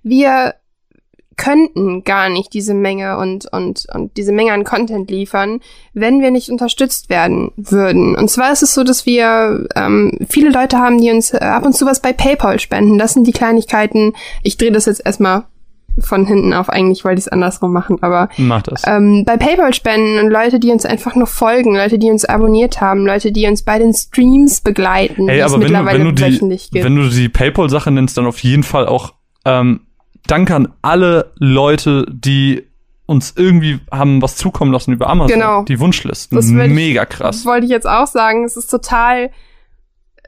wir 0.02 0.56
könnten 1.38 2.04
gar 2.04 2.30
nicht 2.30 2.54
diese 2.54 2.74
Menge 2.74 3.18
und, 3.18 3.52
und, 3.52 3.86
und 3.94 4.16
diese 4.18 4.32
Menge 4.32 4.54
an 4.54 4.64
Content 4.64 5.10
liefern, 5.10 5.60
wenn 5.94 6.22
wir 6.22 6.32
nicht 6.32 6.50
unterstützt 6.50 7.10
werden 7.10 7.52
würden. 7.56 8.16
Und 8.16 8.30
zwar 8.30 8.52
ist 8.52 8.64
es 8.64 8.74
so, 8.74 8.84
dass 8.84 9.06
wir 9.06 9.68
ähm, 9.76 10.12
viele 10.30 10.50
Leute 10.52 10.78
haben, 10.78 11.00
die 11.00 11.12
uns 11.12 11.34
äh, 11.34 11.38
ab 11.38 11.66
und 11.66 11.76
zu 11.76 11.86
was 11.86 12.02
bei 12.02 12.14
PayPal 12.14 12.60
spenden. 12.60 12.98
Das 12.98 13.14
sind 13.14 13.28
die 13.28 13.32
Kleinigkeiten. 13.32 14.14
Ich 14.42 14.58
drehe 14.58 14.72
das 14.72 14.86
jetzt 14.86 15.06
erstmal 15.06 15.44
von 16.00 16.26
hinten 16.26 16.54
auf. 16.54 16.70
Eigentlich 16.70 17.06
wollte 17.06 17.20
ich 17.20 17.26
es 17.26 17.32
andersrum 17.32 17.72
machen, 17.72 17.98
aber 18.02 18.30
Mach 18.38 18.64
das. 18.64 18.84
ähm, 18.88 19.24
bei 19.26 19.38
PayPal 19.38 19.74
spenden 19.74 20.20
und 20.20 20.32
Leute, 20.32 20.60
die 20.60 20.72
uns 20.72 20.86
einfach 20.86 21.16
nur 21.16 21.28
folgen, 21.28 21.76
Leute, 21.76 22.00
die 22.00 22.10
uns 22.10 22.26
abonniert 22.26 22.82
haben, 22.82 23.06
Leute, 23.06 23.32
die 23.32 23.48
uns 23.48 23.64
bei 23.64 23.78
den 23.80 23.94
Streams 23.94 24.62
begleiten, 24.62 25.30
Ey, 25.30 25.42
aber 25.42 25.54
wenn 25.54 25.60
du, 25.60 25.66
mittlerweile 25.68 26.00
wenn 26.00 26.16
du 26.16 26.22
wöchentlich 26.22 26.70
die, 26.70 26.72
gibt. 26.72 26.86
wenn 26.86 26.96
du 26.96 27.10
die 27.10 27.30
PayPal-Sache 27.30 27.92
nennst, 27.92 28.18
dann 28.18 28.26
auf 28.26 28.40
jeden 28.40 28.64
Fall 28.64 28.88
auch 28.88 29.14
ähm, 29.46 29.82
Danke 30.28 30.56
an 30.56 30.74
alle 30.82 31.32
Leute, 31.36 32.06
die 32.10 32.68
uns 33.06 33.34
irgendwie 33.36 33.80
haben 33.92 34.22
was 34.22 34.38
zukommen 34.38 34.72
lassen 34.72 34.94
über 34.94 35.10
Amazon. 35.10 35.34
Genau. 35.40 35.64
Die 35.64 35.80
Wunschlisten. 35.80 36.36
Das 36.36 36.48
ich- 36.48 36.54
Mega 36.54 37.06
krass. 37.06 37.38
Das 37.38 37.46
wollte 37.46 37.66
ich 37.66 37.72
jetzt 37.72 37.88
auch 37.88 38.08
sagen. 38.08 38.46
Es 38.46 38.56
ist 38.56 38.68
total, 38.68 39.30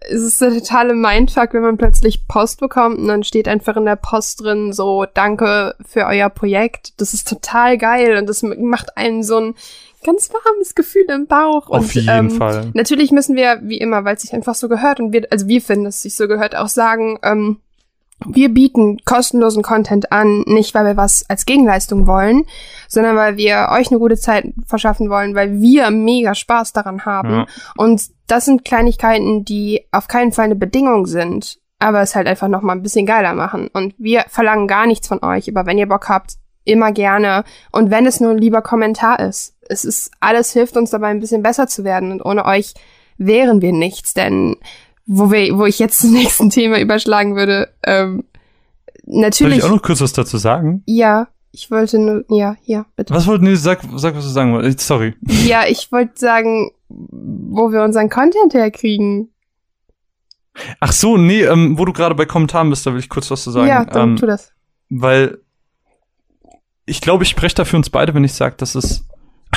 es 0.01 0.21
ist 0.21 0.41
der 0.41 0.51
totale 0.51 0.93
Mindfuck, 0.93 1.53
wenn 1.53 1.61
man 1.61 1.77
plötzlich 1.77 2.27
Post 2.27 2.59
bekommt 2.59 2.99
und 2.99 3.07
dann 3.07 3.23
steht 3.23 3.47
einfach 3.47 3.77
in 3.77 3.85
der 3.85 3.95
Post 3.95 4.41
drin 4.41 4.73
so, 4.73 5.05
danke 5.13 5.75
für 5.85 6.05
euer 6.05 6.29
Projekt. 6.29 6.99
Das 6.99 7.13
ist 7.13 7.27
total 7.27 7.77
geil 7.77 8.17
und 8.17 8.27
das 8.27 8.43
macht 8.43 8.97
einen 8.97 9.23
so 9.23 9.37
ein 9.37 9.55
ganz 10.03 10.29
warmes 10.31 10.75
Gefühl 10.75 11.05
im 11.09 11.27
Bauch. 11.27 11.69
Auf 11.69 11.81
und, 11.83 11.95
jeden 11.95 12.09
ähm, 12.09 12.31
Fall. 12.31 12.71
Natürlich 12.73 13.11
müssen 13.11 13.35
wir, 13.35 13.61
wie 13.63 13.79
immer, 13.79 14.03
weil 14.03 14.15
es 14.15 14.21
sich 14.21 14.33
einfach 14.33 14.53
so 14.53 14.67
gehört 14.69 14.99
und 14.99 15.13
wir, 15.13 15.27
also 15.31 15.47
wir 15.47 15.61
finden, 15.61 15.85
dass 15.85 15.95
es 15.95 16.01
sich 16.03 16.15
so 16.15 16.27
gehört, 16.27 16.55
auch 16.55 16.67
sagen, 16.67 17.17
ähm, 17.23 17.61
wir 18.27 18.49
bieten 18.49 18.97
kostenlosen 19.05 19.63
Content 19.63 20.11
an, 20.11 20.43
nicht 20.47 20.73
weil 20.73 20.85
wir 20.85 20.97
was 20.97 21.25
als 21.29 21.45
Gegenleistung 21.45 22.07
wollen, 22.07 22.43
sondern 22.87 23.15
weil 23.15 23.37
wir 23.37 23.69
euch 23.71 23.89
eine 23.89 23.99
gute 23.99 24.17
Zeit 24.17 24.53
verschaffen 24.65 25.09
wollen, 25.09 25.35
weil 25.35 25.61
wir 25.61 25.91
mega 25.91 26.35
Spaß 26.35 26.73
daran 26.73 27.05
haben. 27.05 27.31
Ja. 27.31 27.45
Und 27.77 28.03
das 28.27 28.45
sind 28.45 28.65
Kleinigkeiten, 28.65 29.45
die 29.45 29.85
auf 29.91 30.07
keinen 30.07 30.31
Fall 30.31 30.45
eine 30.45 30.55
Bedingung 30.55 31.05
sind, 31.05 31.59
aber 31.79 32.01
es 32.01 32.15
halt 32.15 32.27
einfach 32.27 32.47
noch 32.47 32.61
mal 32.61 32.73
ein 32.73 32.83
bisschen 32.83 33.05
geiler 33.05 33.33
machen. 33.33 33.69
Und 33.73 33.93
wir 33.97 34.25
verlangen 34.27 34.67
gar 34.67 34.87
nichts 34.87 35.07
von 35.07 35.23
euch, 35.23 35.49
aber 35.49 35.65
wenn 35.65 35.77
ihr 35.77 35.87
Bock 35.87 36.09
habt, 36.09 36.35
immer 36.63 36.91
gerne. 36.91 37.43
Und 37.71 37.91
wenn 37.91 38.05
es 38.05 38.19
nur 38.19 38.31
ein 38.31 38.37
lieber 38.37 38.61
Kommentar 38.61 39.19
ist, 39.19 39.55
es 39.69 39.85
ist 39.85 40.11
alles 40.19 40.51
hilft 40.53 40.77
uns 40.77 40.89
dabei, 40.89 41.07
ein 41.07 41.19
bisschen 41.19 41.43
besser 41.43 41.67
zu 41.67 41.83
werden. 41.83 42.11
Und 42.11 42.23
ohne 42.23 42.45
euch 42.45 42.73
wären 43.17 43.61
wir 43.61 43.71
nichts, 43.71 44.13
denn 44.13 44.57
wo 45.05 45.31
wir, 45.31 45.57
wo 45.57 45.65
ich 45.65 45.79
jetzt 45.79 45.99
zum 46.01 46.11
nächsten 46.11 46.49
Thema 46.49 46.79
überschlagen 46.79 47.35
würde, 47.35 47.69
ähm, 47.85 48.23
Soll 49.05 49.21
natürlich, 49.21 49.57
ich 49.59 49.63
auch 49.63 49.69
noch 49.69 49.81
kurz 49.81 50.01
was 50.01 50.13
dazu 50.13 50.37
sagen? 50.37 50.83
ja, 50.85 51.27
ich 51.51 51.71
wollte 51.71 51.99
nur, 51.99 52.25
ja, 52.29 52.57
ja, 52.65 52.85
bitte. 52.97 53.13
Was 53.13 53.27
wollt, 53.27 53.41
nee, 53.41 53.55
sag, 53.55 53.79
sag, 53.95 54.13
was 54.15 54.25
du 54.25 54.29
sagen 54.29 54.51
wolltest. 54.53 54.81
Sorry. 54.81 55.13
Ja, 55.45 55.63
ich 55.65 55.89
wollte 55.91 56.19
sagen, 56.19 56.71
wo 56.89 57.71
wir 57.71 57.81
unseren 57.83 58.09
Content 58.09 58.53
herkriegen. 58.53 59.29
Ach 60.81 60.91
so, 60.91 61.15
nee, 61.17 61.43
ähm, 61.43 61.77
wo 61.77 61.85
du 61.85 61.93
gerade 61.93 62.13
bei 62.15 62.25
Kommentaren 62.25 62.69
bist, 62.69 62.85
da 62.85 62.91
will 62.91 62.99
ich 62.99 63.07
kurz 63.09 63.31
was 63.31 63.43
zu 63.43 63.51
sagen. 63.51 63.67
ja, 63.67 63.85
dann 63.85 64.11
ähm, 64.11 64.15
tu 64.17 64.25
das. 64.25 64.51
weil 64.89 65.37
ich 66.85 66.99
glaube, 67.01 67.23
ich 67.23 67.29
spreche 67.29 67.55
da 67.55 67.65
für 67.65 67.77
uns 67.77 67.89
beide, 67.89 68.13
wenn 68.13 68.23
ich 68.23 68.33
sage, 68.33 68.55
dass 68.57 68.75
es 68.75 69.05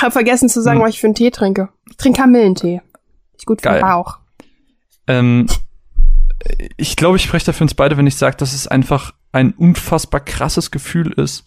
Hab 0.01 0.13
vergessen 0.13 0.47
zu 0.49 0.61
sagen, 0.61 0.79
Hm. 0.79 0.85
was 0.85 0.93
ich 0.95 0.99
für 1.01 1.07
einen 1.07 1.15
Tee 1.15 1.31
trinke. 1.31 1.69
Ich 1.89 1.97
trinke 1.97 2.21
Kamillentee. 2.21 2.81
Ist 3.35 3.45
gut 3.45 3.61
für 3.61 3.69
Geil. 3.69 3.79
den 3.79 3.87
Bauch. 3.87 4.19
Ähm, 5.09 5.47
ich 6.77 6.95
glaube, 6.95 7.17
ich 7.17 7.23
spreche 7.23 7.47
da 7.47 7.51
für 7.51 7.65
uns 7.65 7.73
beide, 7.73 7.97
wenn 7.97 8.07
ich 8.07 8.15
sage, 8.15 8.37
dass 8.37 8.53
es 8.53 8.67
einfach 8.67 9.13
ein 9.33 9.51
unfassbar 9.51 10.21
krasses 10.21 10.71
Gefühl 10.71 11.11
ist, 11.11 11.43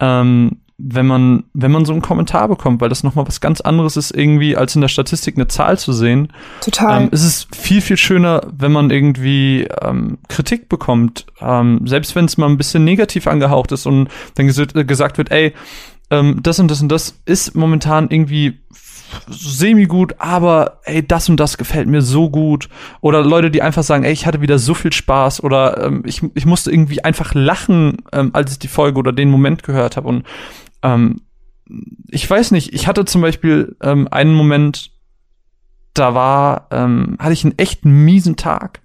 ähm, 0.00 0.60
wenn 0.78 1.06
man, 1.06 1.44
wenn 1.54 1.70
man 1.70 1.86
so 1.86 1.92
einen 1.92 2.02
Kommentar 2.02 2.48
bekommt, 2.48 2.82
weil 2.82 2.90
das 2.90 3.02
nochmal 3.02 3.26
was 3.26 3.40
ganz 3.40 3.62
anderes 3.62 3.96
ist, 3.96 4.10
irgendwie, 4.10 4.56
als 4.56 4.74
in 4.74 4.82
der 4.82 4.88
Statistik 4.88 5.36
eine 5.36 5.48
Zahl 5.48 5.78
zu 5.78 5.94
sehen. 5.94 6.32
Total. 6.60 7.04
Ähm, 7.04 7.08
es 7.12 7.24
ist 7.24 7.54
viel, 7.56 7.80
viel 7.80 7.96
schöner, 7.96 8.42
wenn 8.52 8.72
man 8.72 8.90
irgendwie 8.90 9.66
ähm, 9.80 10.18
Kritik 10.28 10.68
bekommt, 10.68 11.24
ähm, 11.40 11.86
selbst 11.86 12.14
wenn 12.14 12.26
es 12.26 12.36
mal 12.36 12.48
ein 12.50 12.58
bisschen 12.58 12.84
negativ 12.84 13.26
angehaucht 13.26 13.72
ist 13.72 13.86
und 13.86 14.08
dann 14.34 14.46
ges 14.46 14.58
äh, 14.58 14.84
gesagt 14.84 15.16
wird, 15.16 15.30
ey, 15.30 15.54
ähm, 16.10 16.40
das 16.42 16.58
und 16.58 16.70
das 16.70 16.82
und 16.82 16.90
das 16.90 17.20
ist 17.24 17.54
momentan 17.54 18.10
irgendwie 18.10 18.60
semi 19.28 19.86
gut, 19.86 20.14
aber 20.18 20.80
ey, 20.84 21.06
das 21.06 21.28
und 21.28 21.38
das 21.38 21.58
gefällt 21.58 21.88
mir 21.88 22.02
so 22.02 22.30
gut. 22.30 22.68
Oder 23.00 23.22
Leute, 23.22 23.50
die 23.50 23.62
einfach 23.62 23.82
sagen, 23.82 24.04
ey, 24.04 24.12
ich 24.12 24.26
hatte 24.26 24.40
wieder 24.40 24.58
so 24.58 24.74
viel 24.74 24.92
Spaß 24.92 25.42
oder 25.42 25.84
ähm, 25.84 26.02
ich, 26.06 26.22
ich 26.34 26.46
musste 26.46 26.70
irgendwie 26.70 27.04
einfach 27.04 27.34
lachen, 27.34 27.98
ähm, 28.12 28.30
als 28.32 28.52
ich 28.52 28.58
die 28.58 28.68
Folge 28.68 28.98
oder 28.98 29.12
den 29.12 29.30
Moment 29.30 29.62
gehört 29.62 29.96
habe. 29.96 30.08
Und 30.08 30.24
ähm, 30.82 31.22
ich 32.08 32.28
weiß 32.28 32.52
nicht, 32.52 32.72
ich 32.72 32.86
hatte 32.86 33.04
zum 33.04 33.22
Beispiel 33.22 33.76
ähm, 33.82 34.08
einen 34.10 34.34
Moment, 34.34 34.90
da 35.94 36.14
war, 36.14 36.68
ähm, 36.70 37.16
hatte 37.18 37.32
ich 37.32 37.44
einen 37.44 37.58
echt 37.58 37.84
miesen 37.84 38.36
Tag. 38.36 38.80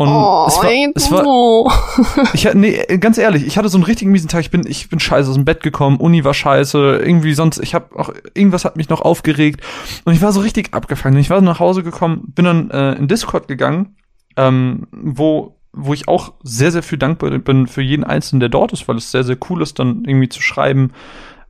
Und 0.00 0.08
oh, 0.08 0.46
es 0.48 0.56
war, 0.56 0.70
es 0.94 1.10
war, 1.10 2.28
ich 2.32 2.46
hatte, 2.46 2.56
nee, 2.56 2.82
ganz 2.96 3.18
ehrlich, 3.18 3.46
ich 3.46 3.58
hatte 3.58 3.68
so 3.68 3.76
einen 3.76 3.84
richtigen 3.84 4.10
miesen 4.10 4.30
Tag. 4.30 4.40
Ich 4.40 4.50
bin, 4.50 4.66
ich 4.66 4.88
bin 4.88 4.98
scheiße 4.98 5.28
aus 5.28 5.34
dem 5.34 5.44
Bett 5.44 5.62
gekommen, 5.62 5.98
Uni 5.98 6.24
war 6.24 6.32
scheiße, 6.32 7.02
irgendwie 7.04 7.34
sonst, 7.34 7.58
ich 7.58 7.74
habe 7.74 7.94
auch, 7.98 8.10
irgendwas 8.32 8.64
hat 8.64 8.76
mich 8.76 8.88
noch 8.88 9.02
aufgeregt 9.02 9.60
und 10.06 10.14
ich 10.14 10.22
war 10.22 10.32
so 10.32 10.40
richtig 10.40 10.72
abgefangen. 10.72 11.18
Ich 11.18 11.28
war 11.28 11.42
nach 11.42 11.60
Hause 11.60 11.82
gekommen, 11.82 12.22
bin 12.34 12.46
dann 12.46 12.70
äh, 12.70 12.92
in 12.92 13.08
Discord 13.08 13.46
gegangen, 13.46 13.94
ähm, 14.38 14.86
wo 14.90 15.58
wo 15.74 15.92
ich 15.92 16.08
auch 16.08 16.32
sehr, 16.42 16.72
sehr 16.72 16.82
viel 16.82 16.98
dankbar 16.98 17.38
bin 17.38 17.66
für 17.66 17.82
jeden 17.82 18.02
Einzelnen, 18.02 18.40
der 18.40 18.48
dort 18.48 18.72
ist, 18.72 18.88
weil 18.88 18.96
es 18.96 19.10
sehr, 19.10 19.22
sehr 19.22 19.36
cool 19.50 19.60
ist, 19.60 19.78
dann 19.78 20.06
irgendwie 20.06 20.30
zu 20.30 20.40
schreiben. 20.40 20.92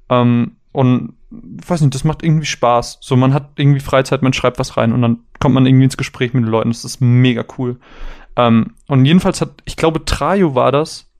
Ähm, 0.08 0.56
und 0.72 1.14
ich 1.30 1.70
weiß 1.70 1.80
nicht, 1.82 1.94
das 1.94 2.02
macht 2.02 2.24
irgendwie 2.24 2.46
Spaß. 2.46 2.98
So, 3.00 3.14
man 3.14 3.32
hat 3.32 3.52
irgendwie 3.56 3.80
Freizeit, 3.80 4.22
man 4.22 4.32
schreibt 4.32 4.58
was 4.58 4.76
rein 4.76 4.92
und 4.92 5.02
dann 5.02 5.20
kommt 5.38 5.54
man 5.54 5.66
irgendwie 5.66 5.84
ins 5.84 5.96
Gespräch 5.96 6.34
mit 6.34 6.44
den 6.44 6.50
Leuten. 6.50 6.70
Das 6.70 6.84
ist 6.84 7.00
mega 7.00 7.44
cool. 7.56 7.78
Ähm, 8.36 8.74
und 8.86 9.04
jedenfalls 9.04 9.40
hat, 9.40 9.62
ich 9.64 9.76
glaube, 9.76 10.04
Trajo 10.04 10.54
war 10.54 10.72
das, 10.72 11.10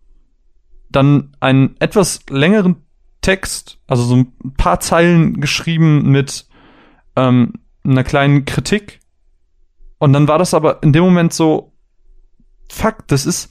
dann 0.90 1.36
einen 1.40 1.76
etwas 1.78 2.20
längeren 2.28 2.76
Text, 3.20 3.78
also 3.86 4.02
so 4.02 4.16
ein 4.16 4.54
paar 4.56 4.80
Zeilen 4.80 5.40
geschrieben 5.40 6.10
mit 6.10 6.46
ähm, 7.16 7.54
einer 7.84 8.04
kleinen 8.04 8.44
Kritik. 8.44 9.00
Und 9.98 10.12
dann 10.12 10.28
war 10.28 10.38
das 10.38 10.54
aber 10.54 10.82
in 10.82 10.92
dem 10.92 11.04
Moment 11.04 11.32
so, 11.32 11.72
fuck, 12.70 13.06
das 13.08 13.26
ist, 13.26 13.50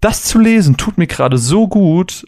das 0.00 0.24
zu 0.24 0.38
lesen 0.38 0.76
tut 0.76 0.98
mir 0.98 1.06
gerade 1.06 1.38
so 1.38 1.66
gut, 1.66 2.26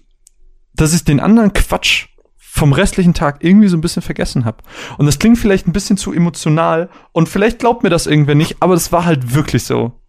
dass 0.74 0.94
ich 0.94 1.04
den 1.04 1.20
anderen 1.20 1.52
Quatsch 1.52 2.08
vom 2.36 2.72
restlichen 2.72 3.14
Tag 3.14 3.44
irgendwie 3.44 3.68
so 3.68 3.76
ein 3.76 3.80
bisschen 3.80 4.02
vergessen 4.02 4.44
habe. 4.44 4.58
Und 4.98 5.06
das 5.06 5.18
klingt 5.18 5.38
vielleicht 5.38 5.68
ein 5.68 5.72
bisschen 5.72 5.96
zu 5.96 6.12
emotional 6.12 6.88
und 7.12 7.28
vielleicht 7.28 7.60
glaubt 7.60 7.82
mir 7.82 7.90
das 7.90 8.06
irgendwer 8.06 8.34
nicht, 8.34 8.56
aber 8.60 8.74
das 8.74 8.90
war 8.90 9.04
halt 9.04 9.34
wirklich 9.34 9.64
so. 9.64 9.99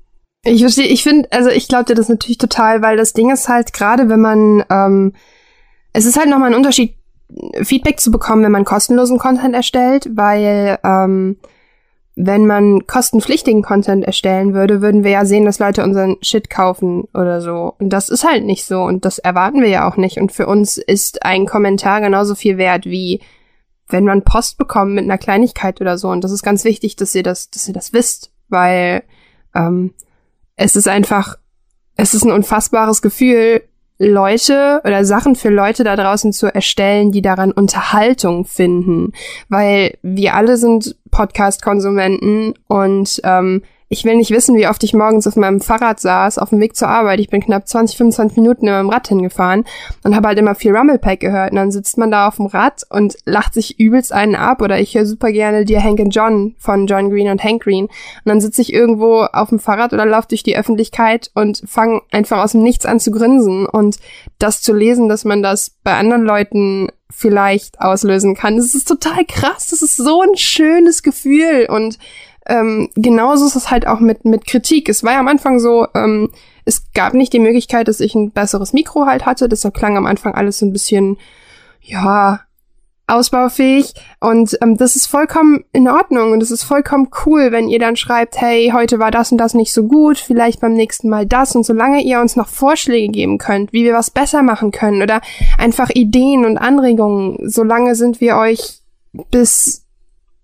Ich 0.43 0.62
verstehe, 0.62 0.88
ich 0.88 1.04
finde, 1.04 1.32
also 1.32 1.49
ich 1.49 1.67
glaube 1.67 1.86
dir 1.86 1.95
das 1.95 2.10
natürlich 2.10 2.39
total, 2.39 2.82
weil 2.82 2.97
das 2.97 3.13
Ding 3.13 3.32
ist 3.32 3.47
halt 3.47 3.73
gerade, 3.73 4.10
wenn 4.10 4.21
man, 4.21 4.63
ähm, 4.69 5.13
es 5.93 6.06
ist 6.06 6.17
halt 6.17 6.30
nochmal 6.30 6.49
ein 6.49 6.56
Unterschied, 6.56 6.95
Feedback 7.62 7.99
zu 7.99 8.12
bekommen, 8.12 8.43
wenn 8.43 8.51
man 8.51 8.65
kostenlosen 8.65 9.19
Content 9.19 9.56
erstellt, 9.56 10.10
weil 10.13 10.80
ähm, 10.84 11.38
wenn 12.15 12.45
man 12.45 12.88
kostenpflichtigen 12.88 13.62
Content 13.62 14.04
erstellen 14.04 14.54
würde, 14.54 14.82
würden 14.82 15.04
wir 15.04 15.12
ja 15.12 15.25
sehen, 15.25 15.45
dass 15.45 15.60
Leute 15.60 15.84
unseren 15.84 16.17
Shit 16.21 16.49
kaufen 16.49 17.06
oder 17.13 17.39
so. 17.39 17.75
Und 17.80 17.89
das 17.89 18.10
ist 18.10 18.25
halt 18.25 18.43
nicht 18.43 18.65
so 18.65 18.82
und 18.82 19.06
das 19.06 19.17
erwarten 19.17 19.62
wir 19.62 19.69
ja 19.69 19.89
auch 19.89 19.95
nicht. 19.95 20.17
Und 20.17 20.32
für 20.32 20.47
uns 20.47 20.77
ist 20.77 21.23
ein 21.23 21.45
Kommentar 21.45 22.01
genauso 22.01 22.36
viel 22.36 22.58
wert 22.58 22.86
wie 22.86 23.21
wenn 23.88 24.06
man 24.06 24.23
Post 24.23 24.58
bekommt 24.58 24.93
mit 24.93 25.04
einer 25.04 25.17
Kleinigkeit 25.17 25.82
oder 25.82 25.97
so. 25.97 26.10
Und 26.10 26.23
das 26.23 26.32
ist 26.32 26.43
ganz 26.43 26.63
wichtig, 26.63 26.95
dass 26.95 27.13
ihr 27.13 27.23
das, 27.23 27.49
dass 27.49 27.67
ihr 27.67 27.73
das 27.73 27.91
wisst, 27.91 28.32
weil 28.47 29.04
ähm, 29.54 29.93
es 30.55 30.75
ist 30.75 30.87
einfach, 30.87 31.37
es 31.95 32.13
ist 32.13 32.23
ein 32.23 32.31
unfassbares 32.31 33.01
Gefühl, 33.01 33.61
Leute 33.97 34.81
oder 34.83 35.05
Sachen 35.05 35.35
für 35.35 35.49
Leute 35.49 35.83
da 35.83 35.95
draußen 35.95 36.33
zu 36.33 36.47
erstellen, 36.47 37.11
die 37.11 37.21
daran 37.21 37.51
Unterhaltung 37.51 38.45
finden. 38.45 39.13
Weil 39.47 39.97
wir 40.01 40.33
alle 40.33 40.57
sind 40.57 40.95
Podcast-Konsumenten 41.11 42.55
und 42.67 43.21
ähm, 43.23 43.61
ich 43.91 44.06
will 44.06 44.15
nicht 44.15 44.32
wissen, 44.32 44.56
wie 44.56 44.69
oft 44.69 44.82
ich 44.86 44.93
morgens 44.93 45.27
auf 45.27 45.36
meinem 45.36 45.60
Fahrrad 45.60 45.99
saß, 45.99 46.38
auf 46.38 46.51
dem 46.51 46.62
Weg 46.62 46.77
zur 46.77 46.88
Arbeit. 46.88 47.19
Ich 47.19 47.27
bin 47.27 47.41
knapp 47.41 47.67
20, 47.67 47.97
25 47.97 48.38
Minuten 48.38 48.65
in 48.65 48.71
meinem 48.71 48.89
Rad 48.89 49.10
hingefahren 49.10 49.65
und 50.06 50.15
habe 50.15 50.30
halt 50.30 50.39
immer 50.39 50.56
viel 50.56 50.73
Rumblepack 50.73 51.19
gehört. 51.19 51.51
Und 51.51 51.58
dann 51.58 51.73
sitzt 51.73 51.97
man 51.97 52.10
da 52.10 52.30
auf 52.30 52.38
dem 52.38 52.45
Rad 52.45 52.84
und 52.89 53.17
lacht 53.25 53.54
sich 53.54 53.82
übelst 53.82 54.13
einen 54.13 54.36
ab. 54.36 54.62
Oder 54.62 54.80
ich 54.80 54.95
höre 54.95 55.06
super 55.06 55.34
gerne 55.34 55.65
Dear 55.65 55.84
Hank 55.84 55.99
and 55.99 56.15
John 56.15 56.56
von 56.58 56.88
John 56.88 57.10
Green 57.10 57.27
und 57.27 57.43
Hank 57.43 57.63
Green. 57.63 57.88
Und 57.88 57.91
dann 58.23 58.39
sitze 58.39 58.62
ich 58.62 58.71
irgendwo 58.71 59.23
auf 59.23 59.49
dem 59.49 59.60
Fahrrad 59.60 59.91
oder 59.91 60.06
laufe 60.06 60.30
durch 60.30 60.43
die 60.43 60.56
Öffentlichkeit 60.56 61.30
und 61.36 61.62
fange 61.67 62.01
einfach 62.12 62.41
aus 62.41 62.54
dem 62.54 62.63
Nichts 62.63 62.86
an 62.86 63.01
zu 63.01 63.12
grinsen. 63.12 63.65
Und 63.65 63.97
das 64.39 64.62
zu 64.62 64.71
lesen, 64.71 65.10
dass 65.10 65.25
man 65.25 65.43
das 65.43 65.75
bei 65.84 65.95
anderen 65.95 66.23
Leuten 66.23 66.88
vielleicht 67.10 67.82
auslösen 67.82 68.36
kann, 68.36 68.56
das 68.56 68.73
ist 68.73 68.88
total 68.88 69.25
krass. 69.27 69.67
Das 69.67 69.82
ist 69.82 69.97
so 69.97 70.21
ein 70.21 70.38
schönes 70.38 71.04
Gefühl. 71.04 71.67
Und 71.69 71.97
ähm, 72.47 72.89
genauso 72.95 73.45
ist 73.45 73.56
es 73.56 73.71
halt 73.71 73.88
auch 73.88 73.99
mit, 73.99 74.25
mit 74.25 74.45
Kritik. 74.45 74.89
Es 74.89 75.04
war 75.04 75.13
ja 75.13 75.19
am 75.19 75.27
Anfang 75.27 75.60
so, 75.60 75.88
ähm, 75.93 76.30
es 76.65 76.91
gab 76.93 77.13
nicht 77.13 77.34
die 77.34 77.39
Möglichkeit, 77.39 77.88
dass 77.88 77.99
ich 77.99 78.15
ein 78.15 78.32
besseres 78.32 78.73
Mikro 78.73 79.06
halt 79.06 79.25
hatte. 79.25 79.49
Deshalb 79.49 79.73
klang 79.73 79.97
am 79.97 80.06
Anfang 80.06 80.34
alles 80.34 80.60
so 80.60 80.65
ein 80.65 80.73
bisschen, 80.73 81.17
ja, 81.82 82.41
ausbaufähig. 83.12 83.93
Und 84.19 84.58
ähm, 84.62 84.77
das 84.77 84.95
ist 84.95 85.08
vollkommen 85.08 85.65
in 85.73 85.88
Ordnung 85.88 86.32
und 86.32 86.41
es 86.41 86.49
ist 86.49 86.63
vollkommen 86.63 87.10
cool, 87.25 87.51
wenn 87.51 87.67
ihr 87.67 87.80
dann 87.80 87.95
schreibt, 87.95 88.39
hey, 88.39 88.71
heute 88.73 88.99
war 88.99 89.12
das 89.12 89.32
und 89.32 89.38
das 89.38 89.54
nicht 89.54 89.73
so 89.73 89.84
gut, 89.84 90.17
vielleicht 90.17 90.62
beim 90.62 90.73
nächsten 90.73 91.10
Mal 91.10 91.25
das. 91.25 91.56
Und 91.56 91.65
solange 91.65 92.01
ihr 92.01 92.21
uns 92.21 92.36
noch 92.36 92.47
Vorschläge 92.47 93.12
geben 93.12 93.38
könnt, 93.38 93.73
wie 93.73 93.84
wir 93.84 93.93
was 93.93 94.12
besser 94.12 94.43
machen 94.43 94.71
können 94.71 95.01
oder 95.01 95.21
einfach 95.58 95.89
Ideen 95.89 96.45
und 96.45 96.58
Anregungen, 96.58 97.38
solange 97.49 97.95
sind 97.95 98.21
wir 98.21 98.38
euch 98.38 98.80
bis 99.30 99.86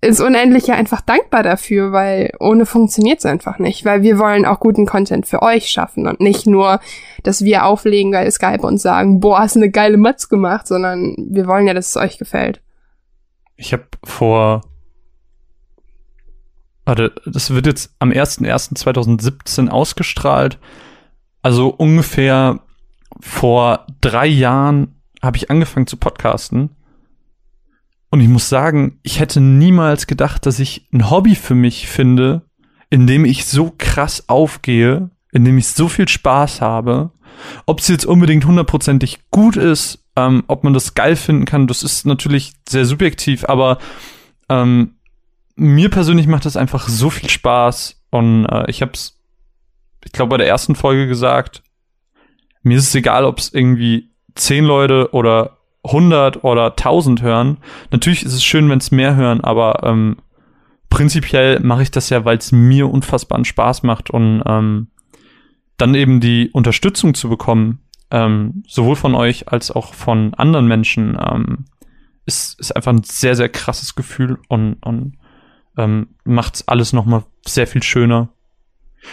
ins 0.02 0.22
Unendliche 0.22 0.74
einfach 0.74 1.02
dankbar 1.02 1.44
dafür, 1.44 1.92
weil 1.92 2.32
ohne 2.40 2.66
funktioniert 2.66 3.20
es 3.20 3.26
einfach 3.26 3.58
nicht, 3.58 3.84
weil 3.84 4.04
wir 4.04 4.20
wollen 4.20 4.46
auch 4.46 4.60
guten 4.60 4.86
Content 4.86 5.26
für 5.26 5.42
euch 5.42 5.70
schaffen 5.70 6.08
und 6.08 6.20
nicht 6.20 6.46
nur, 6.46 6.80
dass 7.24 7.44
wir 7.44 7.66
auflegen 7.66 8.12
bei 8.12 8.30
Skype 8.30 8.62
und 8.62 8.78
sagen, 8.78 9.20
boah, 9.20 9.40
hast 9.40 9.56
eine 9.56 9.72
geile 9.72 9.98
Matz 9.98 10.30
gemacht, 10.30 10.68
sondern 10.68 11.16
wir 11.18 11.48
wollen 11.48 11.68
ja, 11.68 11.74
dass 11.74 11.90
es 11.90 11.98
euch 11.98 12.18
gefällt. 12.18 12.62
Ich 13.56 13.74
habe 13.74 13.88
vor 14.04 14.62
Warte, 16.88 17.12
das 17.26 17.50
wird 17.50 17.66
jetzt 17.66 17.94
am 18.00 18.12
01.01.2017 18.12 19.68
ausgestrahlt. 19.68 20.58
Also 21.42 21.68
ungefähr 21.68 22.62
vor 23.20 23.86
drei 24.00 24.28
Jahren 24.28 24.96
habe 25.22 25.36
ich 25.36 25.52
angefangen 25.52 25.88
zu 25.88 25.98
podcasten. 25.98 26.77
Und 28.10 28.22
ich 28.22 28.28
muss 28.28 28.50
sagen, 28.50 29.00
ich 29.04 29.20
hätte 29.20 29.42
niemals 29.42 30.08
gedacht, 30.08 30.46
dass 30.46 30.60
ich 30.60 30.88
ein 30.94 31.10
Hobby 31.10 31.36
für 31.36 31.56
mich 31.56 31.88
finde, 31.88 32.44
in 32.90 33.06
dem 33.06 33.26
ich 33.26 33.46
so 33.46 33.74
krass 33.78 34.30
aufgehe, 34.30 35.10
in 35.32 35.44
dem 35.44 35.58
ich 35.58 35.68
so 35.68 35.88
viel 35.90 36.08
Spaß 36.08 36.62
habe. 36.62 37.12
Ob 37.66 37.80
es 37.80 37.88
jetzt 37.88 38.06
unbedingt 38.06 38.46
hundertprozentig 38.46 39.20
gut 39.30 39.58
ist, 39.58 40.06
ähm, 40.16 40.44
ob 40.48 40.64
man 40.64 40.74
das 40.74 40.96
geil 40.96 41.16
finden 41.16 41.46
kann, 41.46 41.68
das 41.68 41.84
ist 41.84 42.06
natürlich 42.06 42.54
sehr 42.68 42.86
subjektiv, 42.86 43.46
aber 43.46 43.78
ähm, 44.50 44.96
mir 45.56 45.90
persönlich 45.90 46.28
macht 46.28 46.46
das 46.46 46.58
einfach 46.58 46.88
so 46.88 47.10
viel 47.10 47.30
Spaß 47.30 48.02
und 48.10 48.46
äh, 48.46 48.70
ich 48.70 48.82
habe 48.82 48.94
es, 48.94 49.20
ich 50.04 50.12
glaube, 50.12 50.30
bei 50.32 50.38
der 50.38 50.48
ersten 50.48 50.76
Folge 50.76 51.08
gesagt, 51.08 51.62
mir 52.64 52.78
ist 52.78 52.88
es 52.88 52.96
egal, 52.96 53.26
ob 53.26 53.38
es 53.38 53.54
irgendwie 53.54 54.12
zehn 54.36 54.66
Leute 54.66 55.14
oder 55.14 55.57
100 55.88 56.44
oder 56.44 56.68
1000 56.72 57.22
hören. 57.22 57.58
Natürlich 57.92 58.24
ist 58.24 58.34
es 58.34 58.44
schön, 58.44 58.70
wenn 58.70 58.80
es 58.80 58.92
mehr 58.92 59.16
hören, 59.16 59.42
aber 59.42 59.84
ähm, 59.84 60.18
prinzipiell 60.90 61.60
mache 61.60 61.84
ich 61.84 61.92
das 61.92 62.10
ja, 62.10 62.26
weil 62.26 62.38
es 62.38 62.52
mir 62.52 62.90
unfassbaren 62.90 63.46
Spaß 63.46 63.84
macht 63.84 64.10
und 64.10 64.44
ähm, 64.46 64.88
dann 65.78 65.96
eben 65.96 66.20
die 66.20 66.50
Unterstützung 66.52 67.14
zu 67.14 67.30
bekommen, 67.30 67.80
ähm, 68.10 68.64
sowohl 68.68 68.96
von 68.96 69.16
euch 69.16 69.50
als 69.50 69.72
auch 69.72 69.94
von 69.94 70.34
anderen 70.34 70.68
Menschen, 70.68 71.18
ähm, 71.20 71.66
ist, 72.26 72.60
ist 72.60 72.76
einfach 72.76 72.92
ein 72.92 73.04
sehr, 73.04 73.36
sehr 73.36 73.50
krasses 73.50 73.96
Gefühl 73.96 74.40
und, 74.50 74.76
und 74.84 75.18
ähm, 75.78 76.10
macht 76.24 76.64
alles 76.68 76.94
nochmal 76.94 77.24
sehr 77.46 77.68
viel 77.68 77.84
schöner. 77.84 78.30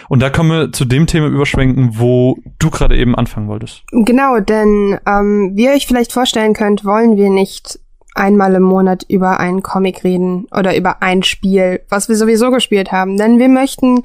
Und 0.09 0.21
da 0.21 0.29
können 0.29 0.49
wir 0.49 0.71
zu 0.71 0.85
dem 0.85 1.07
Thema 1.07 1.27
überschwenken, 1.27 1.97
wo 1.99 2.37
du 2.59 2.69
gerade 2.69 2.97
eben 2.97 3.15
anfangen 3.15 3.47
wolltest. 3.47 3.83
Genau, 3.91 4.39
denn 4.39 4.99
ähm, 5.07 5.51
wie 5.55 5.65
ihr 5.65 5.71
euch 5.71 5.87
vielleicht 5.87 6.11
vorstellen 6.11 6.53
könnt, 6.53 6.85
wollen 6.85 7.17
wir 7.17 7.29
nicht 7.29 7.79
einmal 8.13 8.55
im 8.55 8.63
Monat 8.63 9.05
über 9.09 9.39
einen 9.39 9.61
Comic 9.61 10.03
reden 10.03 10.47
oder 10.51 10.75
über 10.75 11.01
ein 11.01 11.23
Spiel, 11.23 11.81
was 11.89 12.09
wir 12.09 12.15
sowieso 12.15 12.49
gespielt 12.49 12.91
haben. 12.91 13.17
Denn 13.17 13.39
wir 13.39 13.49
möchten 13.49 14.03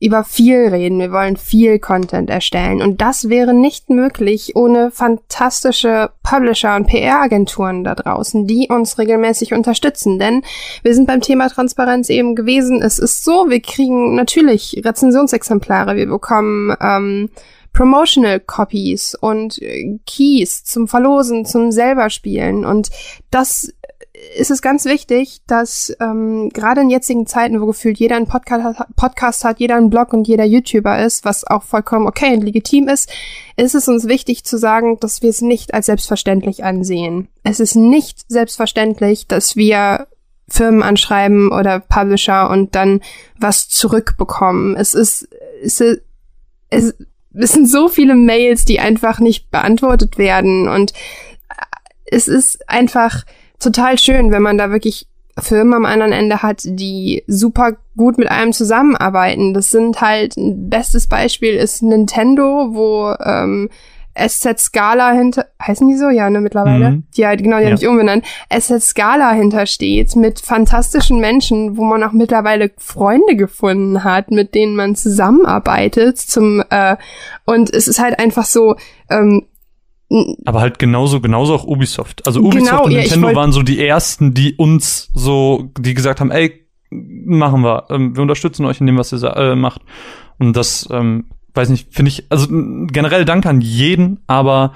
über 0.00 0.22
viel 0.22 0.68
reden. 0.68 1.00
Wir 1.00 1.10
wollen 1.10 1.36
viel 1.36 1.78
Content 1.78 2.30
erstellen. 2.30 2.80
Und 2.82 3.00
das 3.00 3.28
wäre 3.28 3.52
nicht 3.52 3.90
möglich 3.90 4.54
ohne 4.54 4.90
fantastische 4.90 6.10
Publisher 6.22 6.76
und 6.76 6.86
PR-Agenturen 6.86 7.82
da 7.82 7.94
draußen, 7.94 8.46
die 8.46 8.68
uns 8.70 8.98
regelmäßig 8.98 9.54
unterstützen. 9.54 10.18
Denn 10.18 10.42
wir 10.82 10.94
sind 10.94 11.06
beim 11.06 11.20
Thema 11.20 11.48
Transparenz 11.48 12.10
eben 12.10 12.36
gewesen. 12.36 12.80
Es 12.80 12.98
ist 12.98 13.24
so, 13.24 13.46
wir 13.48 13.60
kriegen 13.60 14.14
natürlich 14.14 14.80
Rezensionsexemplare. 14.84 15.96
Wir 15.96 16.06
bekommen 16.06 16.76
ähm, 16.80 17.30
Promotional 17.72 18.40
Copies 18.40 19.16
und 19.20 19.60
äh, 19.60 19.98
Keys 20.06 20.64
zum 20.64 20.88
Verlosen, 20.88 21.44
zum 21.44 21.72
selber 21.72 22.10
spielen. 22.10 22.64
Und 22.64 22.88
das 23.30 23.72
ist 24.36 24.50
es 24.50 24.62
ganz 24.62 24.84
wichtig, 24.84 25.40
dass 25.46 25.94
ähm, 26.00 26.50
gerade 26.50 26.80
in 26.80 26.90
jetzigen 26.90 27.26
Zeiten, 27.26 27.60
wo 27.60 27.66
gefühlt 27.66 27.98
jeder 27.98 28.16
einen 28.16 28.26
Podcast, 28.26 28.80
Podcast 28.96 29.44
hat, 29.44 29.60
jeder 29.60 29.76
einen 29.76 29.90
Blog 29.90 30.12
und 30.12 30.28
jeder 30.28 30.44
YouTuber 30.44 31.04
ist, 31.04 31.24
was 31.24 31.44
auch 31.44 31.62
vollkommen 31.62 32.06
okay 32.06 32.34
und 32.34 32.42
legitim 32.42 32.88
ist, 32.88 33.10
ist 33.56 33.74
es 33.74 33.88
uns 33.88 34.06
wichtig 34.06 34.44
zu 34.44 34.56
sagen, 34.56 34.98
dass 35.00 35.22
wir 35.22 35.30
es 35.30 35.40
nicht 35.40 35.74
als 35.74 35.86
selbstverständlich 35.86 36.64
ansehen. 36.64 37.28
Es 37.42 37.60
ist 37.60 37.74
nicht 37.74 38.20
selbstverständlich, 38.28 39.26
dass 39.26 39.56
wir 39.56 40.06
Firmen 40.48 40.82
anschreiben 40.82 41.52
oder 41.52 41.80
Publisher 41.80 42.50
und 42.50 42.74
dann 42.74 43.00
was 43.38 43.68
zurückbekommen. 43.68 44.76
Es 44.76 44.94
ist, 44.94 45.28
es 45.62 45.80
ist, 45.80 46.02
es, 46.70 46.94
es 47.34 47.52
sind 47.52 47.68
so 47.68 47.88
viele 47.88 48.14
Mails, 48.14 48.64
die 48.64 48.80
einfach 48.80 49.18
nicht 49.20 49.50
beantwortet 49.50 50.18
werden 50.18 50.68
und 50.68 50.92
es 52.10 52.28
ist 52.28 52.68
einfach, 52.68 53.24
total 53.58 53.98
schön, 53.98 54.30
wenn 54.30 54.42
man 54.42 54.58
da 54.58 54.70
wirklich 54.70 55.06
Firmen 55.40 55.74
am 55.74 55.84
anderen 55.84 56.12
Ende 56.12 56.42
hat, 56.42 56.62
die 56.64 57.22
super 57.26 57.72
gut 57.96 58.18
mit 58.18 58.30
einem 58.30 58.52
zusammenarbeiten. 58.52 59.54
Das 59.54 59.70
sind 59.70 60.00
halt, 60.00 60.36
ein 60.36 60.68
bestes 60.68 61.06
Beispiel 61.06 61.54
ist 61.54 61.82
Nintendo, 61.82 62.70
wo 62.72 63.14
ähm, 63.24 63.68
SZ 64.18 64.58
Scala 64.58 65.12
hinter, 65.12 65.46
heißen 65.62 65.86
die 65.88 65.96
so? 65.96 66.08
Ja, 66.08 66.28
ne, 66.28 66.40
mittlerweile? 66.40 66.90
Mhm. 66.90 67.04
Ja, 67.14 67.34
genau, 67.34 67.58
die 67.58 67.64
ja. 67.64 67.70
haben 67.70 67.76
sich 67.76 67.88
umbenannt. 67.88 68.24
SZ 68.52 68.82
Scala 68.82 69.32
hintersteht 69.32 70.16
mit 70.16 70.40
fantastischen 70.40 71.20
Menschen, 71.20 71.76
wo 71.76 71.84
man 71.84 72.02
auch 72.02 72.12
mittlerweile 72.12 72.70
Freunde 72.78 73.36
gefunden 73.36 74.02
hat, 74.02 74.30
mit 74.30 74.54
denen 74.54 74.74
man 74.74 74.96
zusammenarbeitet 74.96 76.18
zum, 76.18 76.62
äh, 76.70 76.96
und 77.44 77.72
es 77.72 77.86
ist 77.86 78.00
halt 78.00 78.18
einfach 78.18 78.44
so, 78.44 78.76
ähm, 79.08 79.46
aber 80.44 80.60
halt 80.60 80.78
genauso, 80.78 81.20
genauso 81.20 81.54
auch 81.54 81.64
Ubisoft. 81.64 82.24
Also 82.26 82.40
Ubisoft 82.40 82.70
genau, 82.70 82.84
und 82.84 82.92
Nintendo 82.92 83.28
ja, 83.28 83.34
waren 83.34 83.52
so 83.52 83.62
die 83.62 83.84
ersten, 83.84 84.32
die 84.32 84.54
uns 84.54 85.10
so, 85.14 85.70
die 85.78 85.92
gesagt 85.94 86.20
haben, 86.20 86.30
ey, 86.30 86.66
machen 86.90 87.62
wir, 87.62 87.84
ähm, 87.90 88.16
wir 88.16 88.22
unterstützen 88.22 88.64
euch 88.64 88.80
in 88.80 88.86
dem, 88.86 88.96
was 88.96 89.12
ihr 89.12 89.22
äh, 89.36 89.54
macht. 89.54 89.82
Und 90.38 90.56
das, 90.56 90.88
ähm, 90.90 91.26
weiß 91.54 91.68
nicht, 91.68 91.92
finde 91.92 92.08
ich, 92.10 92.24
also 92.30 92.46
generell 92.48 93.26
Dank 93.26 93.44
an 93.46 93.60
jeden, 93.60 94.22
aber 94.26 94.72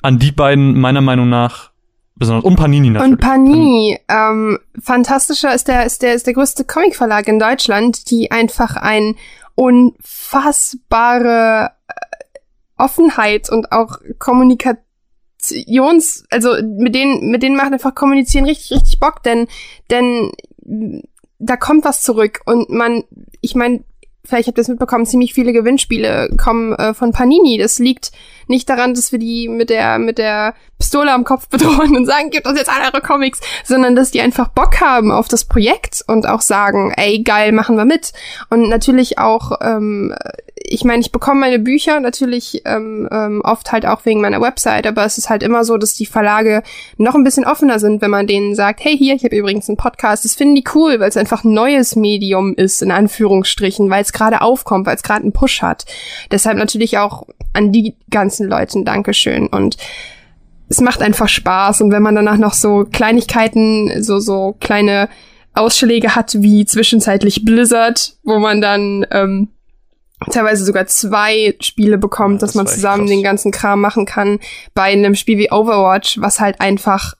an 0.00 0.18
die 0.18 0.32
beiden 0.32 0.80
meiner 0.80 1.02
Meinung 1.02 1.28
nach 1.28 1.70
besonders 2.16 2.44
und 2.44 2.56
Panini 2.56 2.90
natürlich. 2.90 3.12
Und 3.12 3.20
Panini, 3.20 3.98
ähm, 4.08 4.58
fantastischer 4.80 5.54
ist 5.54 5.68
der 5.68 5.84
ist 5.84 6.02
der 6.02 6.14
ist 6.14 6.26
der 6.26 6.34
größte 6.34 6.64
Comicverlag 6.64 7.28
in 7.28 7.38
Deutschland, 7.38 8.10
die 8.10 8.30
einfach 8.30 8.76
ein 8.76 9.16
unfassbare 9.54 11.72
Offenheit 12.80 13.50
und 13.50 13.72
auch 13.72 13.98
Kommunikations, 14.18 16.24
also 16.30 16.54
mit 16.62 16.94
denen, 16.94 17.30
mit 17.30 17.42
denen 17.42 17.56
macht 17.56 17.72
einfach 17.72 17.94
kommunizieren 17.94 18.46
richtig, 18.46 18.72
richtig 18.72 19.00
Bock, 19.00 19.22
denn, 19.22 19.48
denn 19.90 20.32
da 21.38 21.56
kommt 21.56 21.84
was 21.84 22.02
zurück 22.02 22.40
und 22.46 22.70
man, 22.70 23.04
ich 23.40 23.54
meine, 23.54 23.84
vielleicht 24.30 24.48
habt 24.48 24.58
ihr 24.58 24.62
es 24.62 24.68
mitbekommen, 24.68 25.04
ziemlich 25.04 25.34
viele 25.34 25.52
Gewinnspiele 25.52 26.30
kommen 26.38 26.72
äh, 26.74 26.94
von 26.94 27.12
Panini. 27.12 27.58
Das 27.58 27.78
liegt 27.78 28.12
nicht 28.46 28.68
daran, 28.68 28.94
dass 28.94 29.12
wir 29.12 29.18
die 29.18 29.48
mit 29.48 29.70
der, 29.70 29.98
mit 29.98 30.18
der 30.18 30.54
Pistole 30.78 31.12
am 31.12 31.24
Kopf 31.24 31.48
bedrohen 31.50 31.96
und 31.96 32.06
sagen, 32.06 32.30
gebt 32.30 32.46
uns 32.46 32.58
jetzt 32.58 32.70
alle 32.70 32.92
eure 32.92 33.02
Comics, 33.02 33.40
sondern 33.64 33.94
dass 33.94 34.10
die 34.10 34.20
einfach 34.20 34.48
Bock 34.48 34.80
haben 34.80 35.12
auf 35.12 35.28
das 35.28 35.44
Projekt 35.44 36.02
und 36.06 36.26
auch 36.26 36.40
sagen, 36.40 36.92
ey, 36.96 37.22
geil, 37.22 37.52
machen 37.52 37.76
wir 37.76 37.84
mit. 37.84 38.12
Und 38.48 38.68
natürlich 38.68 39.18
auch, 39.18 39.52
ähm, 39.60 40.14
ich 40.54 40.84
meine, 40.84 41.00
ich 41.00 41.12
bekomme 41.12 41.40
meine 41.40 41.58
Bücher 41.58 42.00
natürlich 42.00 42.62
ähm, 42.64 43.08
ähm, 43.10 43.40
oft 43.44 43.72
halt 43.72 43.86
auch 43.86 44.04
wegen 44.04 44.20
meiner 44.20 44.40
Website, 44.40 44.86
aber 44.86 45.04
es 45.04 45.18
ist 45.18 45.30
halt 45.30 45.42
immer 45.42 45.64
so, 45.64 45.76
dass 45.76 45.94
die 45.94 46.06
Verlage 46.06 46.62
noch 46.96 47.14
ein 47.14 47.24
bisschen 47.24 47.44
offener 47.44 47.78
sind, 47.78 48.02
wenn 48.02 48.10
man 48.10 48.26
denen 48.26 48.54
sagt, 48.54 48.84
hey, 48.84 48.96
hier, 48.96 49.14
ich 49.14 49.24
habe 49.24 49.36
übrigens 49.36 49.68
einen 49.68 49.76
Podcast. 49.76 50.24
Das 50.24 50.34
finden 50.34 50.54
die 50.54 50.64
cool, 50.74 51.00
weil 51.00 51.08
es 51.08 51.16
einfach 51.16 51.44
ein 51.44 51.52
neues 51.52 51.96
Medium 51.96 52.54
ist, 52.54 52.82
in 52.82 52.90
Anführungsstrichen, 52.90 53.90
weil 53.90 54.02
es 54.02 54.12
gerade 54.20 54.42
aufkommt, 54.42 54.86
weil 54.86 54.96
es 54.96 55.02
gerade 55.02 55.22
einen 55.22 55.32
Push 55.32 55.62
hat. 55.62 55.86
Deshalb 56.30 56.58
natürlich 56.58 56.98
auch 56.98 57.26
an 57.52 57.72
die 57.72 57.96
ganzen 58.10 58.46
Leuten 58.48 58.84
Dankeschön 58.84 59.46
und 59.46 59.76
es 60.68 60.80
macht 60.80 61.02
einfach 61.02 61.28
Spaß 61.28 61.80
und 61.80 61.90
wenn 61.90 62.02
man 62.02 62.14
danach 62.14 62.36
noch 62.36 62.52
so 62.52 62.86
Kleinigkeiten, 62.90 64.02
so 64.02 64.20
so 64.20 64.56
kleine 64.60 65.08
Ausschläge 65.52 66.14
hat 66.14 66.34
wie 66.40 66.64
zwischenzeitlich 66.64 67.44
Blizzard, 67.44 68.16
wo 68.22 68.38
man 68.38 68.60
dann 68.60 69.04
ähm, 69.10 69.48
teilweise 70.30 70.64
sogar 70.64 70.86
zwei 70.86 71.56
Spiele 71.60 71.98
bekommt, 71.98 72.34
Ja, 72.34 72.40
dass 72.40 72.50
das 72.50 72.54
man 72.56 72.66
zusammen 72.66 73.06
den 73.06 73.22
ganzen 73.22 73.50
Kram 73.50 73.80
machen 73.80 74.06
kann. 74.06 74.38
Bei 74.74 74.84
einem 74.84 75.16
Spiel 75.16 75.38
wie 75.38 75.50
Overwatch, 75.50 76.20
was 76.20 76.38
halt 76.38 76.60
einfach 76.60 77.14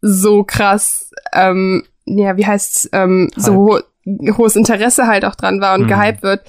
so 0.00 0.44
krass, 0.44 1.10
ähm, 1.32 1.84
ja, 2.04 2.36
wie 2.36 2.46
heißt's, 2.46 2.88
ähm, 2.92 3.30
so 3.34 3.80
hohes 4.36 4.56
Interesse 4.56 5.06
halt 5.06 5.24
auch 5.24 5.34
dran 5.34 5.60
war 5.60 5.74
und 5.74 5.82
Mhm. 5.84 5.88
gehypt 5.88 6.22
wird. 6.22 6.40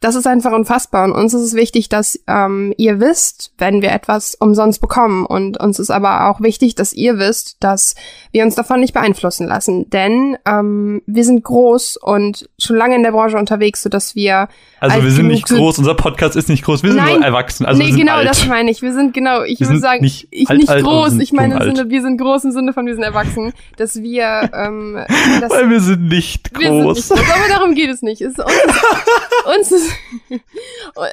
Das 0.00 0.14
ist 0.14 0.26
einfach 0.26 0.52
unfassbar. 0.52 1.04
Und 1.04 1.12
uns 1.12 1.34
ist 1.34 1.42
es 1.42 1.54
wichtig, 1.54 1.88
dass 1.88 2.20
ähm, 2.26 2.72
ihr 2.76 3.00
wisst, 3.00 3.52
wenn 3.58 3.82
wir 3.82 3.92
etwas 3.92 4.36
umsonst 4.36 4.80
bekommen. 4.80 5.26
Und 5.26 5.58
uns 5.58 5.78
ist 5.78 5.90
aber 5.90 6.28
auch 6.28 6.40
wichtig, 6.40 6.74
dass 6.74 6.92
ihr 6.92 7.18
wisst, 7.18 7.56
dass 7.60 7.94
wir 8.30 8.44
uns 8.44 8.54
davon 8.54 8.80
nicht 8.80 8.94
beeinflussen 8.94 9.46
lassen. 9.46 9.90
Denn 9.90 10.36
ähm, 10.46 11.02
wir 11.06 11.24
sind 11.24 11.42
groß 11.42 11.96
und 11.96 12.48
schon 12.58 12.76
lange 12.76 12.94
in 12.96 13.02
der 13.02 13.12
Branche 13.12 13.36
unterwegs, 13.36 13.82
sodass 13.82 14.14
wir 14.14 14.48
Also 14.80 15.02
wir 15.02 15.10
sind 15.10 15.26
nicht 15.28 15.48
groß, 15.48 15.78
unser 15.78 15.94
Podcast 15.94 16.36
ist 16.36 16.48
nicht 16.48 16.64
groß, 16.64 16.82
wir 16.82 16.92
sind 16.92 17.02
Nein. 17.02 17.16
nur 17.16 17.24
erwachsen. 17.24 17.66
Also 17.66 17.82
nee, 17.82 17.90
genau, 17.90 18.16
alt. 18.16 18.28
das 18.28 18.46
meine 18.46 18.70
ich. 18.70 18.82
Wir 18.82 18.92
sind 18.92 19.14
genau, 19.14 19.42
ich 19.42 19.60
Wir 19.60 19.68
würde 19.68 19.80
sagen, 19.80 20.02
nicht 20.02 20.28
ich 20.30 20.48
alt, 20.48 20.58
nicht 20.58 20.68
alt, 20.68 20.84
groß, 20.84 21.18
ich 21.18 21.32
meine. 21.32 21.58
Sinne, 21.58 21.90
wir 21.90 22.02
sind 22.02 22.18
groß 22.18 22.44
im 22.44 22.52
Sinne 22.52 22.72
von 22.72 22.86
wir 22.86 22.94
sind 22.94 23.02
erwachsen, 23.02 23.52
dass 23.76 23.96
wir, 24.00 24.50
ähm, 24.54 24.98
dass 25.40 25.50
Weil 25.50 25.70
wir 25.70 25.80
sind 25.80 26.08
nicht 26.08 26.56
wir 26.58 26.68
sind 26.68 26.82
groß. 26.82 26.96
nicht 26.96 27.08
groß, 27.08 27.20
aber 27.20 27.48
darum 27.48 27.74
geht 27.74 27.90
es 27.90 28.02
nicht. 28.02 28.20
Es, 28.20 28.34
uns 29.58 29.72
ist, 29.72 29.72
uns 29.72 29.72
ist, 29.72 29.87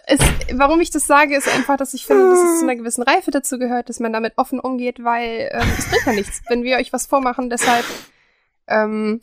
es, 0.07 0.19
warum 0.53 0.81
ich 0.81 0.91
das 0.91 1.07
sage, 1.07 1.35
ist 1.35 1.47
einfach, 1.47 1.77
dass 1.77 1.93
ich 1.93 2.05
finde, 2.05 2.29
dass 2.29 2.39
es 2.39 2.59
zu 2.59 2.65
einer 2.65 2.75
gewissen 2.75 3.03
Reife 3.03 3.31
dazu 3.31 3.57
gehört, 3.57 3.89
dass 3.89 3.99
man 3.99 4.13
damit 4.13 4.33
offen 4.37 4.59
umgeht, 4.59 5.03
weil 5.03 5.49
ähm, 5.51 5.67
es 5.77 5.87
bringt 5.89 6.05
ja 6.05 6.13
nichts, 6.13 6.41
wenn 6.49 6.63
wir 6.63 6.77
euch 6.77 6.93
was 6.93 7.05
vormachen. 7.05 7.49
Deshalb, 7.49 7.85
ähm, 8.67 9.19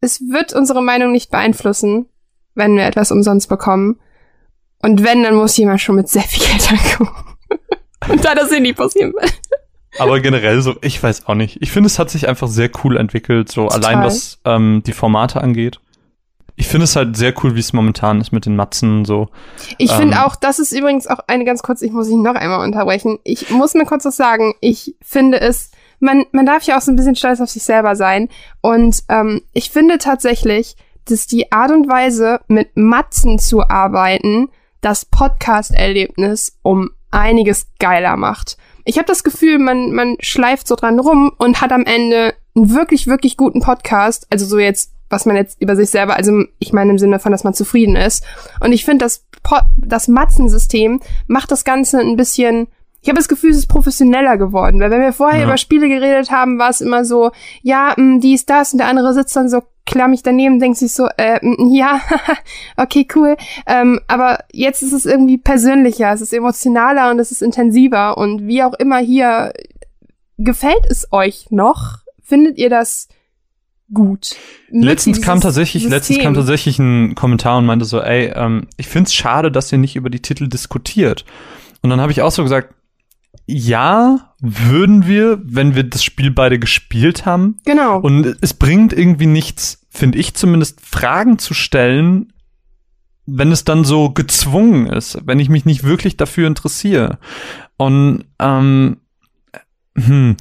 es 0.00 0.20
wird 0.20 0.52
unsere 0.52 0.82
Meinung 0.82 1.12
nicht 1.12 1.30
beeinflussen, 1.30 2.06
wenn 2.54 2.76
wir 2.76 2.84
etwas 2.84 3.12
umsonst 3.12 3.48
bekommen. 3.48 4.00
Und 4.82 5.02
wenn, 5.04 5.22
dann 5.22 5.34
muss 5.34 5.56
jemand 5.56 5.80
schon 5.80 5.96
mit 5.96 6.08
sehr 6.08 6.22
viel 6.22 6.46
Geld 6.46 6.70
ankommen. 6.70 7.36
Und 8.08 8.24
da 8.24 8.34
das 8.34 8.52
eh 8.52 8.60
nie 8.60 8.72
passieren 8.72 9.12
wird. 9.14 9.32
Aber 9.98 10.20
generell 10.20 10.60
so, 10.60 10.76
ich 10.82 11.02
weiß 11.02 11.26
auch 11.26 11.34
nicht. 11.34 11.62
Ich 11.62 11.70
finde, 11.70 11.86
es 11.86 11.98
hat 11.98 12.10
sich 12.10 12.28
einfach 12.28 12.48
sehr 12.48 12.70
cool 12.84 12.96
entwickelt, 12.96 13.50
so 13.50 13.68
Total. 13.68 13.84
allein 13.84 14.04
was 14.04 14.38
ähm, 14.44 14.82
die 14.86 14.92
Formate 14.92 15.40
angeht. 15.40 15.80
Ich 16.58 16.68
finde 16.68 16.84
es 16.84 16.96
halt 16.96 17.16
sehr 17.16 17.34
cool, 17.42 17.54
wie 17.54 17.60
es 17.60 17.72
momentan 17.74 18.20
ist 18.20 18.32
mit 18.32 18.46
den 18.46 18.56
Matzen 18.56 19.04
so. 19.04 19.28
Ich 19.78 19.90
Ähm. 19.92 19.98
finde 19.98 20.24
auch, 20.24 20.36
das 20.36 20.58
ist 20.58 20.72
übrigens 20.72 21.06
auch 21.06 21.20
eine 21.26 21.44
ganz 21.44 21.62
kurz, 21.62 21.82
ich 21.82 21.92
muss 21.92 22.08
ihn 22.08 22.22
noch 22.22 22.34
einmal 22.34 22.64
unterbrechen. 22.64 23.18
Ich 23.24 23.50
muss 23.50 23.74
mir 23.74 23.84
kurz 23.84 24.04
was 24.06 24.16
sagen. 24.16 24.54
Ich 24.60 24.96
finde 25.02 25.38
es, 25.40 25.70
man, 26.00 26.24
man 26.32 26.46
darf 26.46 26.62
ja 26.64 26.78
auch 26.78 26.82
so 26.82 26.90
ein 26.92 26.96
bisschen 26.96 27.16
stolz 27.16 27.40
auf 27.40 27.50
sich 27.50 27.62
selber 27.62 27.94
sein. 27.94 28.28
Und 28.62 29.02
ähm, 29.08 29.42
ich 29.52 29.70
finde 29.70 29.98
tatsächlich, 29.98 30.76
dass 31.04 31.26
die 31.26 31.52
Art 31.52 31.70
und 31.70 31.88
Weise, 31.88 32.40
mit 32.48 32.76
Matzen 32.76 33.38
zu 33.38 33.62
arbeiten, 33.68 34.48
das 34.80 35.04
Podcast-Erlebnis 35.04 36.58
um 36.62 36.90
einiges 37.10 37.66
geiler 37.78 38.16
macht. 38.16 38.56
Ich 38.84 38.98
habe 38.98 39.06
das 39.06 39.24
Gefühl, 39.24 39.58
man, 39.58 39.92
man 39.92 40.16
schleift 40.20 40.68
so 40.68 40.76
dran 40.76 40.98
rum 41.00 41.32
und 41.38 41.60
hat 41.60 41.72
am 41.72 41.84
Ende 41.84 42.34
einen 42.54 42.74
wirklich, 42.74 43.06
wirklich 43.06 43.36
guten 43.36 43.60
Podcast. 43.60 44.26
Also 44.30 44.46
so 44.46 44.58
jetzt, 44.58 44.92
was 45.10 45.26
man 45.26 45.36
jetzt 45.36 45.60
über 45.60 45.76
sich 45.76 45.90
selber, 45.90 46.16
also 46.16 46.44
ich 46.58 46.72
meine 46.72 46.90
im 46.90 46.98
Sinne 46.98 47.18
von, 47.18 47.32
dass 47.32 47.44
man 47.44 47.54
zufrieden 47.54 47.96
ist. 47.96 48.24
Und 48.60 48.72
ich 48.72 48.84
finde, 48.84 49.04
das, 49.04 49.24
Po- 49.42 49.60
das 49.76 50.08
Matzensystem 50.08 51.00
macht 51.26 51.50
das 51.50 51.64
Ganze 51.64 52.00
ein 52.00 52.16
bisschen. 52.16 52.68
Ich 53.02 53.08
habe 53.08 53.18
das 53.18 53.28
Gefühl, 53.28 53.50
es 53.50 53.58
ist 53.58 53.68
professioneller 53.68 54.36
geworden, 54.36 54.80
weil 54.80 54.90
wenn 54.90 55.00
wir 55.00 55.12
vorher 55.12 55.38
Ja. 55.40 55.44
über 55.46 55.56
Spiele 55.58 55.88
geredet 55.88 56.30
haben, 56.32 56.58
war 56.58 56.70
es 56.70 56.80
immer 56.80 57.04
so, 57.04 57.30
ja, 57.62 57.94
mh, 57.96 58.18
dies, 58.20 58.46
das 58.46 58.72
und 58.72 58.78
der 58.78 58.88
andere 58.88 59.14
sitzt 59.14 59.36
dann 59.36 59.48
so 59.48 59.62
klammig 59.84 60.24
daneben, 60.24 60.58
denkt 60.58 60.78
sich 60.78 60.92
so, 60.92 61.06
äh, 61.16 61.38
mh, 61.40 61.72
ja, 61.72 62.00
okay, 62.76 63.06
cool. 63.14 63.36
Ähm, 63.68 64.00
aber 64.08 64.40
jetzt 64.52 64.82
ist 64.82 64.92
es 64.92 65.06
irgendwie 65.06 65.38
persönlicher, 65.38 66.12
es 66.12 66.20
ist 66.20 66.32
emotionaler 66.32 67.12
und 67.12 67.20
es 67.20 67.30
ist 67.30 67.42
intensiver 67.42 68.18
und 68.18 68.48
wie 68.48 68.64
auch 68.64 68.74
immer 68.74 68.98
hier, 68.98 69.52
gefällt 70.38 70.84
es 70.90 71.12
euch 71.12 71.46
noch? 71.50 71.98
Findet 72.22 72.58
ihr 72.58 72.70
das 72.70 73.06
gut? 73.92 74.36
Letztens 74.70 75.20
kam 75.22 75.40
tatsächlich, 75.40 75.84
letztens 75.84 76.06
System? 76.08 76.24
kam 76.24 76.34
tatsächlich 76.34 76.78
ein 76.78 77.14
Kommentar 77.14 77.58
und 77.58 77.66
meinte 77.66 77.84
so, 77.84 78.00
ey, 78.00 78.32
ähm, 78.34 78.66
ich 78.76 78.88
find's 78.88 79.14
schade, 79.14 79.50
dass 79.50 79.72
ihr 79.72 79.78
nicht 79.78 79.96
über 79.96 80.10
die 80.10 80.20
Titel 80.20 80.48
diskutiert. 80.48 81.24
Und 81.82 81.90
dann 81.90 82.00
habe 82.00 82.12
ich 82.12 82.22
auch 82.22 82.32
so 82.32 82.42
gesagt, 82.42 82.74
ja, 83.46 84.34
würden 84.40 85.06
wir, 85.06 85.40
wenn 85.44 85.74
wir 85.74 85.84
das 85.84 86.02
Spiel 86.02 86.30
beide 86.30 86.58
gespielt 86.58 87.26
haben. 87.26 87.58
Genau. 87.64 88.00
Und 88.00 88.36
es 88.40 88.54
bringt 88.54 88.92
irgendwie 88.92 89.26
nichts, 89.26 89.86
finde 89.88 90.18
ich 90.18 90.34
zumindest, 90.34 90.80
Fragen 90.80 91.38
zu 91.38 91.54
stellen, 91.54 92.32
wenn 93.26 93.52
es 93.52 93.64
dann 93.64 93.84
so 93.84 94.10
gezwungen 94.10 94.86
ist, 94.86 95.18
wenn 95.24 95.40
ich 95.40 95.48
mich 95.48 95.64
nicht 95.64 95.84
wirklich 95.84 96.16
dafür 96.16 96.46
interessiere. 96.46 97.18
Und 97.76 98.24
ähm, 98.38 98.98
hm, 99.96 100.36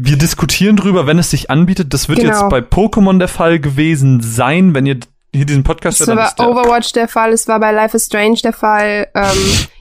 wir 0.00 0.16
diskutieren 0.16 0.76
drüber, 0.76 1.08
wenn 1.08 1.18
es 1.18 1.30
sich 1.30 1.50
anbietet. 1.50 1.92
Das 1.92 2.08
wird 2.08 2.20
Genau. 2.20 2.30
jetzt 2.32 2.48
bei 2.50 2.60
Pokémon 2.60 3.18
der 3.18 3.26
Fall 3.26 3.58
gewesen 3.58 4.20
sein, 4.20 4.72
wenn 4.72 4.86
ihr 4.86 5.00
hier 5.34 5.44
diesen 5.44 5.64
Podcast 5.64 6.00
Es 6.00 6.06
hört, 6.06 6.16
war 6.18 6.32
dann 6.36 6.54
bei 6.54 6.60
Overwatch 6.62 6.92
der 6.92 7.08
Fall, 7.08 7.32
es 7.32 7.48
war 7.48 7.58
bei 7.58 7.72
Life 7.72 7.96
is 7.96 8.06
Strange 8.06 8.38
der 8.44 8.52
Fall. 8.52 9.08
Ähm, 9.14 9.36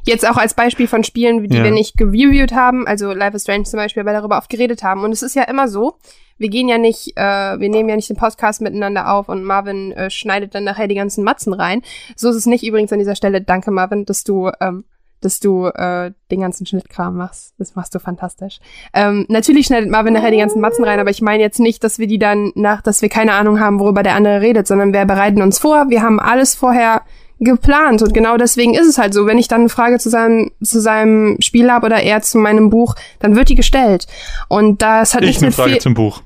jetzt 0.05 0.27
auch 0.27 0.37
als 0.37 0.55
Beispiel 0.55 0.87
von 0.87 1.03
Spielen, 1.03 1.47
die 1.47 1.55
Ja. 1.55 1.63
wir 1.63 1.71
nicht 1.71 1.95
gereviewt 1.97 2.51
haben, 2.51 2.87
also 2.87 3.13
Life 3.13 3.35
is 3.35 3.43
Strange 3.43 3.63
zum 3.63 3.77
Beispiel, 3.77 4.03
weil 4.05 4.13
wir 4.13 4.19
darüber 4.19 4.37
oft 4.39 4.49
geredet 4.49 4.81
haben. 4.83 5.03
Und 5.03 5.11
es 5.11 5.21
ist 5.21 5.35
ja 5.35 5.43
immer 5.43 5.67
so, 5.67 5.99
wir 6.39 6.49
gehen 6.49 6.67
ja 6.67 6.77
nicht, 6.79 7.13
äh, 7.15 7.59
wir 7.59 7.69
nehmen 7.69 7.87
ja 7.87 7.95
nicht 7.95 8.09
den 8.09 8.17
Podcast 8.17 8.59
miteinander 8.59 9.11
auf 9.11 9.29
und 9.29 9.43
Marvin 9.43 9.91
äh, 9.91 10.09
schneidet 10.09 10.53
dann 10.55 10.63
nachher 10.63 10.87
die 10.87 10.95
ganzen 10.95 11.23
Matzen 11.23 11.53
rein. 11.53 11.81
So 12.15 12.29
ist 12.29 12.35
es 12.35 12.45
nicht 12.47 12.65
übrigens 12.65 12.91
an 12.91 12.99
dieser 12.99 13.15
Stelle. 13.15 13.41
Danke, 13.41 13.69
Marvin, 13.71 14.03
dass 14.05 14.23
du 14.23 14.49
ähm, 14.59 14.83
dass 15.21 15.39
du 15.39 15.65
äh, 15.65 16.11
den 16.31 16.41
ganzen 16.41 16.65
Schnittkram 16.65 17.15
machst. 17.15 17.53
Das 17.57 17.75
machst 17.75 17.95
du 17.95 17.99
fantastisch. 17.99 18.59
Ähm, 18.93 19.25
natürlich 19.29 19.67
schneidet 19.67 19.89
Marvin 19.89 20.13
nachher 20.13 20.31
die 20.31 20.37
ganzen 20.37 20.61
Matzen 20.61 20.85
rein, 20.85 20.99
aber 20.99 21.09
ich 21.09 21.21
meine 21.21 21.41
jetzt 21.41 21.59
nicht, 21.59 21.83
dass 21.83 21.99
wir 21.99 22.07
die 22.07 22.19
dann 22.19 22.51
nach, 22.55 22.81
dass 22.81 23.01
wir 23.01 23.09
keine 23.09 23.33
Ahnung 23.33 23.59
haben, 23.59 23.79
worüber 23.79 24.03
der 24.03 24.15
andere 24.15 24.41
redet, 24.41 24.67
sondern 24.67 24.93
wir 24.93 25.05
bereiten 25.05 25.41
uns 25.41 25.59
vor. 25.59 25.89
Wir 25.89 26.01
haben 26.01 26.19
alles 26.19 26.55
vorher 26.55 27.01
geplant 27.39 28.01
und 28.01 28.13
genau 28.13 28.37
deswegen 28.37 28.73
ist 28.73 28.87
es 28.87 28.97
halt 28.97 29.13
so. 29.13 29.25
Wenn 29.25 29.37
ich 29.37 29.47
dann 29.47 29.61
eine 29.61 29.69
Frage 29.69 29.99
zu 29.99 30.09
seinem 30.09 30.51
zu 30.61 30.79
seinem 30.81 31.37
Spiel 31.39 31.71
habe 31.71 31.85
oder 31.85 32.01
er 32.01 32.21
zu 32.21 32.37
meinem 32.37 32.69
Buch, 32.69 32.95
dann 33.19 33.35
wird 33.35 33.49
die 33.49 33.55
gestellt. 33.55 34.07
Und 34.47 34.81
das 34.81 35.13
hat 35.13 35.21
ich 35.21 35.27
nichts 35.27 35.43
eine 35.43 35.49
mit 35.49 35.55
Frage 35.55 35.71
viel 35.71 35.81
zum 35.81 35.93
Buch. 35.93 36.21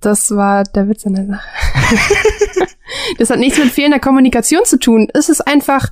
das 0.00 0.34
war 0.34 0.64
der 0.64 0.88
Witz 0.88 1.06
an 1.06 1.14
der 1.14 1.26
Sache. 1.26 1.48
das 3.18 3.30
hat 3.30 3.38
nichts 3.38 3.58
mit 3.58 3.68
fehlender 3.68 4.00
Kommunikation 4.00 4.64
zu 4.64 4.78
tun. 4.78 5.08
Es 5.14 5.28
ist 5.28 5.46
einfach, 5.46 5.88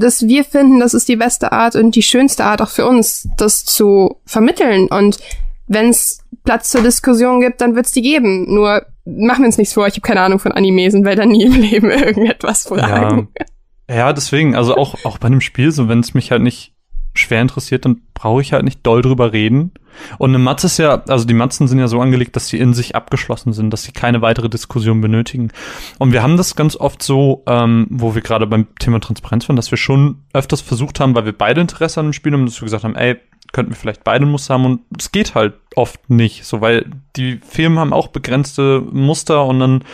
dass 0.00 0.26
wir 0.26 0.44
finden, 0.44 0.80
das 0.80 0.94
ist 0.94 1.08
die 1.08 1.16
beste 1.16 1.52
Art 1.52 1.76
und 1.76 1.94
die 1.94 2.02
schönste 2.02 2.44
Art 2.44 2.60
auch 2.62 2.70
für 2.70 2.86
uns, 2.86 3.28
das 3.36 3.64
zu 3.64 4.16
vermitteln. 4.24 4.88
Und 4.88 5.18
wenn 5.66 5.90
es 5.90 6.20
Platz 6.44 6.70
zur 6.70 6.82
Diskussion 6.82 7.40
gibt, 7.40 7.60
dann 7.60 7.76
wird 7.76 7.86
es 7.86 7.92
die 7.92 8.02
geben. 8.02 8.52
Nur 8.52 8.86
machen 9.04 9.42
wir 9.42 9.46
uns 9.46 9.58
nichts 9.58 9.74
vor, 9.74 9.86
ich 9.86 9.94
habe 9.94 10.02
keine 10.02 10.20
Ahnung 10.20 10.38
von 10.38 10.52
Animes 10.52 10.94
und 10.94 11.04
werde 11.04 11.22
dann 11.22 11.30
nie 11.30 11.44
im 11.44 11.52
Leben 11.60 11.90
irgendetwas 11.90 12.66
fragen. 12.66 13.28
Ja, 13.88 14.12
deswegen, 14.12 14.54
also 14.54 14.76
auch, 14.76 14.96
auch 15.04 15.18
bei 15.18 15.26
einem 15.26 15.40
Spiel, 15.40 15.72
so 15.72 15.88
wenn 15.88 16.00
es 16.00 16.14
mich 16.14 16.30
halt 16.30 16.42
nicht 16.42 16.74
schwer 17.20 17.40
interessiert, 17.42 17.84
dann 17.84 18.00
brauche 18.14 18.40
ich 18.42 18.52
halt 18.52 18.64
nicht 18.64 18.84
doll 18.86 19.02
drüber 19.02 19.32
reden. 19.32 19.72
Und 20.18 20.30
eine 20.30 20.38
Matze 20.38 20.66
ist 20.68 20.78
ja, 20.78 21.02
also 21.08 21.24
die 21.24 21.34
Matzen 21.34 21.68
sind 21.68 21.78
ja 21.78 21.88
so 21.88 22.00
angelegt, 22.00 22.34
dass 22.36 22.48
sie 22.48 22.58
in 22.58 22.74
sich 22.74 22.96
abgeschlossen 22.96 23.52
sind, 23.52 23.70
dass 23.70 23.82
sie 23.82 23.92
keine 23.92 24.22
weitere 24.22 24.48
Diskussion 24.48 25.00
benötigen. 25.00 25.50
Und 25.98 26.12
wir 26.12 26.22
haben 26.22 26.36
das 26.36 26.56
ganz 26.56 26.76
oft 26.76 27.02
so, 27.02 27.42
ähm, 27.46 27.86
wo 27.90 28.14
wir 28.14 28.22
gerade 28.22 28.46
beim 28.46 28.66
Thema 28.78 29.00
Transparenz 29.00 29.48
waren, 29.48 29.56
dass 29.56 29.70
wir 29.70 29.78
schon 29.78 30.18
öfters 30.32 30.60
versucht 30.60 31.00
haben, 31.00 31.14
weil 31.14 31.24
wir 31.26 31.36
beide 31.36 31.60
Interesse 31.60 32.00
an 32.00 32.06
dem 32.06 32.12
Spiel 32.12 32.32
haben, 32.32 32.46
dass 32.46 32.60
wir 32.60 32.66
gesagt 32.66 32.84
haben, 32.84 32.96
ey, 32.96 33.16
könnten 33.52 33.72
wir 33.72 33.76
vielleicht 33.76 34.04
beide 34.04 34.26
Muster 34.26 34.54
haben 34.54 34.64
und 34.64 34.80
es 34.96 35.10
geht 35.10 35.34
halt 35.34 35.54
oft 35.74 36.08
nicht, 36.08 36.44
so 36.44 36.60
weil 36.60 36.86
die 37.16 37.40
Firmen 37.44 37.78
haben 37.80 37.92
auch 37.92 38.08
begrenzte 38.08 38.80
Muster 38.92 39.44
und 39.44 39.58
dann 39.58 39.84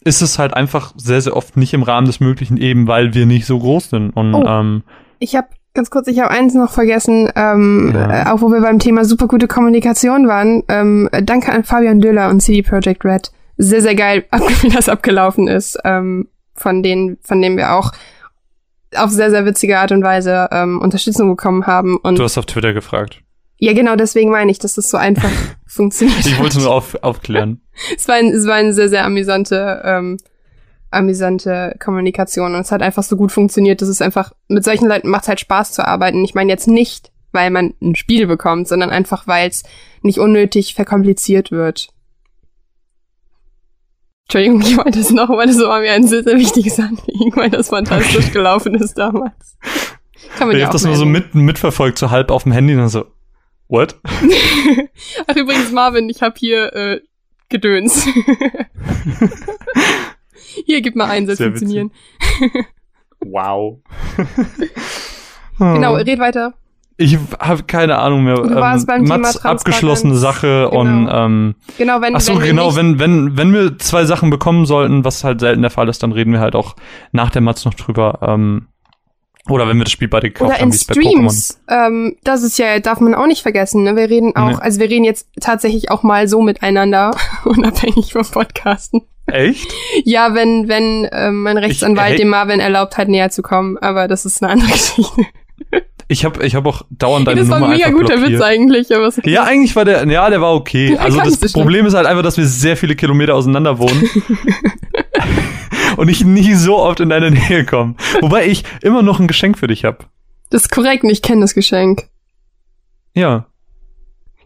ist 0.00 0.22
es 0.22 0.38
halt 0.38 0.54
einfach 0.54 0.92
sehr, 0.96 1.20
sehr 1.20 1.36
oft 1.36 1.56
nicht 1.56 1.72
im 1.72 1.82
Rahmen 1.84 2.06
des 2.06 2.18
Möglichen, 2.20 2.56
eben 2.56 2.86
weil 2.88 3.14
wir 3.14 3.26
nicht 3.26 3.46
so 3.46 3.58
groß 3.58 3.90
sind. 3.90 4.10
Und 4.10 4.34
Oh. 4.34 4.44
ähm, 4.44 4.82
Ich 5.20 5.34
habe 5.36 5.48
ganz 5.76 5.90
kurz, 5.90 6.08
ich 6.08 6.18
habe 6.18 6.30
eins 6.30 6.54
noch 6.54 6.72
vergessen, 6.72 7.30
ähm, 7.36 7.92
Ja. 7.94 8.22
äh, 8.22 8.26
auch 8.30 8.40
wo 8.40 8.50
wir 8.50 8.60
beim 8.60 8.78
Thema 8.80 9.04
super 9.04 9.28
gute 9.28 9.46
Kommunikation 9.46 10.26
waren. 10.26 10.64
Ähm, 10.68 11.08
äh, 11.12 11.22
danke 11.22 11.52
an 11.52 11.62
Fabian 11.62 12.00
Döller 12.00 12.28
und 12.30 12.40
CD 12.40 12.62
Projekt 12.62 13.04
Red. 13.04 13.30
Sehr, 13.58 13.80
sehr 13.82 13.94
geil, 13.94 14.24
wie 14.62 14.68
das 14.68 14.88
abgelaufen 14.88 15.46
ist, 15.48 15.78
ähm, 15.84 16.28
von 16.54 16.82
denen, 16.82 17.18
von 17.22 17.40
denen 17.40 17.56
wir 17.56 17.72
auch 17.74 17.92
auf 18.96 19.10
sehr, 19.10 19.30
sehr 19.30 19.44
witzige 19.46 19.78
Art 19.78 19.92
und 19.92 20.02
Weise 20.02 20.48
ähm, 20.52 20.80
Unterstützung 20.80 21.28
bekommen 21.28 21.66
haben. 21.66 21.96
Und 21.98 22.18
du 22.18 22.24
hast 22.24 22.38
auf 22.38 22.46
Twitter 22.46 22.72
gefragt. 22.72 23.20
ja, 23.58 23.72
genau 23.72 23.96
deswegen 23.96 24.30
meine 24.30 24.50
ich, 24.50 24.58
dass 24.58 24.74
das 24.74 24.90
so 24.90 24.96
einfach 24.96 25.30
funktioniert. 25.66 26.20
Ich 26.26 26.38
wollte 26.38 26.56
hat. 26.56 26.62
nur 26.64 26.72
auf, 26.74 26.96
aufklären. 27.02 27.60
es 27.96 28.08
war, 28.08 28.16
ein, 28.16 28.26
es 28.28 28.46
war 28.46 28.54
eine 28.54 28.72
sehr, 28.72 28.88
sehr 28.88 29.04
amüsante 29.04 29.82
ähm, 29.84 30.16
amüsante 30.90 31.76
Kommunikation. 31.82 32.54
Und 32.54 32.60
es 32.60 32.72
hat 32.72 32.82
einfach 32.82 33.02
so 33.02 33.16
gut 33.16 33.32
funktioniert, 33.32 33.82
dass 33.82 33.88
es 33.88 34.02
einfach, 34.02 34.32
mit 34.48 34.64
solchen 34.64 34.88
Leuten 34.88 35.08
macht 35.08 35.22
es 35.22 35.28
halt 35.28 35.40
Spaß 35.40 35.72
zu 35.72 35.86
arbeiten. 35.86 36.24
Ich 36.24 36.34
meine 36.34 36.50
jetzt 36.50 36.68
nicht, 36.68 37.12
weil 37.32 37.50
man 37.50 37.74
ein 37.82 37.94
Spiel 37.96 38.26
bekommt, 38.26 38.68
sondern 38.68 38.90
einfach, 38.90 39.26
weil 39.26 39.48
es 39.48 39.62
nicht 40.02 40.18
unnötig 40.18 40.74
verkompliziert 40.74 41.50
wird. 41.50 41.88
Entschuldigung, 44.24 44.60
ich 44.62 44.76
wollte 44.76 44.98
das 44.98 45.10
noch, 45.10 45.28
weil 45.30 45.46
das 45.46 45.58
war 45.58 45.80
mir 45.80 45.92
ein 45.92 46.06
sehr, 46.06 46.24
sehr 46.24 46.36
wichtiges 46.36 46.78
Anliegen, 46.78 47.34
weil 47.36 47.50
das 47.50 47.68
fantastisch 47.68 48.32
gelaufen 48.32 48.74
ist 48.74 48.98
damals. 48.98 49.56
Kann 50.36 50.48
man 50.48 50.56
ich 50.56 50.60
ja 50.60 50.66
hab 50.66 50.72
das 50.72 50.84
nur 50.84 50.96
so 50.96 51.06
mit, 51.06 51.34
mitverfolgt, 51.34 51.98
so 51.98 52.10
halb 52.10 52.30
auf 52.30 52.42
dem 52.42 52.52
Handy 52.52 52.74
und 52.74 52.88
so, 52.88 53.06
what? 53.68 53.96
Ach 55.26 55.36
übrigens, 55.36 55.70
Marvin, 55.72 56.08
ich 56.08 56.22
hab 56.22 56.38
hier 56.38 56.74
äh, 56.74 57.00
Gedöns. 57.48 58.06
hier, 60.64 60.80
gib 60.80 60.96
mal 60.96 61.08
ein, 61.08 61.26
soll 61.26 61.36
funktionieren. 61.36 61.90
wow. 63.24 63.78
genau, 65.58 65.94
red 65.94 66.18
weiter. 66.18 66.54
Ich 66.98 67.18
habe 67.38 67.64
keine 67.64 67.98
Ahnung 67.98 68.24
mehr. 68.24 68.36
Du 68.36 68.54
warst 68.54 68.88
ähm, 68.88 69.06
beim 69.06 69.20
Mats 69.20 69.34
Thema 69.34 69.50
abgeschlossene 69.50 70.14
Sache 70.14 70.68
genau. 70.70 70.80
und 70.80 71.08
ähm, 71.12 71.54
genau, 71.76 72.00
wenn, 72.00 72.16
ach 72.16 72.20
so, 72.20 72.32
wenn 72.34 72.40
wir 72.40 72.46
genau, 72.46 72.74
wenn 72.74 72.98
wenn 72.98 73.36
wenn 73.36 73.52
wir 73.52 73.78
zwei 73.78 74.06
Sachen 74.06 74.30
bekommen 74.30 74.64
sollten, 74.64 75.04
was 75.04 75.22
halt 75.22 75.40
selten 75.40 75.60
der 75.60 75.70
Fall 75.70 75.90
ist, 75.90 76.02
dann 76.02 76.12
reden 76.12 76.32
wir 76.32 76.40
halt 76.40 76.54
auch 76.54 76.74
nach 77.12 77.28
der 77.30 77.42
Mats 77.42 77.66
noch 77.66 77.74
drüber. 77.74 78.20
Ähm, 78.22 78.68
oder 79.48 79.68
wenn 79.68 79.76
wir 79.76 79.84
das 79.84 79.92
Spiel 79.92 80.08
beide 80.08 80.28
gekauft 80.28 80.50
Oder 80.50 80.60
haben, 80.60 80.72
wie 80.72 80.76
es 80.76 80.84
bei 80.84 80.94
Pokémon. 80.94 81.10
Streams. 81.10 81.60
Ähm, 81.68 82.16
das 82.24 82.42
ist 82.42 82.58
ja, 82.58 82.80
darf 82.80 83.00
man 83.00 83.14
auch 83.14 83.26
nicht 83.26 83.42
vergessen. 83.42 83.84
Ne? 83.84 83.94
Wir 83.94 84.10
reden 84.10 84.34
auch, 84.34 84.48
Nee. 84.48 84.56
also 84.58 84.80
wir 84.80 84.88
reden 84.88 85.04
jetzt 85.04 85.28
tatsächlich 85.40 85.90
auch 85.90 86.02
mal 86.02 86.26
so 86.26 86.42
miteinander, 86.42 87.12
unabhängig 87.44 88.12
vom 88.12 88.26
Podcasten. 88.28 89.02
Echt? 89.26 89.72
Ja, 90.04 90.34
wenn, 90.34 90.68
wenn 90.68 91.08
ähm, 91.12 91.42
mein 91.42 91.58
Rechtsanwalt 91.58 92.10
hey. 92.10 92.18
dem 92.18 92.28
Marvin 92.28 92.60
erlaubt 92.60 92.96
hat, 92.96 93.08
näher 93.08 93.30
zu 93.30 93.42
kommen, 93.42 93.76
aber 93.78 94.08
das 94.08 94.24
ist 94.24 94.42
eine 94.42 94.52
andere 94.52 94.70
Geschichte. 94.72 95.26
Ich 96.08 96.24
habe 96.24 96.46
ich 96.46 96.54
hab 96.54 96.64
auch 96.66 96.82
dauernd 96.90 97.26
deine 97.26 97.40
das 97.40 97.48
war 97.48 97.58
Nummer 97.58 97.72
ein 97.72 97.78
mega 97.78 97.88
einfach 97.88 98.00
guter. 98.02 98.22
Witz 98.22 98.40
eigentlich, 98.40 98.94
aber 98.94 99.06
es 99.06 99.20
Ja, 99.24 99.42
eigentlich 99.42 99.74
war 99.74 99.84
der, 99.84 100.06
ja, 100.06 100.30
der 100.30 100.40
war 100.40 100.54
okay. 100.54 100.92
Ja, 100.94 101.00
Also 101.00 101.18
das 101.18 101.40
so 101.40 101.60
Problem 101.60 101.84
ist 101.86 101.94
halt 101.94 102.06
einfach, 102.06 102.22
dass 102.22 102.36
wir 102.36 102.46
sehr 102.46 102.76
viele 102.76 102.94
Kilometer 102.94 103.34
auseinander 103.34 103.78
wohnen. 103.80 104.08
und 105.96 106.08
ich 106.08 106.24
nie 106.24 106.54
so 106.54 106.78
oft 106.78 107.00
in 107.00 107.08
deine 107.08 107.32
Nähe 107.32 107.64
komme. 107.64 107.96
Wobei 108.20 108.46
ich 108.46 108.62
immer 108.82 109.02
noch 109.02 109.18
ein 109.18 109.26
Geschenk 109.26 109.58
für 109.58 109.66
dich 109.66 109.84
habe. 109.84 110.04
Das 110.50 110.62
ist 110.62 110.70
korrekt, 110.70 111.02
und 111.02 111.10
ich 111.10 111.22
kenne 111.22 111.40
das 111.40 111.54
Geschenk. 111.54 112.04
Ja. 113.14 113.46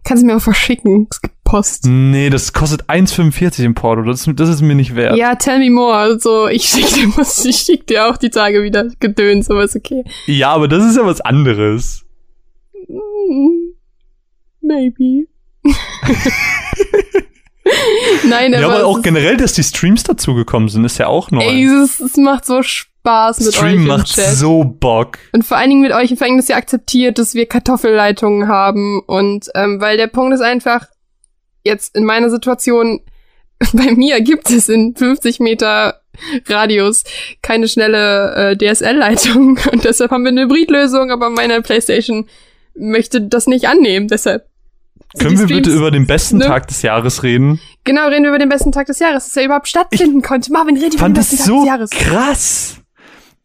Kannst 0.03 0.23
du 0.23 0.27
mir 0.27 0.37
auch 0.37 0.43
verschicken. 0.43 1.09
Es 1.11 1.21
gibt 1.21 1.35
Post. 1.51 1.87
Nee, 1.87 2.31
das 2.31 2.53
kostet 2.53 2.85
1,45 2.85 3.65
im 3.65 3.75
Porto. 3.75 4.03
Das, 4.03 4.29
das 4.35 4.49
ist 4.49 4.61
mir 4.63 4.75
nicht 4.75 4.95
wert. 4.95 5.17
Ja, 5.17 5.35
tell 5.35 5.59
me 5.59 5.71
more. 5.71 5.95
Also, 5.95 6.47
ich 6.49 6.65
schick 6.65 6.87
dir, 6.89 7.09
was- 7.17 7.45
ich 7.45 7.57
schick 7.57 7.87
dir 7.87 8.07
auch 8.09 8.17
die 8.17 8.31
Tage 8.31 8.63
wieder 8.63 8.89
Gedöns, 9.01 9.51
aber 9.51 9.65
ist 9.65 9.77
okay. 9.77 10.05
Ja, 10.27 10.51
aber 10.53 10.69
das 10.69 10.85
ist 10.85 10.97
ja 10.97 11.05
was 11.05 11.21
anderes. 11.21 12.05
Mm, 12.89 13.73
Maybe. 14.63 15.27
Nein, 18.25 18.53
Ja, 18.53 18.59
aber, 18.61 18.67
aber 18.69 18.77
es 18.79 18.85
auch 18.85 19.03
generell, 19.03 19.37
dass 19.37 19.53
die 19.53 19.63
Streams 19.63 20.03
dazugekommen 20.03 20.69
sind, 20.69 20.85
ist 20.85 20.99
ja 20.99 21.07
auch 21.07 21.31
neu. 21.31 21.43
Ey, 21.43 21.65
es, 21.67 22.01
es 22.01 22.17
macht 22.17 22.45
so 22.47 22.63
Spaß 22.63 23.41
mit 23.41 23.49
euch 23.49 23.55
Stream 23.57 23.87
macht 23.87 24.09
so 24.09 24.65
Bock. 24.65 25.19
Und 25.33 25.45
vor 25.45 25.57
allen 25.57 25.71
Dingen 25.71 25.83
mit 25.83 25.93
euch, 25.93 26.15
vor 26.17 26.27
allem, 26.27 26.37
dass 26.37 26.49
ihr 26.49 26.57
akzeptiert, 26.57 27.19
dass 27.19 27.35
wir 27.35 27.47
Kartoffelleitungen 27.47 28.49
haben. 28.49 29.01
Und 29.07 29.47
ähm, 29.55 29.81
weil 29.81 29.97
der 29.97 30.07
Punkt 30.09 30.35
ist 30.35 30.41
einfach, 30.41 30.87
jetzt 31.65 31.97
in 31.97 32.05
meiner 32.05 32.31
Situation, 32.31 33.01
bei 33.73 33.93
mir 33.93 34.21
gibt 34.21 34.51
es 34.51 34.69
in 34.69 34.95
50 34.97 35.41
Meter 35.41 36.01
Radius 36.47 37.05
keine 37.43 37.69
schnelle 37.69 38.53
äh, 38.53 38.57
DSL-Leitung. 38.57 39.59
Und 39.73 39.85
deshalb 39.85 40.11
haben 40.11 40.25
wir 40.25 40.31
eine 40.31 40.43
Hybridlösung, 40.43 41.11
aber 41.11 41.31
meine 41.31 41.63
Playstation 41.63 42.29
möchte 42.75 43.21
das 43.21 43.47
nicht 43.47 43.69
annehmen. 43.69 44.09
Deshalb. 44.09 44.47
Können 45.19 45.39
wir 45.39 45.47
bitte 45.47 45.71
über 45.71 45.91
den 45.91 46.07
besten 46.07 46.39
ne? 46.39 46.47
Tag 46.47 46.69
des 46.69 46.83
Jahres 46.83 47.25
reden? 47.25 47.61
Genau, 47.83 48.07
reden 48.09 48.23
wir 48.23 48.29
über 48.29 48.39
den 48.39 48.49
besten 48.49 48.71
Tag 48.71 48.87
des 48.87 49.01
Jahres, 49.01 49.25
dass 49.25 49.37
er 49.37 49.45
überhaupt 49.45 49.67
stattfinden 49.67 50.23
konnte. 50.23 50.53
Marvin, 50.53 50.77
red 50.77 50.95
über 50.95 51.09
den 51.09 51.15
besten 51.15 51.37
das 51.37 51.47
Tag 51.47 51.49
so 51.49 51.61
des 51.61 51.67
Jahres. 51.67 51.91
krass. 51.91 52.80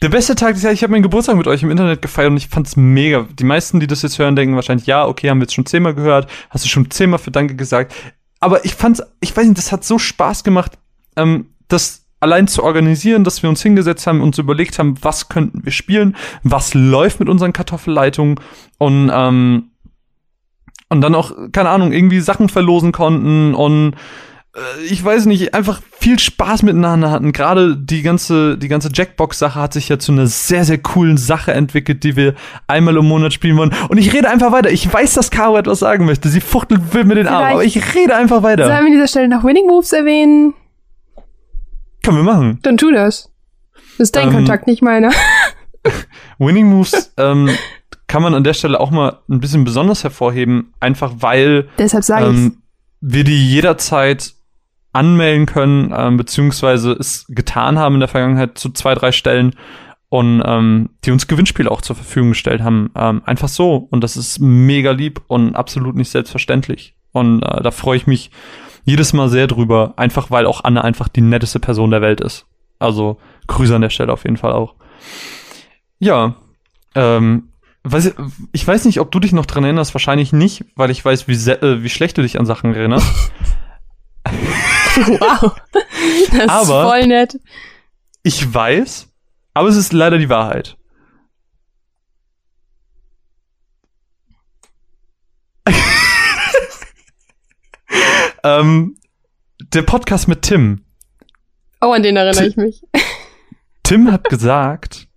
Der 0.01 0.09
beste 0.09 0.35
Tag 0.35 0.53
des 0.53 0.63
Jahres, 0.63 0.77
ich 0.77 0.83
habe 0.83 0.91
meinen 0.91 1.03
Geburtstag 1.03 1.37
mit 1.37 1.47
euch 1.47 1.63
im 1.63 1.71
Internet 1.71 2.01
gefeiert 2.01 2.31
und 2.31 2.37
ich 2.37 2.49
fand's 2.49 2.75
mega. 2.75 3.27
Die 3.39 3.45
meisten, 3.45 3.79
die 3.79 3.87
das 3.87 4.01
jetzt 4.01 4.19
hören, 4.19 4.35
denken 4.35 4.55
wahrscheinlich, 4.55 4.87
ja, 4.87 5.05
okay, 5.05 5.29
haben 5.29 5.39
wir 5.39 5.43
jetzt 5.43 5.53
schon 5.53 5.65
zehnmal 5.65 5.95
gehört, 5.95 6.29
hast 6.49 6.65
du 6.65 6.69
schon 6.69 6.91
zehnmal 6.91 7.19
für 7.19 7.31
Danke 7.31 7.55
gesagt. 7.55 7.93
Aber 8.39 8.65
ich 8.65 8.75
fand's, 8.75 9.01
ich 9.21 9.35
weiß 9.35 9.45
nicht, 9.45 9.57
das 9.57 9.71
hat 9.71 9.85
so 9.85 9.97
Spaß 9.97 10.43
gemacht, 10.43 10.77
ähm, 11.15 11.47
das 11.69 12.05
allein 12.19 12.47
zu 12.47 12.63
organisieren, 12.63 13.23
dass 13.23 13.41
wir 13.41 13.49
uns 13.49 13.61
hingesetzt 13.61 14.05
haben, 14.05 14.21
uns 14.21 14.37
überlegt 14.37 14.79
haben, 14.79 14.95
was 15.01 15.29
könnten 15.29 15.63
wir 15.63 15.71
spielen, 15.71 16.15
was 16.43 16.73
läuft 16.73 17.19
mit 17.19 17.29
unseren 17.29 17.53
Kartoffelleitungen 17.53 18.39
und 18.77 19.11
ähm, 19.13 19.71
und 20.87 21.01
dann 21.01 21.15
auch, 21.15 21.31
keine 21.51 21.69
Ahnung, 21.69 21.91
irgendwie 21.91 22.19
Sachen 22.19 22.47
verlosen 22.47 22.91
konnten 22.91 23.55
und 23.55 23.95
ich 24.89 25.03
weiß 25.03 25.25
nicht, 25.25 25.53
einfach 25.53 25.81
viel 25.99 26.17
Spaß 26.17 26.63
miteinander 26.63 27.11
hatten. 27.11 27.33
Gerade 27.33 27.75
die 27.75 28.01
ganze, 28.01 28.57
die 28.57 28.69
ganze 28.69 28.89
Jackbox-Sache 28.93 29.59
hat 29.59 29.73
sich 29.73 29.89
ja 29.89 29.99
zu 29.99 30.13
einer 30.13 30.27
sehr, 30.27 30.63
sehr 30.63 30.77
coolen 30.77 31.17
Sache 31.17 31.53
entwickelt, 31.53 32.03
die 32.03 32.15
wir 32.15 32.35
einmal 32.67 32.95
im 32.95 33.05
Monat 33.05 33.33
spielen 33.33 33.57
wollen. 33.57 33.73
Und 33.89 33.97
ich 33.97 34.13
rede 34.13 34.29
einfach 34.29 34.51
weiter. 34.53 34.71
Ich 34.71 34.91
weiß, 34.91 35.13
dass 35.13 35.29
Caro 35.29 35.57
etwas 35.57 35.79
sagen 35.79 36.05
möchte. 36.05 36.29
Sie 36.29 36.39
fuchtelt 36.39 36.93
wild 36.93 37.07
mit 37.07 37.17
den 37.17 37.27
Armen, 37.27 37.51
aber 37.51 37.63
ich 37.65 37.95
rede 37.95 38.15
einfach 38.15 38.43
weiter. 38.43 38.65
Sollen 38.65 38.79
wir 38.79 38.85
an 38.85 38.91
dieser 38.93 39.07
Stelle 39.07 39.27
noch 39.27 39.43
Winning 39.43 39.67
Moves 39.67 39.91
erwähnen? 39.91 40.53
Können 42.03 42.17
wir 42.17 42.23
machen. 42.23 42.59
Dann 42.61 42.77
tu 42.77 42.91
das. 42.91 43.31
Das 43.97 44.07
ist 44.07 44.15
dein 44.15 44.27
Ähm, 44.29 44.33
Kontakt, 44.35 44.67
nicht 44.67 44.81
meiner. 44.81 45.11
Winning 46.37 46.67
Moves 46.67 47.13
ähm, 47.17 47.49
kann 48.07 48.21
man 48.21 48.33
an 48.33 48.43
der 48.43 48.53
Stelle 48.53 48.79
auch 48.79 48.91
mal 48.91 49.19
ein 49.29 49.39
bisschen 49.39 49.63
besonders 49.63 50.03
hervorheben, 50.03 50.73
einfach 50.79 51.13
weil 51.19 51.67
Deshalb 51.77 52.03
sage 52.03 52.27
ähm, 52.27 52.57
wir 53.01 53.23
die 53.23 53.49
jederzeit 53.49 54.33
anmelden 54.95 55.45
können, 55.45 55.93
ähm, 55.95 56.17
beziehungsweise 56.17 56.93
es 56.93 57.25
getan 57.27 57.77
haben 57.77 57.95
in 57.95 57.99
der 57.99 58.09
Vergangenheit 58.09 58.57
zu 58.57 58.69
zwei, 58.69 58.95
drei 58.95 59.11
Stellen 59.11 59.55
und 60.09 60.41
ähm, 60.45 60.91
die 61.03 61.11
uns 61.11 61.27
Gewinnspiele 61.27 61.69
auch 61.69 61.81
zur 61.81 61.95
Verfügung 61.95 62.29
gestellt 62.29 62.61
haben. 62.61 62.91
Ähm, 62.95 63.21
einfach 63.25 63.49
so. 63.49 63.87
Und 63.91 64.01
das 64.01 64.15
ist 64.15 64.39
mega 64.39 64.91
lieb 64.91 65.21
und 65.27 65.55
absolut 65.55 65.95
nicht 65.95 66.09
selbstverständlich. 66.09 66.95
Und 67.11 67.43
äh, 67.43 67.61
da 67.61 67.71
freue 67.71 67.97
ich 67.97 68.07
mich 68.07 68.31
jedes 68.85 69.13
Mal 69.13 69.29
sehr 69.29 69.47
drüber, 69.47 69.93
einfach 69.97 70.31
weil 70.31 70.45
auch 70.45 70.63
Anne 70.63 70.83
einfach 70.83 71.09
die 71.09 71.21
netteste 71.21 71.59
Person 71.59 71.91
der 71.91 72.01
Welt 72.01 72.21
ist. 72.21 72.45
Also 72.79 73.17
Grüße 73.47 73.75
an 73.75 73.81
der 73.81 73.89
Stelle 73.89 74.13
auf 74.13 74.23
jeden 74.23 74.37
Fall 74.37 74.53
auch. 74.53 74.75
Ja, 75.99 76.35
ähm, 76.93 77.49
weiß 77.83 78.13
ich, 78.53 78.67
weiß 78.67 78.85
nicht, 78.85 78.99
ob 78.99 79.11
du 79.11 79.19
dich 79.19 79.33
noch 79.33 79.45
dran 79.45 79.63
erinnerst, 79.63 79.93
wahrscheinlich 79.93 80.31
nicht, 80.33 80.65
weil 80.75 80.91
ich 80.91 81.03
weiß, 81.03 81.27
wie, 81.27 81.33
äh, 81.33 81.83
wie 81.83 81.89
schlecht 81.89 82.17
du 82.17 82.21
dich 82.21 82.39
an 82.39 82.45
Sachen 82.45 82.73
erinnerst. 82.73 83.11
wow. 84.97 85.55
Das 86.31 86.43
ist 86.43 86.49
Aber- 86.49 86.89
voll 86.89 87.07
nett. 87.07 87.39
Ich 88.23 88.53
weiß, 88.53 89.07
aber 89.53 89.69
es 89.69 89.75
ist 89.75 89.93
leider 89.93 90.17
die 90.17 90.29
Wahrheit. 90.29 90.77
ähm, 98.43 98.97
der 99.73 99.81
Podcast 99.83 100.27
mit 100.27 100.41
Tim. 100.43 100.83
Oh, 101.81 101.91
an 101.91 102.03
den 102.03 102.15
erinnere 102.15 102.47
ich 102.47 102.57
mich. 102.57 102.81
Tim 103.83 104.11
hat 104.11 104.23
gesagt, 104.29 105.07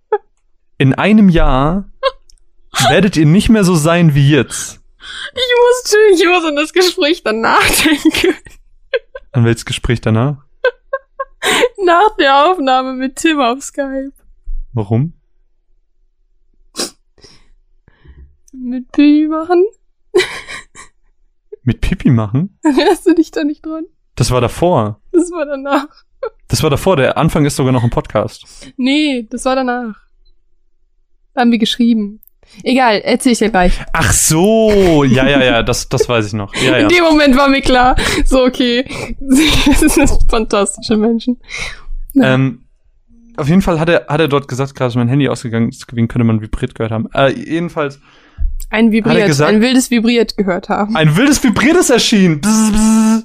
in 0.77 0.93
einem 0.93 1.29
Jahr 1.29 1.89
werdet 2.89 3.17
ihr 3.17 3.25
nicht 3.25 3.49
mehr 3.49 3.63
so 3.63 3.75
sein 3.75 4.13
wie 4.15 4.29
jetzt. 4.29 4.79
Ich 5.33 5.53
musste, 5.67 5.97
ich 6.13 6.25
muss 6.27 6.43
an 6.45 6.55
das 6.55 6.73
Gespräch 6.73 7.23
danach 7.23 7.65
denken. 7.83 8.35
An 9.31 9.45
welches 9.45 9.65
Gespräch 9.65 10.01
danach? 10.01 10.45
Nach 11.83 12.15
der 12.17 12.45
Aufnahme 12.45 12.93
mit 12.93 13.15
Tim 13.17 13.39
auf 13.39 13.61
Skype. 13.61 14.13
Warum? 14.73 15.13
Mit 18.51 18.91
Pi 18.91 19.27
machen? 19.29 19.65
Mit 21.63 21.81
Pipi 21.81 22.09
machen? 22.09 22.57
Erinnerst 22.63 23.05
du 23.05 23.13
dich 23.13 23.31
da 23.31 23.43
nicht 23.43 23.65
dran? 23.65 23.85
Das 24.15 24.31
war 24.31 24.41
davor. 24.41 24.99
Das 25.11 25.29
war 25.31 25.45
danach. 25.45 25.87
Das 26.47 26.63
war 26.63 26.69
davor. 26.69 26.95
Der 26.95 27.17
Anfang 27.17 27.45
ist 27.45 27.55
sogar 27.55 27.71
noch 27.71 27.83
ein 27.83 27.89
Podcast. 27.91 28.73
Nee, 28.75 29.27
das 29.29 29.45
war 29.45 29.55
danach. 29.55 30.01
Haben 31.35 31.51
wir 31.51 31.59
geschrieben. 31.59 32.21
Egal, 32.63 33.01
erzähl 33.03 33.31
ich 33.33 33.37
dir 33.39 33.49
gleich. 33.49 33.73
Ach 33.93 34.11
so, 34.11 35.03
ja, 35.05 35.27
ja, 35.27 35.41
ja, 35.43 35.63
das, 35.63 35.87
das 35.89 36.09
weiß 36.09 36.27
ich 36.27 36.33
noch. 36.33 36.53
Ja, 36.55 36.71
ja. 36.71 36.77
In 36.79 36.87
dem 36.89 37.03
Moment 37.03 37.37
war 37.37 37.47
mir 37.47 37.61
klar, 37.61 37.95
so 38.25 38.43
okay, 38.43 38.85
das 39.81 39.93
sind 39.95 40.09
fantastische 40.29 40.97
Menschen. 40.97 41.37
Ähm, 42.21 42.65
auf 43.37 43.47
jeden 43.47 43.61
Fall 43.61 43.79
hat 43.79 43.87
er, 43.89 44.07
hat 44.09 44.19
er 44.19 44.27
dort 44.27 44.47
gesagt, 44.47 44.75
gerade 44.75 44.89
ist 44.89 44.95
mein 44.95 45.07
Handy 45.07 45.29
ausgegangen 45.29 45.69
deswegen 45.71 46.07
könnte 46.09 46.25
man 46.25 46.41
vibriert 46.41 46.75
gehört 46.75 46.91
haben. 46.91 47.07
Äh, 47.13 47.31
jedenfalls, 47.31 47.99
Ein 48.69 48.87
er 48.87 48.91
vibriert, 48.91 49.27
gesagt- 49.27 49.49
ein 49.53 49.61
wildes 49.61 49.89
vibriert 49.91 50.35
gehört 50.35 50.67
haben. 50.67 50.97
ein 50.97 51.15
wildes 51.15 51.41
Vibriertes 51.43 51.89
erschien. 51.89 52.41
Bzz, 52.41 52.71
bzz. 52.73 53.23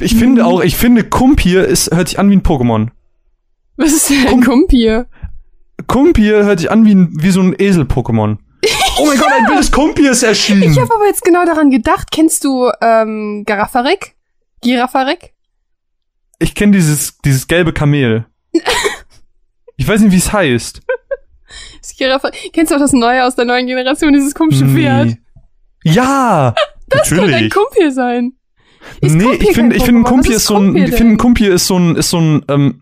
Ich 0.00 0.14
finde 0.16 0.46
auch, 0.46 0.62
ich 0.62 0.76
finde, 0.76 1.04
Kumpir 1.04 1.64
ist, 1.66 1.94
hört 1.94 2.08
sich 2.08 2.18
an 2.18 2.30
wie 2.30 2.36
ein 2.36 2.42
Pokémon. 2.42 2.88
Was 3.76 3.92
ist 3.92 4.10
denn 4.10 4.26
ein 4.26 4.40
Kum- 4.40 4.44
Kumpir? 4.44 5.06
Kumpir 5.86 6.44
hört 6.44 6.60
sich 6.60 6.70
an 6.70 6.84
wie, 6.84 6.94
ein, 6.94 7.10
wie 7.12 7.30
so 7.30 7.40
ein 7.40 7.54
Esel-Pokémon. 7.58 8.38
Oh 8.98 9.06
mein 9.06 9.18
Gott, 9.18 9.28
ein 9.32 9.48
wildes 9.48 9.72
Kumpir 9.72 10.10
ist 10.10 10.22
erschienen. 10.22 10.64
Ich 10.64 10.78
habe 10.78 10.94
aber 10.94 11.06
jetzt 11.06 11.22
genau 11.22 11.44
daran 11.46 11.70
gedacht. 11.70 12.10
Kennst 12.10 12.44
du 12.44 12.70
ähm, 12.82 13.44
Garafarek? 13.46 14.14
Girafarek? 14.62 15.32
Ich 16.38 16.54
kenne 16.54 16.72
dieses, 16.72 17.18
dieses 17.18 17.46
gelbe 17.46 17.72
Kamel. 17.72 18.26
Ich 19.76 19.88
weiß 19.88 20.00
nicht, 20.02 20.12
wie 20.12 20.18
es 20.18 20.32
heißt. 20.32 20.80
Kennst 22.52 22.70
du 22.70 22.74
auch 22.76 22.80
das 22.80 22.92
Neue 22.92 23.24
aus 23.24 23.34
der 23.36 23.46
neuen 23.46 23.66
Generation, 23.66 24.12
dieses 24.12 24.34
komische 24.34 24.66
Pferd? 24.66 25.16
Ja, 25.82 26.54
Das 26.88 27.08
könnte 27.08 27.24
ein 27.24 27.30
natürlich. 27.30 27.54
Kumpir 27.54 27.92
sein. 27.92 28.32
Ist 29.00 29.14
nee, 29.14 29.24
Kumpir 29.24 29.48
ich 29.48 29.54
finde, 29.54 29.76
ich 29.76 29.82
finde, 29.84 30.08
ein 30.08 30.18
Was 30.18 30.26
ist 30.28 30.46
so 30.46 30.56
ein, 30.56 30.74
ich 30.76 30.82
finde, 30.84 30.96
ein 31.00 31.08
denn? 31.10 31.18
Kumpir 31.18 31.52
ist 31.52 31.66
so 31.66 31.76
ein, 31.78 31.96
ist 31.96 32.10
so 32.10 32.18
ein, 32.18 32.44
ähm, 32.48 32.80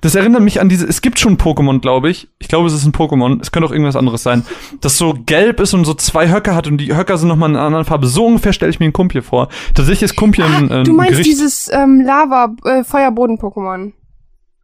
das 0.00 0.14
erinnert 0.14 0.42
mich 0.42 0.60
an 0.60 0.68
diese, 0.68 0.86
es 0.86 1.00
gibt 1.02 1.18
schon 1.18 1.38
Pokémon, 1.38 1.80
glaube 1.80 2.10
ich. 2.10 2.28
Ich 2.38 2.48
glaube, 2.48 2.66
es 2.68 2.74
ist 2.74 2.84
ein 2.84 2.92
Pokémon. 2.92 3.40
Es 3.40 3.50
könnte 3.50 3.66
auch 3.68 3.72
irgendwas 3.72 3.96
anderes 3.96 4.22
sein. 4.22 4.44
Das 4.80 4.96
so 4.98 5.14
gelb 5.26 5.60
ist 5.60 5.72
und 5.74 5.84
so 5.86 5.94
zwei 5.94 6.30
Höcker 6.30 6.54
hat 6.54 6.66
und 6.66 6.78
die 6.78 6.94
Höcker 6.94 7.16
sind 7.18 7.28
nochmal 7.28 7.50
in 7.50 7.56
einer 7.56 7.64
anderen 7.66 7.84
Farbe. 7.84 8.06
So 8.06 8.26
ungefähr 8.26 8.52
stelle 8.52 8.70
ich 8.70 8.80
mir 8.80 8.86
ein 8.86 8.92
Kumpir 8.92 9.22
vor. 9.22 9.48
Tatsächlich 9.74 10.02
ist 10.10 10.16
Kumpir 10.16 10.44
ein, 10.44 10.70
Ah, 10.70 10.80
äh, 10.80 10.82
du 10.84 10.92
ein 10.92 10.96
meinst 10.96 11.12
Gericht. 11.12 11.30
dieses 11.30 11.70
ähm, 11.72 12.00
Lava 12.00 12.54
äh, 12.64 12.84
Feuerboden-Pokémon? 12.84 13.92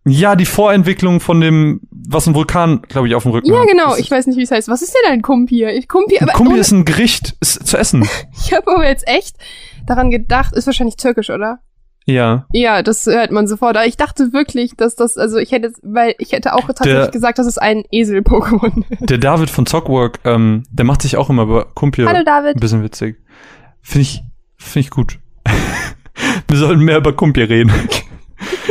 ja, 0.07 0.35
die 0.35 0.47
Vorentwicklung 0.47 1.21
von 1.21 1.41
dem, 1.43 1.83
was 1.91 2.27
ein 2.27 2.35
Vulkan, 2.35 2.81
glaube 2.89 3.07
ich, 3.07 3.15
auf 3.15 3.25
dem 3.25 3.33
Rücken 3.33 3.53
Ja, 3.53 3.61
hat. 3.61 3.69
genau. 3.69 3.91
Das 3.91 3.99
Ich 3.99 4.11
weiß 4.11 4.27
nicht, 4.29 4.39
wie 4.39 4.43
es 4.43 4.51
heißt. 4.51 4.69
Was 4.69 4.81
ist 4.83 4.95
denn 4.95 5.13
ein 5.13 5.21
Kumpir? 5.23 5.73
Ich, 5.75 5.89
Kumpir, 5.89 6.23
ein 6.23 6.29
aber 6.29 6.33
Kumpir 6.39 6.53
ohne- 6.53 6.61
ist 6.61 6.71
ein 6.73 6.85
Gericht, 6.87 7.37
ist 7.41 7.67
zu 7.67 7.77
essen. 7.77 8.09
ich 8.45 8.53
habe 8.55 8.73
aber 8.75 8.89
jetzt 8.89 9.07
echt 9.07 9.37
daran 9.91 10.11
gedacht, 10.11 10.55
ist 10.55 10.67
wahrscheinlich 10.67 10.97
türkisch, 10.97 11.31
oder? 11.31 11.59
Ja. 12.07 12.47
Ja, 12.53 12.83
das 12.83 13.05
hört 13.07 13.31
man 13.31 13.47
sofort. 13.47 13.77
Aber 13.77 13.87
ich 13.87 13.97
dachte 13.97 14.33
wirklich, 14.33 14.75
dass 14.77 14.97
das, 14.97 15.17
also 15.19 15.37
ich 15.37 15.53
hätte, 15.53 15.73
weil 15.83 16.15
ich 16.19 16.33
hätte 16.33 16.55
auch 16.55 16.67
tatsächlich 16.67 16.95
Der- 17.03 17.11
gesagt, 17.11 17.39
das 17.39 17.47
ist 17.47 17.61
ein 17.61 17.83
Esel-Pokémon. 17.93 18.85
Der 19.01 19.19
David 19.19 19.51
von 19.51 19.67
Zockwork, 19.67 20.19
ähm, 20.25 20.63
der 20.71 20.85
macht 20.87 21.03
sich 21.03 21.17
auch 21.19 21.29
immer 21.31 21.43
über 21.43 21.67
Kumpir 21.75 22.07
Hallo 22.07 22.21
ein 22.21 22.25
David. 22.25 22.59
bisschen 22.59 22.83
witzig. 22.83 23.17
Finde 23.83 24.03
ich, 24.03 24.23
finde 24.57 24.81
ich 24.87 24.91
gut. 24.91 25.19
Wir 26.49 26.57
sollten 26.59 26.83
mehr 26.85 26.97
über 26.99 27.13
Kumpir 27.13 27.49
reden. 27.49 27.71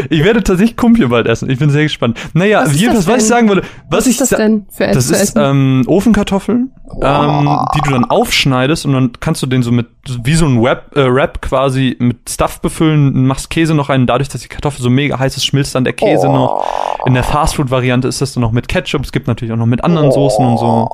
Ich 0.10 0.24
werde 0.24 0.44
tatsächlich 0.44 0.78
Kumpir 0.78 1.10
bald 1.10 1.28
essen. 1.28 1.50
Ich 1.50 1.60
bin 1.60 1.70
sehr 1.70 1.84
gespannt. 1.84 2.18
Naja, 2.34 2.62
Was 2.64 2.74
jedenfalls, 2.80 3.06
das 3.06 3.14
was 3.16 3.24
ich 3.24 3.28
sagen 3.30 3.50
wollte, 3.50 3.62
was, 3.90 4.00
Was 4.00 4.08
ich 4.08 4.20
ist 4.20 4.32
das 4.32 4.38
denn 4.38 4.66
für 4.70 4.88
das 4.88 5.08
zu 5.08 5.14
ist 5.14 5.22
essen? 5.22 5.42
ähm, 5.42 5.84
Ofenkartoffeln, 5.88 6.72
ähm, 7.02 7.48
Oh. 7.48 7.66
die 7.76 7.82
du 7.82 7.92
dann 7.92 8.06
aufschneidest 8.06 8.86
und 8.86 8.94
dann 8.94 9.12
kannst 9.20 9.42
du 9.44 9.48
den 9.48 9.62
so 9.64 9.72
mit 9.72 9.88
wie 10.24 10.34
so 10.36 10.46
ein 10.46 10.62
Wrap, 10.62 10.96
äh, 10.98 11.14
Wrap 11.14 11.42
quasi 11.42 11.96
mit 12.00 12.30
Stuff 12.30 12.62
befüllen, 12.62 13.26
machst 13.28 13.50
Käse 13.50 13.74
noch 13.76 13.90
rein. 13.90 14.08
Dadurch, 14.08 14.30
dass 14.30 14.42
die 14.42 14.48
Kartoffel 14.48 14.82
so 14.82 14.90
mega 14.90 15.20
heiß 15.20 15.36
ist, 15.38 15.46
schmilzt 15.46 15.76
dann 15.76 15.84
der 15.84 15.94
Käse 15.94 16.28
Oh. 16.30 16.34
noch. 16.34 16.66
In 17.06 17.14
der 17.14 17.24
Fastfood-Variante 17.24 18.08
ist 18.08 18.22
das 18.22 18.34
dann 18.34 18.42
noch 18.42 18.52
mit 18.52 18.68
Ketchup. 18.68 19.04
Es 19.04 19.12
gibt 19.12 19.28
natürlich 19.28 19.52
auch 19.54 19.58
noch 19.58 19.66
mit 19.66 19.84
anderen 19.84 20.12
Soßen 20.12 20.44
und 20.46 20.58
so. 20.58 20.90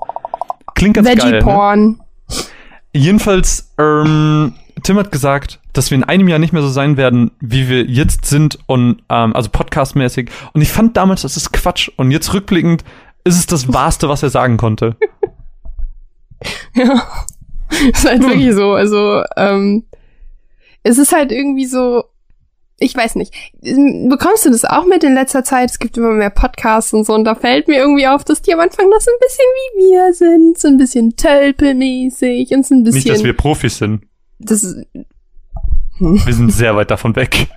Klingt 0.76 0.96
ganz 0.96 1.08
geil. 1.08 1.16
Ne? 1.18 1.24
Veggie-Porn. 1.38 2.00
Jedenfalls, 2.94 3.72
ähm, 3.80 4.54
Tim 4.86 5.00
hat 5.00 5.12
gesagt, 5.12 5.60
dass 5.74 5.90
wir 5.90 5.98
in 5.98 6.04
einem 6.04 6.28
Jahr 6.28 6.38
nicht 6.38 6.54
mehr 6.54 6.62
so 6.62 6.70
sein 6.70 6.96
werden, 6.96 7.32
wie 7.40 7.70
wir 7.70 7.86
jetzt 7.86 8.26
sind 8.26 8.60
und 8.68 9.02
ähm, 9.10 9.36
also 9.36 9.50
podcastmäßig. 9.50 10.30
Und 10.54 10.62
ich 10.62 10.72
fand 10.72 10.96
damals, 10.96 11.24
das 11.24 11.38
ist 11.38 11.52
Quatsch. 11.52 11.90
Und 11.98 12.12
jetzt 12.12 12.32
rückblickend 12.36 12.84
ist 13.24 13.36
es 13.36 13.48
das 13.48 13.68
Wahrste, 13.74 14.10
was 14.10 14.22
er 14.22 14.30
sagen 14.30 14.58
konnte. 14.58 14.96
Ja. 16.76 17.08
ist 17.90 18.06
halt 18.06 18.22
wirklich 18.22 18.54
so. 18.54 18.74
Also, 18.74 19.24
ähm, 19.38 19.86
es 20.84 21.00
ist 21.00 21.14
halt 21.14 21.32
irgendwie 21.32 21.66
so, 21.66 22.04
ich 22.78 22.96
weiß 22.96 23.16
nicht. 23.16 23.34
Bekommst 23.62 24.46
du 24.46 24.52
das 24.52 24.66
auch 24.66 24.86
mit 24.86 25.04
in 25.04 25.16
letzter 25.16 25.44
Zeit? 25.44 25.72
Es 25.72 25.80
gibt 25.80 25.98
immer 25.98 26.12
mehr 26.12 26.30
Podcasts 26.30 26.94
und 26.94 27.06
so, 27.06 27.14
und 27.14 27.24
da 27.24 27.34
fällt 27.34 27.68
mir 27.68 27.78
irgendwie 27.78 28.08
auf, 28.08 28.24
dass 28.26 28.42
die 28.44 28.54
am 28.54 28.60
Anfang 28.60 28.90
noch 28.90 29.00
so 29.00 29.10
ein 29.10 29.18
bisschen 29.20 29.46
wie 29.56 29.86
wir 29.86 30.14
sind, 30.14 30.60
so 30.60 30.68
ein 30.68 30.78
bisschen 30.78 31.16
tölpelmäßig 31.16 32.52
und 32.52 32.66
so 32.66 32.76
ein 32.76 32.84
bisschen. 32.84 33.00
Nicht, 33.00 33.10
dass 33.10 33.24
wir 33.24 33.34
Profis 33.34 33.78
sind. 33.78 34.02
Das 34.40 34.64
ist, 34.64 34.86
Wir 36.00 36.34
sind 36.34 36.52
sehr 36.52 36.76
weit 36.76 36.92
davon 36.92 37.16
weg. 37.16 37.48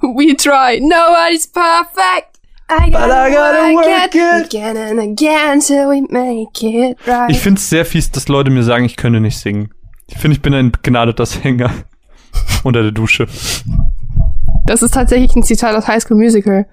we 0.00 0.34
try. 0.36 0.80
Nobody's 0.80 1.46
perfect. 1.46 2.38
I 2.70 2.90
But 2.90 3.10
I 3.10 3.30
gotta 3.30 3.74
work 3.74 4.14
it. 4.14 4.46
again 4.46 4.76
and 4.78 4.98
again 4.98 5.60
till 5.60 5.88
we 5.90 6.00
make 6.10 6.62
it 6.66 6.96
right. 7.06 7.30
Ich 7.30 7.38
find's 7.40 7.68
sehr 7.68 7.84
fies, 7.84 8.10
dass 8.10 8.28
Leute 8.28 8.50
mir 8.50 8.62
sagen, 8.62 8.84
ich 8.86 8.96
könnte 8.96 9.20
nicht 9.20 9.38
singen. 9.38 9.70
Ich 10.06 10.16
finde, 10.16 10.36
ich 10.36 10.42
bin 10.42 10.54
ein 10.54 10.72
begnadeter 10.72 11.26
Sänger. 11.26 11.70
Unter 12.64 12.82
der 12.82 12.92
Dusche. 12.92 13.26
Das 14.66 14.82
ist 14.82 14.94
tatsächlich 14.94 15.36
ein 15.36 15.42
Zitat 15.42 15.76
aus 15.76 15.86
High 15.86 16.02
School 16.02 16.16
Musical. 16.16 16.66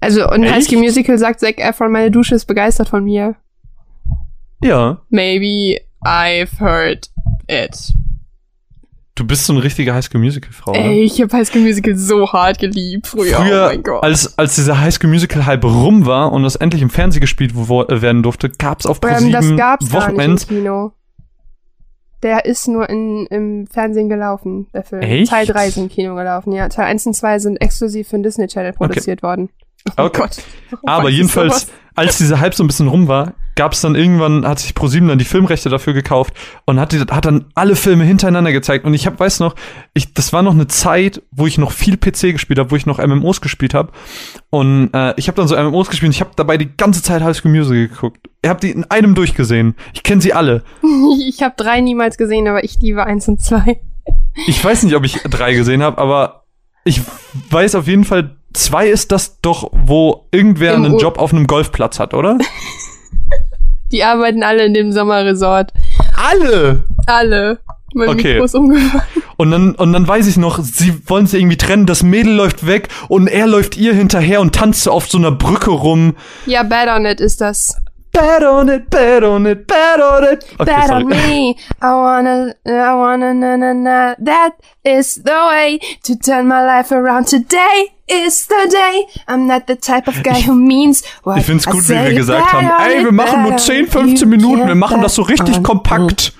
Also, 0.00 0.28
und 0.28 0.42
Echt? 0.42 0.52
High 0.54 0.64
School 0.64 0.78
Musical 0.78 1.18
sagt 1.18 1.40
Zac 1.40 1.58
Efron, 1.58 1.92
meine 1.92 2.10
Dusche 2.10 2.34
ist 2.34 2.46
begeistert 2.46 2.88
von 2.88 3.04
mir. 3.04 3.36
Ja. 4.62 5.00
Maybe 5.08 5.80
I've 6.04 6.58
heard 6.58 7.08
it. 7.48 7.92
Du 9.20 9.26
bist 9.26 9.44
so 9.44 9.52
eine 9.52 9.62
richtige 9.62 9.92
Highschool-Musical-Frau. 9.92 10.72
ne? 10.72 10.78
Ey, 10.78 11.02
ich 11.02 11.20
habe 11.20 11.30
High 11.36 11.46
School 11.46 11.60
Musical 11.60 11.94
so 11.94 12.32
hart 12.32 12.58
geliebt 12.58 13.06
früher. 13.06 13.36
Früher, 13.36 13.64
oh 13.66 13.68
mein 13.68 13.82
Gott. 13.82 14.02
als, 14.02 14.38
als 14.38 14.54
dieser 14.54 14.80
Highschool-Musical-Hype 14.80 15.62
rum 15.62 16.06
war 16.06 16.32
und 16.32 16.42
das 16.42 16.56
endlich 16.56 16.80
im 16.80 16.88
Fernsehen 16.88 17.20
gespielt 17.20 17.52
äh, 17.52 18.00
werden 18.00 18.22
durfte, 18.22 18.48
gab's 18.48 18.86
auf 18.86 18.98
ähm, 19.04 19.10
ProSieben 19.10 19.32
das 19.32 19.56
gab's 19.58 19.90
gar 19.90 19.98
nicht 20.08 20.12
Wochenends. 20.12 20.44
im 20.44 20.48
Kino. 20.56 20.92
Der 22.22 22.46
ist 22.46 22.66
nur 22.66 22.88
in, 22.88 23.26
im 23.26 23.66
Fernsehen 23.66 24.08
gelaufen, 24.08 24.68
der 24.72 24.84
Film. 24.84 25.02
Echt? 25.02 25.30
Teil 25.30 25.44
3 25.46 25.68
ist 25.68 25.76
im 25.76 25.90
Kino 25.90 26.14
gelaufen, 26.14 26.52
ja. 26.54 26.70
Teil 26.70 26.86
1 26.86 27.04
und 27.06 27.12
2 27.14 27.40
sind 27.40 27.56
exklusiv 27.58 28.08
für 28.08 28.16
den 28.16 28.22
Disney 28.22 28.46
Channel 28.46 28.72
produziert 28.72 29.22
worden. 29.22 29.50
Oh 29.98 30.04
Okay. 30.04 30.18
Gott. 30.20 30.36
Aber 30.84 31.10
jedenfalls, 31.10 31.66
als 31.94 32.16
dieser 32.16 32.40
Hype 32.40 32.54
so 32.54 32.64
ein 32.64 32.68
bisschen 32.68 32.88
rum 32.88 33.06
war, 33.06 33.34
gab's 33.54 33.80
dann 33.80 33.94
irgendwann, 33.94 34.46
hat 34.46 34.58
sich 34.58 34.74
ProSieben 34.74 35.08
dann 35.08 35.18
die 35.18 35.24
Filmrechte 35.24 35.68
dafür 35.68 35.92
gekauft 35.92 36.34
und 36.64 36.80
hat, 36.80 36.92
die, 36.92 37.00
hat 37.00 37.24
dann 37.24 37.46
alle 37.54 37.76
Filme 37.76 38.04
hintereinander 38.04 38.52
gezeigt. 38.52 38.84
Und 38.84 38.94
ich 38.94 39.06
hab, 39.06 39.18
weiß 39.18 39.40
noch, 39.40 39.54
ich, 39.94 40.14
das 40.14 40.32
war 40.32 40.42
noch 40.42 40.54
eine 40.54 40.66
Zeit, 40.66 41.22
wo 41.30 41.46
ich 41.46 41.58
noch 41.58 41.72
viel 41.72 41.96
PC 41.96 42.32
gespielt 42.32 42.58
habe, 42.58 42.70
wo 42.70 42.76
ich 42.76 42.86
noch 42.86 43.04
MMOs 43.04 43.40
gespielt 43.40 43.74
habe. 43.74 43.92
Und 44.50 44.90
äh, 44.94 45.14
ich 45.16 45.28
habe 45.28 45.36
dann 45.36 45.48
so 45.48 45.56
MMOs 45.56 45.88
gespielt 45.88 46.08
und 46.08 46.14
ich 46.14 46.20
habe 46.20 46.30
dabei 46.36 46.56
die 46.56 46.76
ganze 46.76 47.02
Zeit 47.02 47.22
High 47.22 47.36
School 47.36 47.52
Musical 47.52 47.88
geguckt. 47.88 48.28
Ihr 48.42 48.50
habt 48.50 48.62
die 48.62 48.70
in 48.70 48.84
einem 48.84 49.14
durchgesehen. 49.14 49.74
Ich 49.92 50.02
kenne 50.02 50.20
sie 50.20 50.32
alle. 50.32 50.62
Ich 51.20 51.42
habe 51.42 51.54
drei 51.56 51.80
niemals 51.80 52.16
gesehen, 52.16 52.48
aber 52.48 52.64
ich 52.64 52.78
liebe 52.80 53.04
eins 53.04 53.28
und 53.28 53.40
zwei. 53.40 53.80
Ich 54.46 54.62
weiß 54.64 54.82
nicht, 54.84 54.94
ob 54.94 55.04
ich 55.04 55.20
drei 55.22 55.54
gesehen 55.54 55.82
habe, 55.82 55.98
aber 55.98 56.44
ich 56.84 57.02
weiß 57.50 57.74
auf 57.74 57.86
jeden 57.86 58.04
Fall, 58.04 58.36
zwei 58.52 58.88
ist 58.88 59.12
das 59.12 59.40
doch, 59.40 59.70
wo 59.72 60.26
irgendwer 60.30 60.74
Im 60.74 60.84
einen 60.84 60.98
Job 60.98 61.18
auf 61.18 61.32
einem 61.32 61.46
Golfplatz 61.46 61.98
hat, 61.98 62.14
oder? 62.14 62.38
Die 63.92 64.04
arbeiten 64.04 64.42
alle 64.42 64.64
in 64.64 64.74
dem 64.74 64.92
Sommerresort. 64.92 65.72
Alle! 66.16 66.84
Alle. 67.06 67.58
Mein 67.92 68.08
Okay. 68.10 68.34
Mikro 68.34 68.44
ist 68.44 68.54
umgefallen. 68.54 69.02
Und 69.36 69.50
dann, 69.50 69.74
und 69.74 69.92
dann 69.92 70.06
weiß 70.06 70.26
ich 70.28 70.36
noch, 70.36 70.58
sie 70.62 71.00
wollen 71.08 71.26
sie 71.26 71.38
irgendwie 71.38 71.56
trennen, 71.56 71.86
das 71.86 72.02
Mädel 72.02 72.34
läuft 72.34 72.66
weg 72.66 72.88
und 73.08 73.26
er 73.26 73.46
läuft 73.46 73.76
ihr 73.76 73.94
hinterher 73.94 74.40
und 74.40 74.54
tanzt 74.54 74.82
so 74.82 74.90
auf 74.90 75.08
so 75.08 75.18
einer 75.18 75.32
Brücke 75.32 75.70
rum. 75.70 76.14
Ja, 76.46 76.62
Bad 76.62 76.88
on 76.88 77.06
It 77.06 77.20
ist 77.20 77.40
das. 77.40 77.76
Bad 78.12 78.42
on 78.42 78.68
it, 78.68 78.90
bad 78.90 79.22
on 79.22 79.46
it, 79.46 79.66
bad 79.68 80.00
on 80.00 80.24
it. 80.24 80.44
Okay, 80.54 80.64
Bad 80.64 80.88
sorry. 80.88 81.02
on 81.04 81.08
me. 81.08 81.56
I 81.80 81.94
wanna, 81.94 82.54
I 82.66 82.94
wanna, 82.94 83.32
na, 83.34 83.56
na, 83.56 83.72
na. 83.72 84.14
That 84.18 84.56
is 84.84 85.14
the 85.14 85.46
way 85.48 85.78
to 86.02 86.16
turn 86.16 86.48
my 86.48 86.64
life 86.64 86.90
around. 86.90 87.26
Today 87.28 87.92
is 88.08 88.46
the 88.48 88.68
day. 88.70 89.06
I'm 89.28 89.46
not 89.46 89.68
the 89.68 89.76
type 89.76 90.08
of 90.08 90.22
guy 90.24 90.40
who 90.40 90.54
means 90.56 91.04
what 91.22 91.38
Ich 91.38 91.46
find's 91.46 91.66
I 91.68 91.70
gut, 91.70 91.82
wie 91.82 91.86
say. 91.94 92.08
wir 92.10 92.14
gesagt 92.16 92.52
haben, 92.52 92.66
ey, 92.90 93.04
wir 93.04 93.12
machen 93.12 93.42
nur 93.42 93.52
bad 93.52 93.60
10, 93.60 93.84
on 93.84 93.90
15 93.90 94.16
you 94.18 94.26
Minuten, 94.26 94.66
wir 94.66 94.74
machen 94.74 95.00
das 95.02 95.14
so 95.14 95.22
richtig 95.22 95.62
kompakt. 95.62 96.32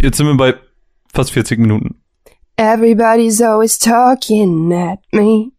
Jetzt 0.00 0.16
sind 0.16 0.26
wir 0.26 0.36
bei 0.36 0.54
fast 1.12 1.32
40 1.32 1.58
Minuten. 1.58 2.00
Everybody's 2.56 3.42
always 3.42 3.78
talking 3.78 4.72
at 4.72 5.00
me. 5.12 5.50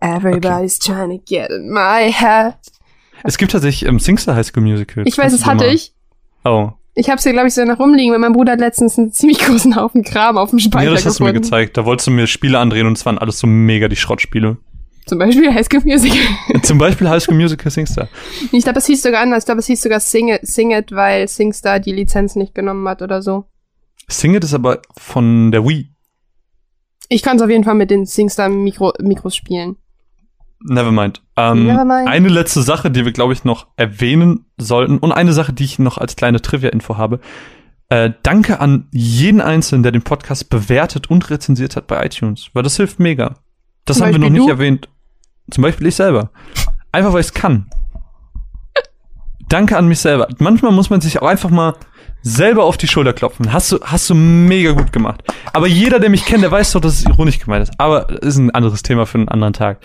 Everybody's 0.00 0.78
trying 0.78 1.10
to 1.10 1.18
get 1.18 1.50
in 1.50 1.70
my 1.70 2.10
head. 2.10 2.54
Es 3.24 3.38
gibt 3.38 3.52
tatsächlich 3.52 3.88
ähm, 3.88 3.98
Singster 3.98 4.36
High 4.36 4.46
School 4.46 4.62
Musical. 4.62 5.02
Ich 5.06 5.18
weiß, 5.18 5.32
es 5.32 5.40
dir 5.40 5.46
hatte 5.46 5.66
ich. 5.66 5.92
Oh. 6.44 6.70
Ich 6.94 7.10
hab's 7.10 7.24
hier, 7.24 7.32
glaube 7.32 7.48
ich, 7.48 7.54
so 7.54 7.64
noch 7.64 7.80
rumliegen, 7.80 8.12
weil 8.12 8.20
mein 8.20 8.34
Bruder 8.34 8.52
hat 8.52 8.60
letztens 8.60 8.98
einen 8.98 9.12
ziemlich 9.12 9.38
großen 9.44 9.74
Haufen 9.74 10.04
Kram 10.04 10.36
auf 10.38 10.50
dem 10.50 10.58
Speicher 10.60 10.84
Ja, 10.84 10.90
das 10.92 11.04
hast 11.06 11.18
du 11.18 11.24
mir 11.24 11.32
gefunden. 11.32 11.42
gezeigt. 11.50 11.76
Da 11.76 11.84
wolltest 11.86 12.06
du 12.06 12.10
mir 12.12 12.26
Spiele 12.26 12.58
andrehen 12.58 12.86
und 12.86 12.96
es 12.96 13.04
waren 13.04 13.18
alles 13.18 13.38
so 13.38 13.46
mega 13.46 13.88
die 13.88 13.96
Schrottspiele. 13.96 14.58
Zum 15.06 15.18
Beispiel 15.18 15.52
High 15.52 15.66
School 15.66 15.80
Musical. 15.84 16.18
Zum 16.62 16.78
Beispiel 16.78 17.08
High 17.08 17.22
School 17.22 17.36
Musical 17.36 17.70
Singster. 17.70 18.08
ich 18.52 18.62
glaube, 18.62 18.78
es 18.78 18.86
hieß 18.86 19.02
sogar 19.02 19.20
anders. 19.22 19.40
Ich 19.42 19.46
glaube, 19.46 19.58
es 19.60 19.66
hieß 19.66 19.82
sogar 19.82 20.00
Sing 20.00 20.28
It, 20.28 20.46
Sing 20.46 20.70
It, 20.70 20.92
weil 20.92 21.26
Singstar 21.28 21.80
die 21.80 21.92
Lizenz 21.92 22.36
nicht 22.36 22.54
genommen 22.54 22.86
hat 22.88 23.02
oder 23.02 23.20
so. 23.22 23.44
Sing 24.08 24.34
It 24.34 24.44
ist 24.44 24.54
aber 24.54 24.80
von 24.96 25.50
der 25.50 25.66
Wii. 25.66 25.90
Ich 27.08 27.22
kann 27.22 27.36
es 27.36 27.42
auf 27.42 27.50
jeden 27.50 27.64
Fall 27.64 27.74
mit 27.74 27.90
den 27.90 28.06
Singstar 28.06 28.48
Mikro 28.48 28.92
Mikros 29.00 29.36
spielen. 29.36 29.76
Nevermind. 30.64 31.22
Ähm, 31.36 31.66
Nevermind. 31.66 32.08
Eine 32.08 32.28
letzte 32.28 32.62
Sache, 32.62 32.90
die 32.90 33.04
wir, 33.04 33.12
glaube 33.12 33.32
ich, 33.32 33.44
noch 33.44 33.66
erwähnen 33.76 34.46
sollten 34.56 34.98
und 34.98 35.12
eine 35.12 35.32
Sache, 35.32 35.52
die 35.52 35.64
ich 35.64 35.78
noch 35.78 35.98
als 35.98 36.16
kleine 36.16 36.40
Trivia-Info 36.40 36.96
habe. 36.96 37.20
Äh, 37.90 38.12
danke 38.22 38.60
an 38.60 38.88
jeden 38.90 39.40
Einzelnen, 39.42 39.82
der 39.82 39.92
den 39.92 40.02
Podcast 40.02 40.48
bewertet 40.48 41.10
und 41.10 41.28
rezensiert 41.30 41.76
hat 41.76 41.86
bei 41.86 42.04
iTunes, 42.04 42.48
weil 42.54 42.62
das 42.62 42.76
hilft 42.76 42.98
mega. 42.98 43.34
Das 43.84 43.98
Zum 43.98 44.06
haben 44.06 44.12
wir 44.14 44.18
noch 44.20 44.30
nicht 44.30 44.46
du? 44.46 44.48
erwähnt. 44.48 44.88
Zum 45.50 45.62
Beispiel 45.62 45.86
ich 45.86 45.94
selber. 45.94 46.30
Einfach 46.92 47.12
weil 47.12 47.20
ich 47.20 47.26
es 47.26 47.34
kann. 47.34 47.66
Danke 49.48 49.76
an 49.76 49.86
mich 49.86 49.98
selber. 49.98 50.28
Manchmal 50.38 50.72
muss 50.72 50.88
man 50.88 51.02
sich 51.02 51.20
auch 51.20 51.26
einfach 51.26 51.50
mal 51.50 51.74
selber 52.22 52.64
auf 52.64 52.78
die 52.78 52.88
Schulter 52.88 53.12
klopfen. 53.12 53.52
Hast 53.52 53.70
du, 53.70 53.78
hast 53.82 54.08
du 54.08 54.14
mega 54.14 54.72
gut 54.72 54.90
gemacht. 54.90 55.22
Aber 55.52 55.66
jeder, 55.66 56.00
der 56.00 56.08
mich 56.08 56.24
kennt, 56.24 56.42
der 56.42 56.50
weiß 56.50 56.72
doch, 56.72 56.80
dass 56.80 56.94
es 56.94 57.04
ironisch 57.04 57.38
gemeint 57.38 57.68
ist. 57.68 57.78
Aber 57.78 58.08
ist 58.22 58.38
ein 58.38 58.50
anderes 58.52 58.82
Thema 58.82 59.04
für 59.04 59.18
einen 59.18 59.28
anderen 59.28 59.52
Tag. 59.52 59.78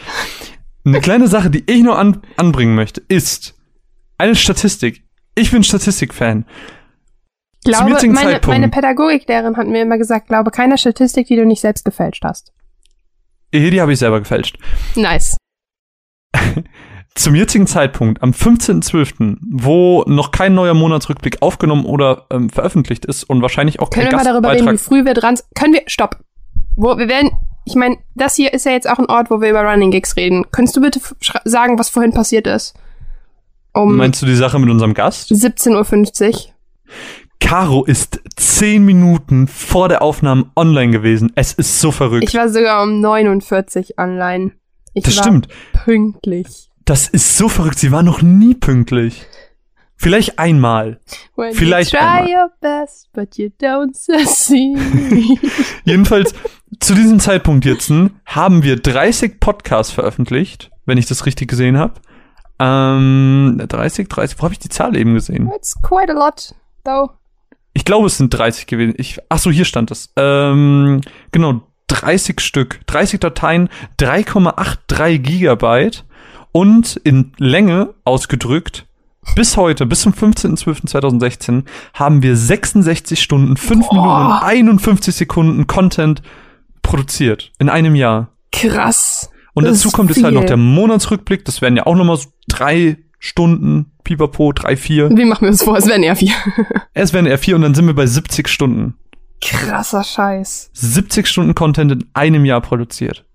Eine 0.86 1.02
kleine 1.02 1.28
Sache, 1.28 1.50
die 1.50 1.64
ich 1.70 1.84
noch 1.84 1.98
an, 1.98 2.22
anbringen 2.38 2.76
möchte, 2.76 3.02
ist 3.08 3.56
eine 4.18 4.36
Statistik. 4.36 5.04
Ich 5.36 5.52
bin 5.52 5.64
Statistikfan. 5.64 6.46
Ich 7.64 7.72
glaube, 7.72 7.90
meine, 7.90 8.16
Zeitpunkt- 8.16 8.48
meine 8.48 8.70
Pädagogiklehrerin 8.70 9.58
hat 9.58 9.68
mir 9.68 9.82
immer 9.82 9.98
gesagt, 9.98 10.28
glaube 10.28 10.52
keiner 10.52 10.78
Statistik, 10.78 11.28
die 11.28 11.36
du 11.36 11.46
nicht 11.46 11.62
selbst 11.62 11.84
gefälscht 11.84 12.24
hast. 12.24 12.54
Die 13.54 13.82
habe 13.82 13.94
ich 13.94 14.00
selber 14.00 14.20
gefälscht. 14.20 14.58
Nice. 14.96 15.38
Zum 17.16 17.36
jetzigen 17.36 17.68
Zeitpunkt, 17.68 18.22
am 18.24 18.32
15.12., 18.32 19.38
wo 19.52 20.04
noch 20.08 20.32
kein 20.32 20.54
neuer 20.54 20.74
Monatsrückblick 20.74 21.42
aufgenommen 21.42 21.86
oder 21.86 22.28
ähm, 22.30 22.50
veröffentlicht 22.50 23.06
ist 23.06 23.24
und 23.24 23.42
wahrscheinlich 23.42 23.80
auch 23.82 23.90
Können 23.90 24.06
kein 24.10 24.20
wir 24.20 24.24
mal 24.24 24.24
darüber 24.24 24.52
reden, 24.54 24.72
wie 24.72 24.78
früh 24.78 25.04
wir 25.04 25.16
dran 25.16 25.36
sind? 25.36 25.48
Können 25.56 25.74
wir, 25.74 25.82
stopp. 25.88 26.20
Wo, 26.76 26.98
wir 26.98 27.10
werden, 27.10 27.32
ich 27.70 27.76
meine, 27.76 27.98
das 28.16 28.36
hier 28.36 28.52
ist 28.54 28.66
ja 28.66 28.72
jetzt 28.72 28.90
auch 28.90 28.98
ein 28.98 29.06
Ort, 29.06 29.30
wo 29.30 29.42
wir 29.42 29.50
über 29.52 29.62
Running 29.64 29.92
Gigs 29.92 30.16
reden. 30.16 30.46
Könntest 30.52 30.76
du 30.76 30.82
bitte 30.82 31.00
sagen, 31.46 31.78
was 31.78 31.90
vorhin 31.90 32.12
passiert 32.14 32.48
ist? 32.48 32.74
Um 33.74 33.96
Meinst 33.96 34.22
du 34.22 34.26
die 34.26 34.36
Sache 34.36 34.58
mit 34.58 34.70
unserem 34.70 34.96
Gast? 34.96 35.32
17.50 35.32 36.30
Uhr. 36.30 36.36
Caro 37.40 37.86
ist 37.86 38.20
zehn 38.36 38.84
Minuten 38.84 39.48
vor 39.48 39.88
der 39.88 40.02
Aufnahme 40.02 40.50
online 40.56 40.92
gewesen. 40.92 41.32
Es 41.36 41.54
ist 41.54 41.80
so 41.80 41.92
verrückt. 41.92 42.24
Ich 42.28 42.34
war 42.34 42.50
sogar 42.50 42.82
um 42.84 43.00
49 43.02 43.98
online. 44.00 44.52
Ich 44.94 45.04
das 45.04 45.18
war 45.18 45.24
stimmt. 45.24 45.48
pünktlich. 45.86 46.70
Das 46.86 47.08
ist 47.08 47.38
so 47.38 47.48
verrückt. 47.48 47.78
Sie 47.78 47.92
war 47.92 48.02
noch 48.02 48.24
nie 48.24 48.56
pünktlich. 48.56 49.28
Vielleicht 49.96 50.40
einmal. 50.40 51.00
When 51.36 51.54
Vielleicht 51.54 51.92
you 51.92 52.00
try 52.00 52.08
einmal. 52.08 52.32
your 52.34 52.52
best, 52.62 53.10
but 53.14 53.38
you 53.38 53.50
don't 53.62 53.94
succeed. 53.96 54.78
Jedenfalls, 55.86 56.34
zu 56.80 56.94
diesem 56.94 57.20
Zeitpunkt 57.20 57.66
jetzt 57.66 57.92
haben 58.26 58.64
wir 58.64 58.76
30 58.78 59.40
Podcasts 59.40 59.92
veröffentlicht, 59.92 60.72
wenn 60.86 60.98
ich 60.98 61.08
das 61.08 61.26
richtig 61.26 61.50
gesehen 61.50 61.78
habe. 61.78 61.94
Ähm, 62.60 63.62
30, 63.68 64.08
30, 64.10 64.40
wo 64.40 64.44
habe 64.44 64.54
ich 64.54 64.60
die 64.60 64.70
Zahl 64.70 64.96
eben 64.96 65.14
gesehen? 65.14 65.50
It's 65.56 65.76
quite 65.82 66.12
a 66.12 66.16
lot, 66.16 66.54
though. 66.84 67.12
Ich 67.74 67.86
glaube, 67.86 68.08
es 68.08 68.18
sind 68.18 68.34
30 68.34 68.68
gewesen. 68.68 68.94
Ich, 68.98 69.20
ach 69.30 69.40
so, 69.40 69.52
hier 69.52 69.66
stand 69.66 69.92
es. 69.92 70.12
Ähm, 70.18 71.02
genau, 71.32 71.62
30 71.88 72.40
Stück, 72.42 72.82
30 72.88 73.20
Dateien, 73.20 73.70
3,83 74.00 75.20
Gigabyte 75.20 76.06
und 76.52 76.98
in 76.98 77.34
Länge 77.38 77.94
ausgedrückt. 78.04 78.86
Bis 79.36 79.58
heute, 79.58 79.86
bis 79.86 80.02
zum 80.02 80.14
15.12.2016, 80.14 81.64
haben 81.94 82.24
wir 82.24 82.36
66 82.36 83.22
Stunden, 83.22 83.58
5 83.58 83.88
Boah. 83.88 83.94
Minuten 83.94 84.26
und 84.26 84.44
51 84.44 85.16
Sekunden 85.16 85.68
Content 85.68 86.22
produziert. 86.90 87.52
In 87.60 87.70
einem 87.70 87.96
Jahr. 87.96 88.30
Krass. 88.52 89.30
Und 89.54 89.66
dazu 89.66 89.92
kommt 89.92 90.10
jetzt 90.10 90.24
halt 90.24 90.34
noch 90.34 90.46
der 90.46 90.58
Monatsrückblick. 90.58 91.46
Das 91.46 91.62
wären 91.62 91.76
ja 91.78 91.86
auch 91.86 91.96
nochmal 91.96 92.18
so 92.18 92.30
drei 92.48 92.98
Stunden, 93.20 93.92
pipapo, 94.04 94.54
drei, 94.54 94.76
vier. 94.76 95.10
Wie 95.10 95.26
machen 95.26 95.42
wir 95.42 95.50
uns 95.50 95.64
vor? 95.64 95.78
Es 95.78 95.88
wären 95.88 96.04
eher 96.04 96.16
vier. 96.16 96.34
Es 96.94 97.14
wären 97.14 97.26
eher 97.26 97.38
vier 97.38 97.56
und 97.56 97.62
dann 97.62 97.76
sind 97.76 97.86
wir 97.86 97.94
bei 97.94 98.06
70 98.06 98.48
Stunden. 98.48 98.96
Krasser 99.42 100.04
Scheiß. 100.04 100.72
70 100.74 101.28
Stunden 101.28 101.56
Content 101.56 101.92
in 101.92 102.06
einem 102.14 102.44
Jahr 102.44 102.60
produziert. 102.62 103.26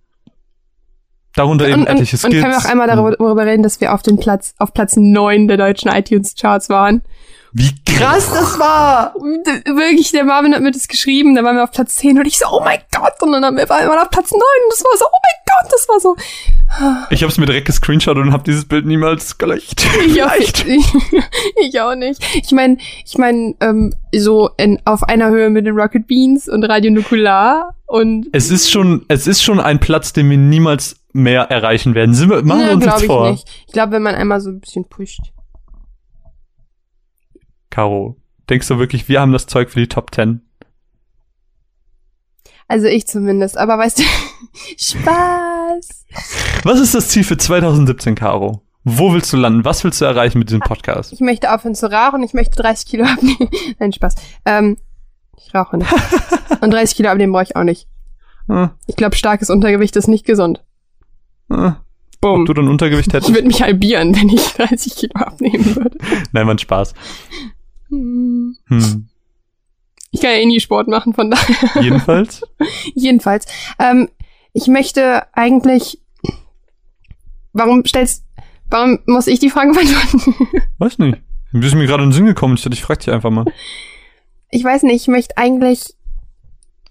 Darunter 1.35 1.67
eben 1.67 1.83
Und, 1.83 1.89
und, 1.89 1.95
etliche 1.95 2.17
und 2.17 2.21
Skills. 2.21 2.43
können 2.43 2.53
wir 2.53 2.59
auch 2.59 2.65
einmal 2.65 2.87
darüber, 2.87 3.13
darüber 3.13 3.47
reden, 3.47 3.63
dass 3.63 3.81
wir 3.81 3.95
auf 3.95 4.03
den 4.03 4.19
Platz, 4.19 4.55
auf 4.59 4.75
Platz 4.75 4.97
neun 4.97 5.49
der 5.49 5.57
deutschen 5.57 5.91
iTunes-Charts 5.91 6.69
waren. 6.69 7.03
Wie 7.57 7.71
krass 7.87 8.33
das 8.33 8.59
war! 8.59 9.15
Wirklich, 9.15 10.11
der 10.11 10.25
Marvin 10.25 10.53
hat 10.55 10.61
mir 10.61 10.73
das 10.73 10.89
geschrieben, 10.89 11.37
da 11.37 11.45
waren 11.45 11.55
wir 11.55 11.63
auf 11.63 11.71
Platz 11.71 11.95
10 11.95 12.19
und 12.19 12.27
ich 12.27 12.37
so, 12.37 12.47
oh 12.51 12.61
mein 12.65 12.81
Gott, 12.93 13.13
und 13.23 13.31
dann 13.31 13.43
waren 13.43 13.57
wir 13.57 13.67
mal 13.69 13.99
auf 14.03 14.11
Platz 14.11 14.33
9 14.33 14.41
und 14.41 14.73
das 14.73 14.83
war 14.83 14.99
so, 14.99 15.05
oh 15.05 15.19
mein 15.23 15.63
Gott, 15.63 15.73
das 15.73 15.89
war 15.89 16.01
so. 16.01 16.17
Ich 17.11 17.23
habe 17.23 17.31
es 17.31 17.39
mir 17.39 17.47
direkt 17.47 17.67
gescreenshot 17.67 18.17
und 18.17 18.33
habe 18.33 18.43
dieses 18.43 18.65
Bild 18.65 18.87
niemals 18.87 19.39
gelöscht. 19.39 19.87
Ich 20.05 20.21
auch, 20.21 20.35
ich, 20.35 20.67
ich 21.69 21.81
auch 21.81 21.95
nicht. 21.95 22.21
Ich 22.35 22.51
meine, 22.51 22.79
ich 23.07 23.17
meine, 23.19 23.55
ähm, 23.61 23.95
so 24.13 24.51
in, 24.57 24.81
auf 24.85 25.05
einer 25.05 25.31
Höhe 25.31 25.49
mit 25.49 25.65
den 25.65 25.79
Rocket 25.79 26.09
Beans 26.09 26.49
und 26.49 26.65
Radio 26.65 26.91
Nukular 26.91 27.77
und 27.87 28.27
Es 28.33 28.51
ist 28.51 28.69
schon, 28.69 29.05
es 29.07 29.29
ist 29.29 29.45
schon 29.45 29.61
ein 29.61 29.79
Platz, 29.79 30.13
den 30.13 30.29
wir 30.29 30.39
niemals 30.39 30.97
mehr 31.13 31.43
erreichen 31.43 31.95
werden. 31.95 32.17
Sind 32.17 32.31
wir, 32.31 32.43
machen 32.43 32.67
wir 32.67 32.73
uns 32.73 32.83
glaube 32.83 32.97
jetzt 32.97 33.03
ich 33.03 33.07
vor. 33.07 33.31
nicht. 33.31 33.49
Ich 33.69 33.73
glaube, 33.73 33.93
wenn 33.93 34.03
man 34.03 34.17
einmal 34.17 34.41
so 34.41 34.51
ein 34.51 34.59
bisschen 34.59 34.89
pusht. 34.89 35.21
Caro, 37.79 38.17
denkst 38.49 38.69
du 38.69 38.79
wirklich, 38.79 39.09
wir 39.09 39.21
haben 39.21 39.33
das 39.33 39.47
Zeug 39.49 39.69
für 39.69 39.81
die 39.81 39.89
Top 39.89 40.15
10? 40.15 40.41
Also 42.69 42.87
ich 42.87 43.09
zumindest, 43.09 43.59
aber 43.59 43.77
weißt 43.79 43.99
du, 43.99 44.03
Spaß. 44.79 46.07
Was 46.63 46.79
ist 46.79 46.95
das 46.95 47.09
Ziel 47.09 47.25
für 47.25 47.37
2017, 47.37 48.15
Caro? 48.15 48.63
Wo 48.85 49.13
willst 49.13 49.33
du 49.33 49.37
landen? 49.37 49.65
Was 49.65 49.83
willst 49.83 50.01
du 50.01 50.05
erreichen 50.05 50.39
mit 50.39 50.51
diesem 50.51 50.61
Podcast? 50.61 51.13
Ich 51.13 51.19
möchte 51.19 51.53
aufhören 51.53 51.75
zu 51.75 51.91
rauchen, 51.91 52.23
ich 52.23 52.33
möchte 52.33 52.63
30 52.63 52.87
Kilo 52.89 53.05
abnehmen. 53.13 53.49
Nein, 53.81 53.93
Spaß. 53.93 54.15
Ähm, 54.45 54.77
ich 55.37 55.53
rauche 55.53 55.77
nicht. 55.77 55.91
Und 56.61 56.71
30 56.73 56.97
Kilo 56.97 57.09
abnehmen 57.11 57.33
brauche 57.33 57.43
ich 57.43 57.57
auch 57.57 57.65
nicht. 57.65 57.89
Äh, 58.49 58.69
Ich 58.87 58.95
glaube, 58.95 59.17
starkes 59.17 59.51
Untergewicht 59.51 59.97
ist 59.97 60.07
nicht 60.07 60.25
gesund. 60.25 60.63
äh, 61.51 61.73
ob 61.73 61.77
Bumm. 62.21 62.47
du 62.47 62.55
dann 62.55 62.69
Untergewicht 62.69 63.09
Ich 63.09 63.15
hättest? 63.15 63.35
würde 63.35 63.49
mich 63.49 63.63
halbieren, 63.63 64.15
wenn 64.15 64.29
ich 64.29 64.47
30 64.55 64.95
Kilo 64.95 65.13
abnehmen 65.17 65.75
würde. 65.77 65.99
Nein, 66.33 66.47
war 66.47 66.55
ein 66.55 66.59
Spaß. 66.59 66.95
Hm. 67.89 68.57
Hm. 68.67 69.09
Ich 70.11 70.21
kann 70.21 70.31
ja 70.31 70.37
eh 70.37 70.47
nie 70.47 70.61
Sport 70.61 70.87
machen, 70.89 71.13
von 71.13 71.31
daher. 71.31 71.83
Jedenfalls. 71.83 72.43
Jedenfalls. 72.95 73.47
Ähm, 73.79 74.09
ich 74.53 74.69
möchte 74.69 75.27
eigentlich. 75.33 76.01
Warum 77.53 77.85
stellst. 77.85 78.25
Warum 78.71 79.01
muss 79.07 79.27
ich 79.27 79.39
die 79.41 79.51
Frage 79.51 79.73
beantworten? 79.73 80.35
Weiß 80.79 80.99
nicht. 80.99 81.19
Du 81.53 81.61
bist 81.61 81.75
mir 81.75 81.87
gerade 81.87 82.03
in 82.03 82.11
den 82.11 82.15
Sinn 82.15 82.27
gekommen. 82.27 82.55
Ich 82.55 82.63
dachte, 82.63 82.75
ich 82.75 82.83
frag 82.83 82.99
dich 83.01 83.11
einfach 83.11 83.31
mal. 83.31 83.45
ich 84.51 84.65
weiß 84.65 84.83
nicht, 84.85 85.03
ich 85.03 85.09
möchte 85.09 85.37
eigentlich 85.37 85.95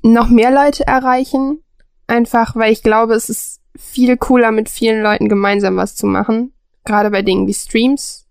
noch 0.01 0.29
mehr 0.29 0.51
Leute 0.51 0.85
erreichen. 0.87 1.59
Einfach, 2.07 2.55
weil 2.55 2.71
ich 2.71 2.83
glaube, 2.83 3.13
es 3.13 3.29
ist 3.29 3.61
viel 3.77 4.17
cooler, 4.17 4.51
mit 4.51 4.69
vielen 4.69 5.01
Leuten 5.01 5.29
gemeinsam 5.29 5.77
was 5.77 5.95
zu 5.95 6.05
machen. 6.05 6.53
Gerade 6.85 7.09
bei 7.09 7.21
Dingen 7.21 7.47
wie 7.47 7.53
Streams. 7.53 8.22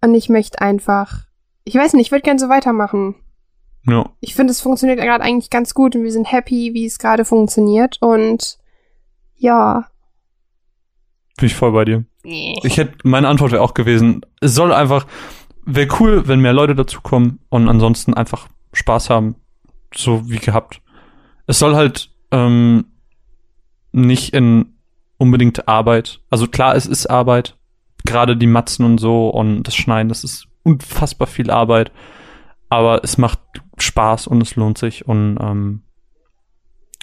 Und 0.00 0.14
ich 0.14 0.28
möchte 0.28 0.60
einfach. 0.60 1.24
Ich 1.64 1.74
weiß 1.74 1.92
nicht, 1.92 2.06
ich 2.06 2.12
würde 2.12 2.22
gern 2.22 2.38
so 2.38 2.48
weitermachen. 2.48 3.14
Ja. 3.86 4.10
Ich 4.20 4.34
finde, 4.34 4.50
es 4.52 4.60
funktioniert 4.60 4.98
gerade 4.98 5.24
eigentlich 5.24 5.50
ganz 5.50 5.74
gut 5.74 5.96
und 5.96 6.04
wir 6.04 6.12
sind 6.12 6.30
happy, 6.30 6.72
wie 6.74 6.86
es 6.86 6.98
gerade 6.98 7.24
funktioniert. 7.24 7.98
Und 8.00 8.58
ja. 9.36 9.86
Bin 11.36 11.46
ich 11.46 11.54
voll 11.54 11.72
bei 11.72 11.84
dir. 11.84 12.04
Ich 12.22 12.76
hätte, 12.76 12.94
meine 13.04 13.28
Antwort 13.28 13.52
wäre 13.52 13.62
auch 13.62 13.74
gewesen, 13.74 14.20
es 14.40 14.54
soll 14.54 14.72
einfach, 14.72 15.06
wäre 15.64 15.88
cool, 16.00 16.26
wenn 16.28 16.40
mehr 16.40 16.52
Leute 16.52 16.74
dazukommen 16.74 17.38
und 17.48 17.68
ansonsten 17.68 18.14
einfach 18.14 18.48
Spaß 18.72 19.08
haben. 19.10 19.36
So 19.94 20.28
wie 20.28 20.38
gehabt. 20.38 20.82
Es 21.46 21.58
soll 21.58 21.74
halt 21.74 22.10
ähm, 22.30 22.86
nicht 23.92 24.34
in 24.34 24.74
unbedingt 25.16 25.68
Arbeit. 25.68 26.20
Also 26.30 26.46
klar, 26.46 26.76
es 26.76 26.86
ist 26.86 27.06
Arbeit. 27.06 27.57
Gerade 28.04 28.36
die 28.36 28.46
Matzen 28.46 28.84
und 28.84 28.98
so 28.98 29.28
und 29.28 29.64
das 29.64 29.74
Schneiden, 29.74 30.08
das 30.08 30.24
ist 30.24 30.46
unfassbar 30.62 31.26
viel 31.26 31.50
Arbeit. 31.50 31.92
Aber 32.68 33.02
es 33.02 33.18
macht 33.18 33.38
Spaß 33.78 34.26
und 34.26 34.42
es 34.42 34.56
lohnt 34.56 34.78
sich 34.78 35.06
und 35.08 35.38
ähm, 35.40 35.82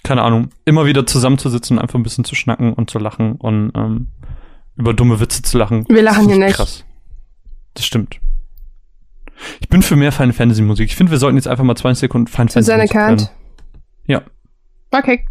keine 0.03 0.21
Ahnung, 0.21 0.49
immer 0.65 0.85
wieder 0.85 1.05
zusammenzusitzen, 1.07 1.79
einfach 1.79 1.95
ein 1.99 2.03
bisschen 2.03 2.23
zu 2.25 2.35
schnacken 2.35 2.73
und 2.73 2.89
zu 2.91 2.99
lachen 2.99 3.33
und 3.33 3.71
ähm, 3.75 4.07
über 4.75 4.93
dumme 4.93 5.19
Witze 5.19 5.41
zu 5.41 5.57
lachen. 5.57 5.85
Wir 5.89 6.03
lachen 6.03 6.27
Das 6.27 6.33
hier 6.35 6.35
ist 6.35 6.47
nicht. 6.47 6.55
Krass. 6.55 6.85
Das 7.73 7.85
stimmt. 7.85 8.19
Ich 9.59 9.67
bin 9.67 9.81
für 9.81 9.95
mehr 9.95 10.11
Final 10.11 10.33
Fantasy 10.33 10.61
Musik. 10.61 10.89
Ich 10.89 10.95
finde, 10.95 11.11
wir 11.11 11.17
sollten 11.17 11.37
jetzt 11.37 11.47
einfach 11.47 11.63
mal 11.63 11.75
20 11.75 12.01
Sekunden 12.01 12.27
Final 12.27 12.49
Fantasy 12.49 12.71
Musik 12.73 12.91
Kant. 12.91 13.21
hören. 13.21 13.29
Ja. 14.05 14.21
Okay. 14.91 15.25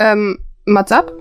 Ähm, 0.00 0.38
Mats 0.64 0.90
ab? 0.90 1.12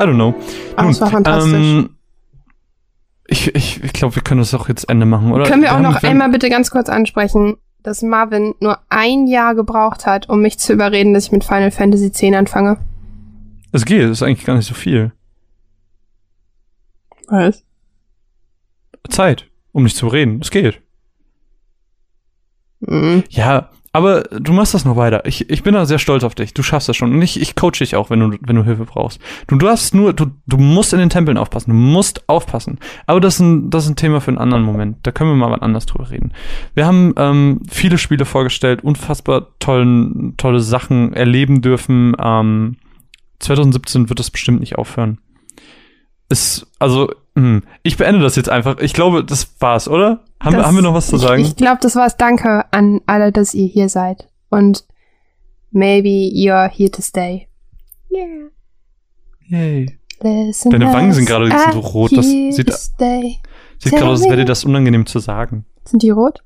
I 0.00 0.04
don't 0.04 0.14
know. 0.14 0.34
Ach, 0.76 0.86
das 0.86 1.00
war 1.00 1.10
fantastisch. 1.10 1.52
Ähm, 1.52 1.90
ich 3.26 3.54
ich, 3.54 3.84
ich 3.84 3.92
glaube, 3.92 4.14
wir 4.16 4.22
können 4.22 4.40
das 4.40 4.54
auch 4.54 4.68
jetzt 4.68 4.88
Ende 4.88 5.06
machen, 5.06 5.30
oder? 5.32 5.44
Können 5.44 5.62
wir 5.62 5.70
auch 5.70 5.74
haben- 5.74 5.82
noch 5.82 5.96
haben- 5.96 6.06
einmal 6.08 6.30
bitte 6.30 6.48
ganz 6.48 6.70
kurz 6.70 6.88
ansprechen, 6.88 7.58
dass 7.82 8.02
Marvin 8.02 8.54
nur 8.60 8.78
ein 8.88 9.26
Jahr 9.26 9.54
gebraucht 9.54 10.06
hat, 10.06 10.28
um 10.28 10.40
mich 10.42 10.58
zu 10.58 10.72
überreden, 10.72 11.14
dass 11.14 11.26
ich 11.26 11.32
mit 11.32 11.44
Final 11.44 11.70
Fantasy 11.70 12.06
X 12.06 12.22
anfange? 12.34 12.78
Es 13.72 13.84
geht, 13.84 14.02
es 14.02 14.10
ist 14.12 14.22
eigentlich 14.22 14.44
gar 14.46 14.56
nicht 14.56 14.66
so 14.66 14.74
viel. 14.74 15.12
Was? 17.28 17.62
Zeit, 19.08 19.48
um 19.72 19.84
nicht 19.84 19.96
zu 19.96 20.08
reden. 20.08 20.40
Es 20.42 20.50
geht. 20.50 20.80
Mhm. 22.80 23.22
Ja, 23.30 23.70
aber 23.92 24.22
du 24.22 24.52
machst 24.52 24.72
das 24.72 24.84
noch 24.84 24.96
weiter. 24.96 25.26
Ich, 25.26 25.50
ich 25.50 25.64
bin 25.64 25.74
da 25.74 25.84
sehr 25.84 25.98
stolz 25.98 26.22
auf 26.22 26.36
dich. 26.36 26.54
Du 26.54 26.62
schaffst 26.62 26.88
das 26.88 26.96
schon. 26.96 27.12
Und 27.12 27.22
ich, 27.22 27.40
ich 27.40 27.56
coach 27.56 27.80
dich 27.80 27.96
auch, 27.96 28.08
wenn 28.08 28.20
du, 28.20 28.38
wenn 28.40 28.54
du 28.54 28.62
Hilfe 28.62 28.84
brauchst. 28.84 29.20
Du 29.48 29.56
darfst 29.56 29.94
nur, 29.96 30.12
du, 30.12 30.26
du 30.46 30.58
musst 30.58 30.92
in 30.92 31.00
den 31.00 31.10
Tempeln 31.10 31.36
aufpassen. 31.36 31.70
Du 31.70 31.76
musst 31.76 32.28
aufpassen. 32.28 32.78
Aber 33.06 33.20
das 33.20 33.34
ist 33.34 33.40
ein, 33.40 33.70
das 33.70 33.84
ist 33.84 33.90
ein 33.90 33.96
Thema 33.96 34.20
für 34.20 34.28
einen 34.28 34.38
anderen 34.38 34.62
Moment. 34.62 34.98
Da 35.02 35.10
können 35.10 35.30
wir 35.30 35.36
mal 35.36 35.50
wann 35.50 35.62
anders 35.62 35.86
drüber 35.86 36.08
reden. 36.10 36.32
Wir 36.74 36.86
haben 36.86 37.14
ähm, 37.16 37.62
viele 37.68 37.98
Spiele 37.98 38.26
vorgestellt, 38.26 38.84
unfassbar 38.84 39.48
tollen, 39.58 40.36
tolle 40.36 40.60
Sachen 40.60 41.12
erleben 41.12 41.60
dürfen. 41.60 42.14
Ähm, 42.22 42.76
2017 43.40 44.08
wird 44.08 44.20
das 44.20 44.30
bestimmt 44.30 44.60
nicht 44.60 44.76
aufhören. 44.76 45.18
Ist, 46.28 46.68
also, 46.78 47.10
ich 47.82 47.96
beende 47.96 48.20
das 48.20 48.36
jetzt 48.36 48.48
einfach. 48.50 48.78
Ich 48.80 48.92
glaube, 48.92 49.24
das 49.24 49.54
war's, 49.60 49.88
oder? 49.88 50.24
Haben, 50.40 50.52
wir, 50.52 50.58
Das- 50.58 50.66
haben 50.66 50.74
wir 50.76 50.82
noch 50.82 50.94
was 50.94 51.06
zu 51.06 51.16
sagen? 51.16 51.42
Ich, 51.42 51.48
ich 51.50 51.56
glaube, 51.56 51.78
das 51.80 51.96
war's. 51.96 52.16
Danke 52.16 52.64
an 52.72 53.00
alle, 53.06 53.32
dass 53.32 53.54
ihr 53.54 53.66
hier 53.66 53.88
seid. 53.88 54.28
Und 54.50 54.84
maybe 55.70 56.08
you're 56.08 56.68
here 56.68 56.90
to 56.90 57.00
stay. 57.02 57.48
Yeah. 58.10 58.48
Yay. 59.48 59.98
Listen 60.22 60.70
Deine 60.70 60.92
Wangen 60.92 61.12
sind 61.12 61.24
gerade 61.26 61.46
ein 61.46 61.50
bisschen 61.50 61.72
so 61.72 61.80
rot. 61.80 62.16
Das 62.16 62.26
sieht- 62.26 62.72
stay. 62.74 63.38
Sieht 63.78 63.92
gerade 63.92 64.06
aus, 64.10 64.20
als 64.20 64.28
wäre 64.28 64.36
dir 64.38 64.44
das 64.44 64.64
unangenehm 64.64 65.06
zu 65.06 65.18
sagen. 65.18 65.64
Sind 65.84 66.02
die 66.02 66.10
rot? 66.10 66.42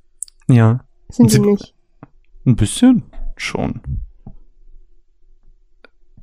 Ja. 0.46 0.84
Sind 1.08 1.30
die 1.32 1.36
Sie- 1.36 1.40
nicht? 1.40 1.74
Ein 2.46 2.54
bisschen 2.56 3.02
schon. 3.36 3.80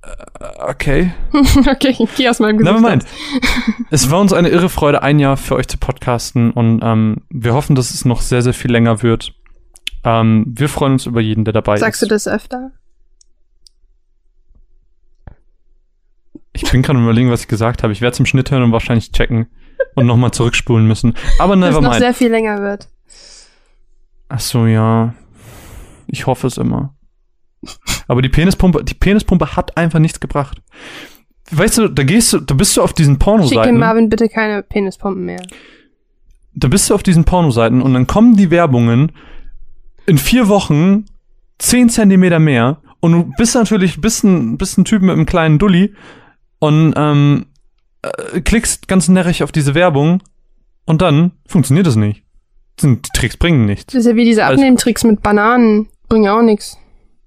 Äh, 0.03 0.41
Okay. 0.67 1.13
okay, 1.69 1.95
ich 1.99 2.15
geh 2.15 2.29
aus 2.29 2.39
meinem 2.39 2.57
Gesicht. 2.57 2.75
Never 2.75 2.89
mind. 2.89 3.05
Es 3.89 4.09
war 4.09 4.19
uns 4.19 4.33
eine 4.33 4.49
irre 4.49 4.69
Freude, 4.69 5.01
ein 5.03 5.19
Jahr 5.19 5.37
für 5.37 5.55
euch 5.55 5.67
zu 5.67 5.77
podcasten 5.77 6.51
und 6.51 6.81
ähm, 6.83 7.17
wir 7.29 7.53
hoffen, 7.53 7.75
dass 7.75 7.91
es 7.91 8.05
noch 8.05 8.21
sehr, 8.21 8.41
sehr 8.41 8.53
viel 8.53 8.71
länger 8.71 9.03
wird. 9.03 9.33
Ähm, 10.03 10.45
wir 10.47 10.69
freuen 10.69 10.93
uns 10.93 11.05
über 11.05 11.21
jeden, 11.21 11.45
der 11.45 11.53
dabei 11.53 11.77
Sagst 11.77 12.01
du 12.01 12.05
ist. 12.05 12.11
das 12.11 12.27
öfter? 12.27 12.71
Ich 16.53 16.69
bin 16.71 16.81
gerade 16.81 16.99
überlegen, 16.99 17.31
was 17.31 17.41
ich 17.41 17.47
gesagt 17.47 17.83
habe. 17.83 17.93
Ich 17.93 18.01
werde 18.01 18.15
zum 18.15 18.25
Schnitt 18.25 18.51
hören 18.51 18.63
und 18.63 18.71
wahrscheinlich 18.71 19.11
checken 19.11 19.47
und 19.95 20.05
nochmal 20.05 20.31
zurückspulen 20.31 20.87
müssen. 20.87 21.15
Aber 21.39 21.55
Dass 21.55 21.75
es 21.75 21.81
noch 21.81 21.93
sehr 21.93 22.13
viel 22.13 22.29
länger 22.29 22.61
wird. 22.61 22.87
Ach 24.29 24.39
so, 24.39 24.65
ja. 24.65 25.13
Ich 26.07 26.27
hoffe 26.27 26.47
es 26.47 26.57
immer. 26.57 26.93
Aber 28.07 28.21
die 28.21 28.29
Penispumpe, 28.29 28.83
die 28.83 28.93
Penispumpe 28.93 29.55
hat 29.55 29.77
einfach 29.77 29.99
nichts 29.99 30.19
gebracht. 30.19 30.61
Weißt 31.51 31.77
du, 31.77 31.87
da 31.89 32.03
gehst 32.03 32.33
du, 32.33 32.39
da 32.39 32.53
bist 32.53 32.75
du 32.77 32.81
auf 32.81 32.93
diesen 32.93 33.13
Schick 33.13 33.19
dem 33.19 33.25
Pornoseiten. 33.25 33.77
Marvin 33.77 34.09
bitte 34.09 34.29
keine 34.29 34.63
Penispumpen 34.63 35.25
mehr. 35.25 35.41
Da 36.53 36.67
bist 36.67 36.89
du 36.89 36.95
auf 36.95 37.03
diesen 37.03 37.23
Pornoseiten 37.23 37.81
und 37.81 37.93
dann 37.93 38.07
kommen 38.07 38.35
die 38.35 38.51
Werbungen 38.51 39.11
in 40.05 40.17
vier 40.17 40.47
Wochen 40.47 41.05
zehn 41.59 41.89
Zentimeter 41.89 42.39
mehr 42.39 42.81
und 42.99 43.11
du 43.11 43.31
bist 43.37 43.55
natürlich, 43.55 44.01
bist 44.01 44.23
ein, 44.23 44.57
bist 44.57 44.77
ein 44.77 44.85
Typ 44.85 45.01
mit 45.01 45.11
einem 45.11 45.25
kleinen 45.25 45.59
Dulli 45.59 45.93
und 46.59 46.93
ähm, 46.97 47.45
äh, 48.01 48.41
klickst 48.41 48.87
ganz 48.87 49.07
närrig 49.07 49.43
auf 49.43 49.51
diese 49.51 49.75
Werbung 49.75 50.21
und 50.85 51.01
dann 51.01 51.31
funktioniert 51.47 51.87
es 51.87 51.95
nicht. 51.95 52.23
Die 52.81 52.99
Tricks 53.13 53.37
bringen 53.37 53.65
nichts. 53.65 53.93
Das 53.93 54.01
ist 54.01 54.07
ja 54.07 54.15
wie 54.15 54.25
diese 54.25 54.43
Alles- 54.45 54.59
Abnehmtricks 54.59 55.03
mit 55.03 55.21
Bananen. 55.21 55.87
Bringen 56.09 56.27
auch 56.29 56.41
nichts. 56.41 56.77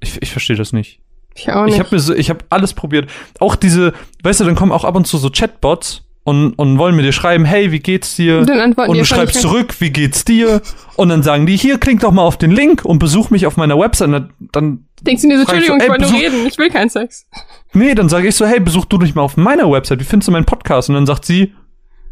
Ich, 0.04 0.20
ich 0.20 0.30
verstehe 0.30 0.56
das 0.56 0.72
nicht. 0.72 1.00
Ich 1.34 1.50
auch 1.50 1.64
nicht. 1.64 1.74
Ich 1.74 1.80
habe 1.80 1.98
so, 1.98 2.14
ich 2.14 2.30
habe 2.30 2.44
alles 2.50 2.74
probiert. 2.74 3.10
Auch 3.40 3.56
diese, 3.56 3.92
weißt 4.22 4.40
du, 4.40 4.44
dann 4.44 4.54
kommen 4.54 4.72
auch 4.72 4.84
ab 4.84 4.94
und 4.94 5.06
zu 5.06 5.18
so 5.18 5.30
Chatbots 5.30 6.02
und, 6.22 6.54
und 6.54 6.78
wollen 6.78 6.94
mir 6.94 7.02
dir 7.02 7.12
schreiben, 7.12 7.44
hey, 7.44 7.72
wie 7.72 7.80
geht's 7.80 8.16
dir? 8.16 8.38
Und 8.38 8.48
dann 8.48 8.60
antworten 8.60 8.90
Und 8.90 8.98
du 8.98 9.04
schreibst 9.04 9.40
zurück, 9.40 9.74
wie 9.80 9.90
geht's 9.90 10.24
dir? 10.24 10.62
Und 10.96 11.08
dann 11.08 11.22
sagen 11.22 11.46
die, 11.46 11.56
hier, 11.56 11.78
klick 11.78 12.00
doch 12.00 12.12
mal 12.12 12.22
auf 12.22 12.38
den 12.38 12.50
Link 12.50 12.84
und 12.84 12.98
besuch 12.98 13.30
mich 13.30 13.46
auf 13.46 13.56
meiner 13.56 13.78
Website. 13.78 14.08
Und 14.08 14.30
dann, 14.52 14.86
Denkst 15.02 15.22
du 15.22 15.28
dir 15.28 15.36
so, 15.36 15.42
ich 15.42 15.48
so, 15.48 15.54
Entschuldigung, 15.54 15.80
ich 15.80 15.88
wollte 15.88 16.12
nur 16.12 16.20
reden, 16.20 16.46
ich 16.46 16.58
will 16.58 16.70
keinen 16.70 16.88
Sex. 16.88 17.26
nee, 17.72 17.94
dann 17.94 18.08
sage 18.08 18.28
ich 18.28 18.36
so, 18.36 18.46
hey, 18.46 18.60
besuch 18.60 18.84
du 18.84 18.98
dich 18.98 19.14
mal 19.14 19.22
auf 19.22 19.36
meiner 19.36 19.70
Website. 19.70 20.00
Wie 20.00 20.04
findest 20.04 20.28
du 20.28 20.32
meinen 20.32 20.46
Podcast? 20.46 20.88
Und 20.88 20.94
dann 20.94 21.06
sagt 21.06 21.24
sie, 21.24 21.52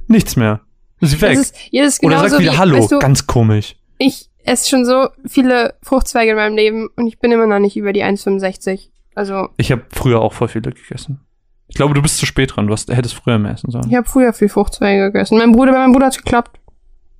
nichts 0.09 0.37
mehr. 0.37 0.61
Ist 1.01 1.11
sie 1.11 1.21
weg. 1.21 1.37
Das 1.37 1.51
ist, 1.51 1.57
jedes 1.71 2.03
Oder 2.03 2.17
genauso 2.17 2.29
sagt 2.29 2.43
wieder 2.43 2.53
wie, 2.53 2.59
Hallo. 2.59 2.79
Weißt 2.79 2.93
du, 2.93 2.99
Ganz 2.99 3.27
komisch. 3.27 3.77
ich 3.99 4.29
esse 4.45 4.69
schon 4.69 4.85
so 4.85 5.09
viele 5.27 5.75
Fruchtzweige 5.83 6.31
in 6.33 6.37
meinem 6.37 6.57
Leben 6.57 6.89
und 6.97 7.07
ich 7.07 7.19
bin 7.19 7.33
immer 7.33 7.47
noch 7.47 7.59
nicht 7.59 7.77
über 7.77 7.93
die 7.93 8.05
1,65. 8.05 8.89
Also, 9.15 9.49
Ich 9.57 9.71
habe 9.71 9.83
früher 9.91 10.21
auch 10.21 10.33
voll 10.33 10.49
viele 10.49 10.73
gegessen. 10.73 11.21
Ich 11.69 11.77
glaube, 11.77 11.95
du 11.95 12.03
bist 12.03 12.19
zu 12.19 12.27
spät 12.27 12.55
dran. 12.55 12.67
Du 12.67 12.73
hast, 12.73 12.91
hättest 12.95 13.15
früher 13.15 13.39
mehr 13.39 13.53
essen 13.53 13.71
sollen. 13.71 13.89
ich 13.89 13.95
habe 13.95 14.09
früher 14.09 14.33
viel 14.33 14.49
Fruchtzweige 14.49 15.11
gegessen. 15.11 15.39
Mein 15.39 15.53
Bruder, 15.53 15.73
bei 15.73 15.79
meinem 15.79 15.93
Bruder 15.93 16.07
hat's 16.07 16.19
geklappt. 16.19 16.59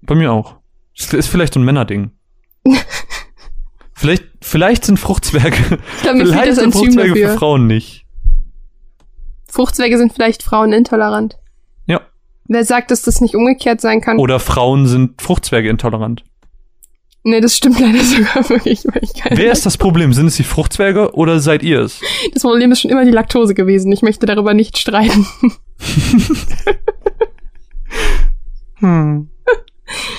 Bei 0.03 0.15
mir 0.15 0.33
auch. 0.33 0.57
Das 0.97 1.13
ist 1.13 1.29
vielleicht 1.29 1.55
so 1.55 1.61
ein 1.61 1.65
Männerding. 1.65 2.11
vielleicht, 3.95 4.25
vielleicht 4.41 4.85
sind 4.85 4.99
Fruchtzwerge, 4.99 5.57
Ich 5.57 6.05
mir 6.05 6.27
fehlt 6.27 6.29
vielleicht 6.29 6.49
das 6.49 6.57
sind 6.57 6.65
Enzym 6.67 6.81
Fruchtzwerge 6.83 7.13
für 7.15 7.21
dafür. 7.23 7.39
Frauen 7.39 7.67
nicht. 7.67 8.05
Fruchtzweige 9.49 9.99
sind 9.99 10.13
vielleicht 10.13 10.43
Frauen 10.43 10.73
intolerant. 10.73 11.39
Ja. 11.87 12.01
Wer 12.49 12.65
sagt, 12.65 12.91
dass 12.91 13.03
das 13.03 13.21
nicht 13.21 13.35
umgekehrt 13.37 13.81
sein 13.81 14.01
kann? 14.01 14.19
Oder 14.19 14.41
Frauen 14.41 14.87
sind 14.87 15.21
Fruchtzwerge 15.21 15.69
intolerant. 15.69 16.25
Nee, 17.25 17.41
das 17.41 17.57
stimmt 17.57 17.79
leider 17.79 17.99
sogar 18.03 18.49
wirklich. 18.49 18.85
Weil 18.85 19.03
ich 19.03 19.15
keine 19.15 19.37
Wer 19.37 19.53
ist 19.53 19.65
das 19.65 19.77
Problem? 19.79 20.13
Sind 20.13 20.27
es 20.27 20.37
die 20.37 20.43
Fruchtzwerge 20.43 21.15
oder 21.15 21.39
seid 21.41 21.63
ihr 21.63 21.81
es? 21.81 22.01
das 22.33 22.43
Problem 22.43 22.73
ist 22.73 22.81
schon 22.81 22.91
immer 22.91 23.05
die 23.05 23.11
Laktose 23.13 23.55
gewesen. 23.55 23.93
Ich 23.93 24.03
möchte 24.03 24.27
darüber 24.27 24.55
nicht 24.55 24.79
streiten. 24.79 25.27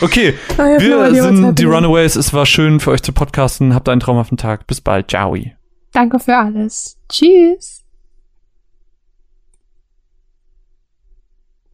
Okay, 0.02 0.36
I 0.52 0.62
have 0.62 0.88
no 0.88 1.12
wir 1.12 1.24
what's 1.24 1.38
sind 1.38 1.60
die. 1.60 1.64
Runaways. 1.66 2.16
Es 2.16 2.32
war 2.34 2.46
schön 2.46 2.80
für 2.80 2.92
euch 2.92 3.02
zu 3.02 3.12
podcasten. 3.12 3.74
Habt 3.74 3.90
einen 3.90 4.00
traumhaften 4.00 4.38
Tag. 4.38 4.68
Bis 4.68 4.82
bald. 4.82 5.10
Ciao. 5.10 5.36
Danke 5.92 6.20
für 6.20 6.36
alles. 6.36 6.98
Tschüss. 7.10 7.84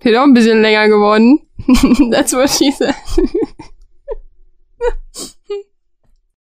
Wird 0.02 0.16
auch 0.18 0.24
ein 0.24 0.34
bisschen 0.34 0.62
länger 0.62 0.88
geworden. 0.88 1.40
That's 2.12 2.34
what 2.34 2.50
she 2.50 2.72
said. 2.72 2.96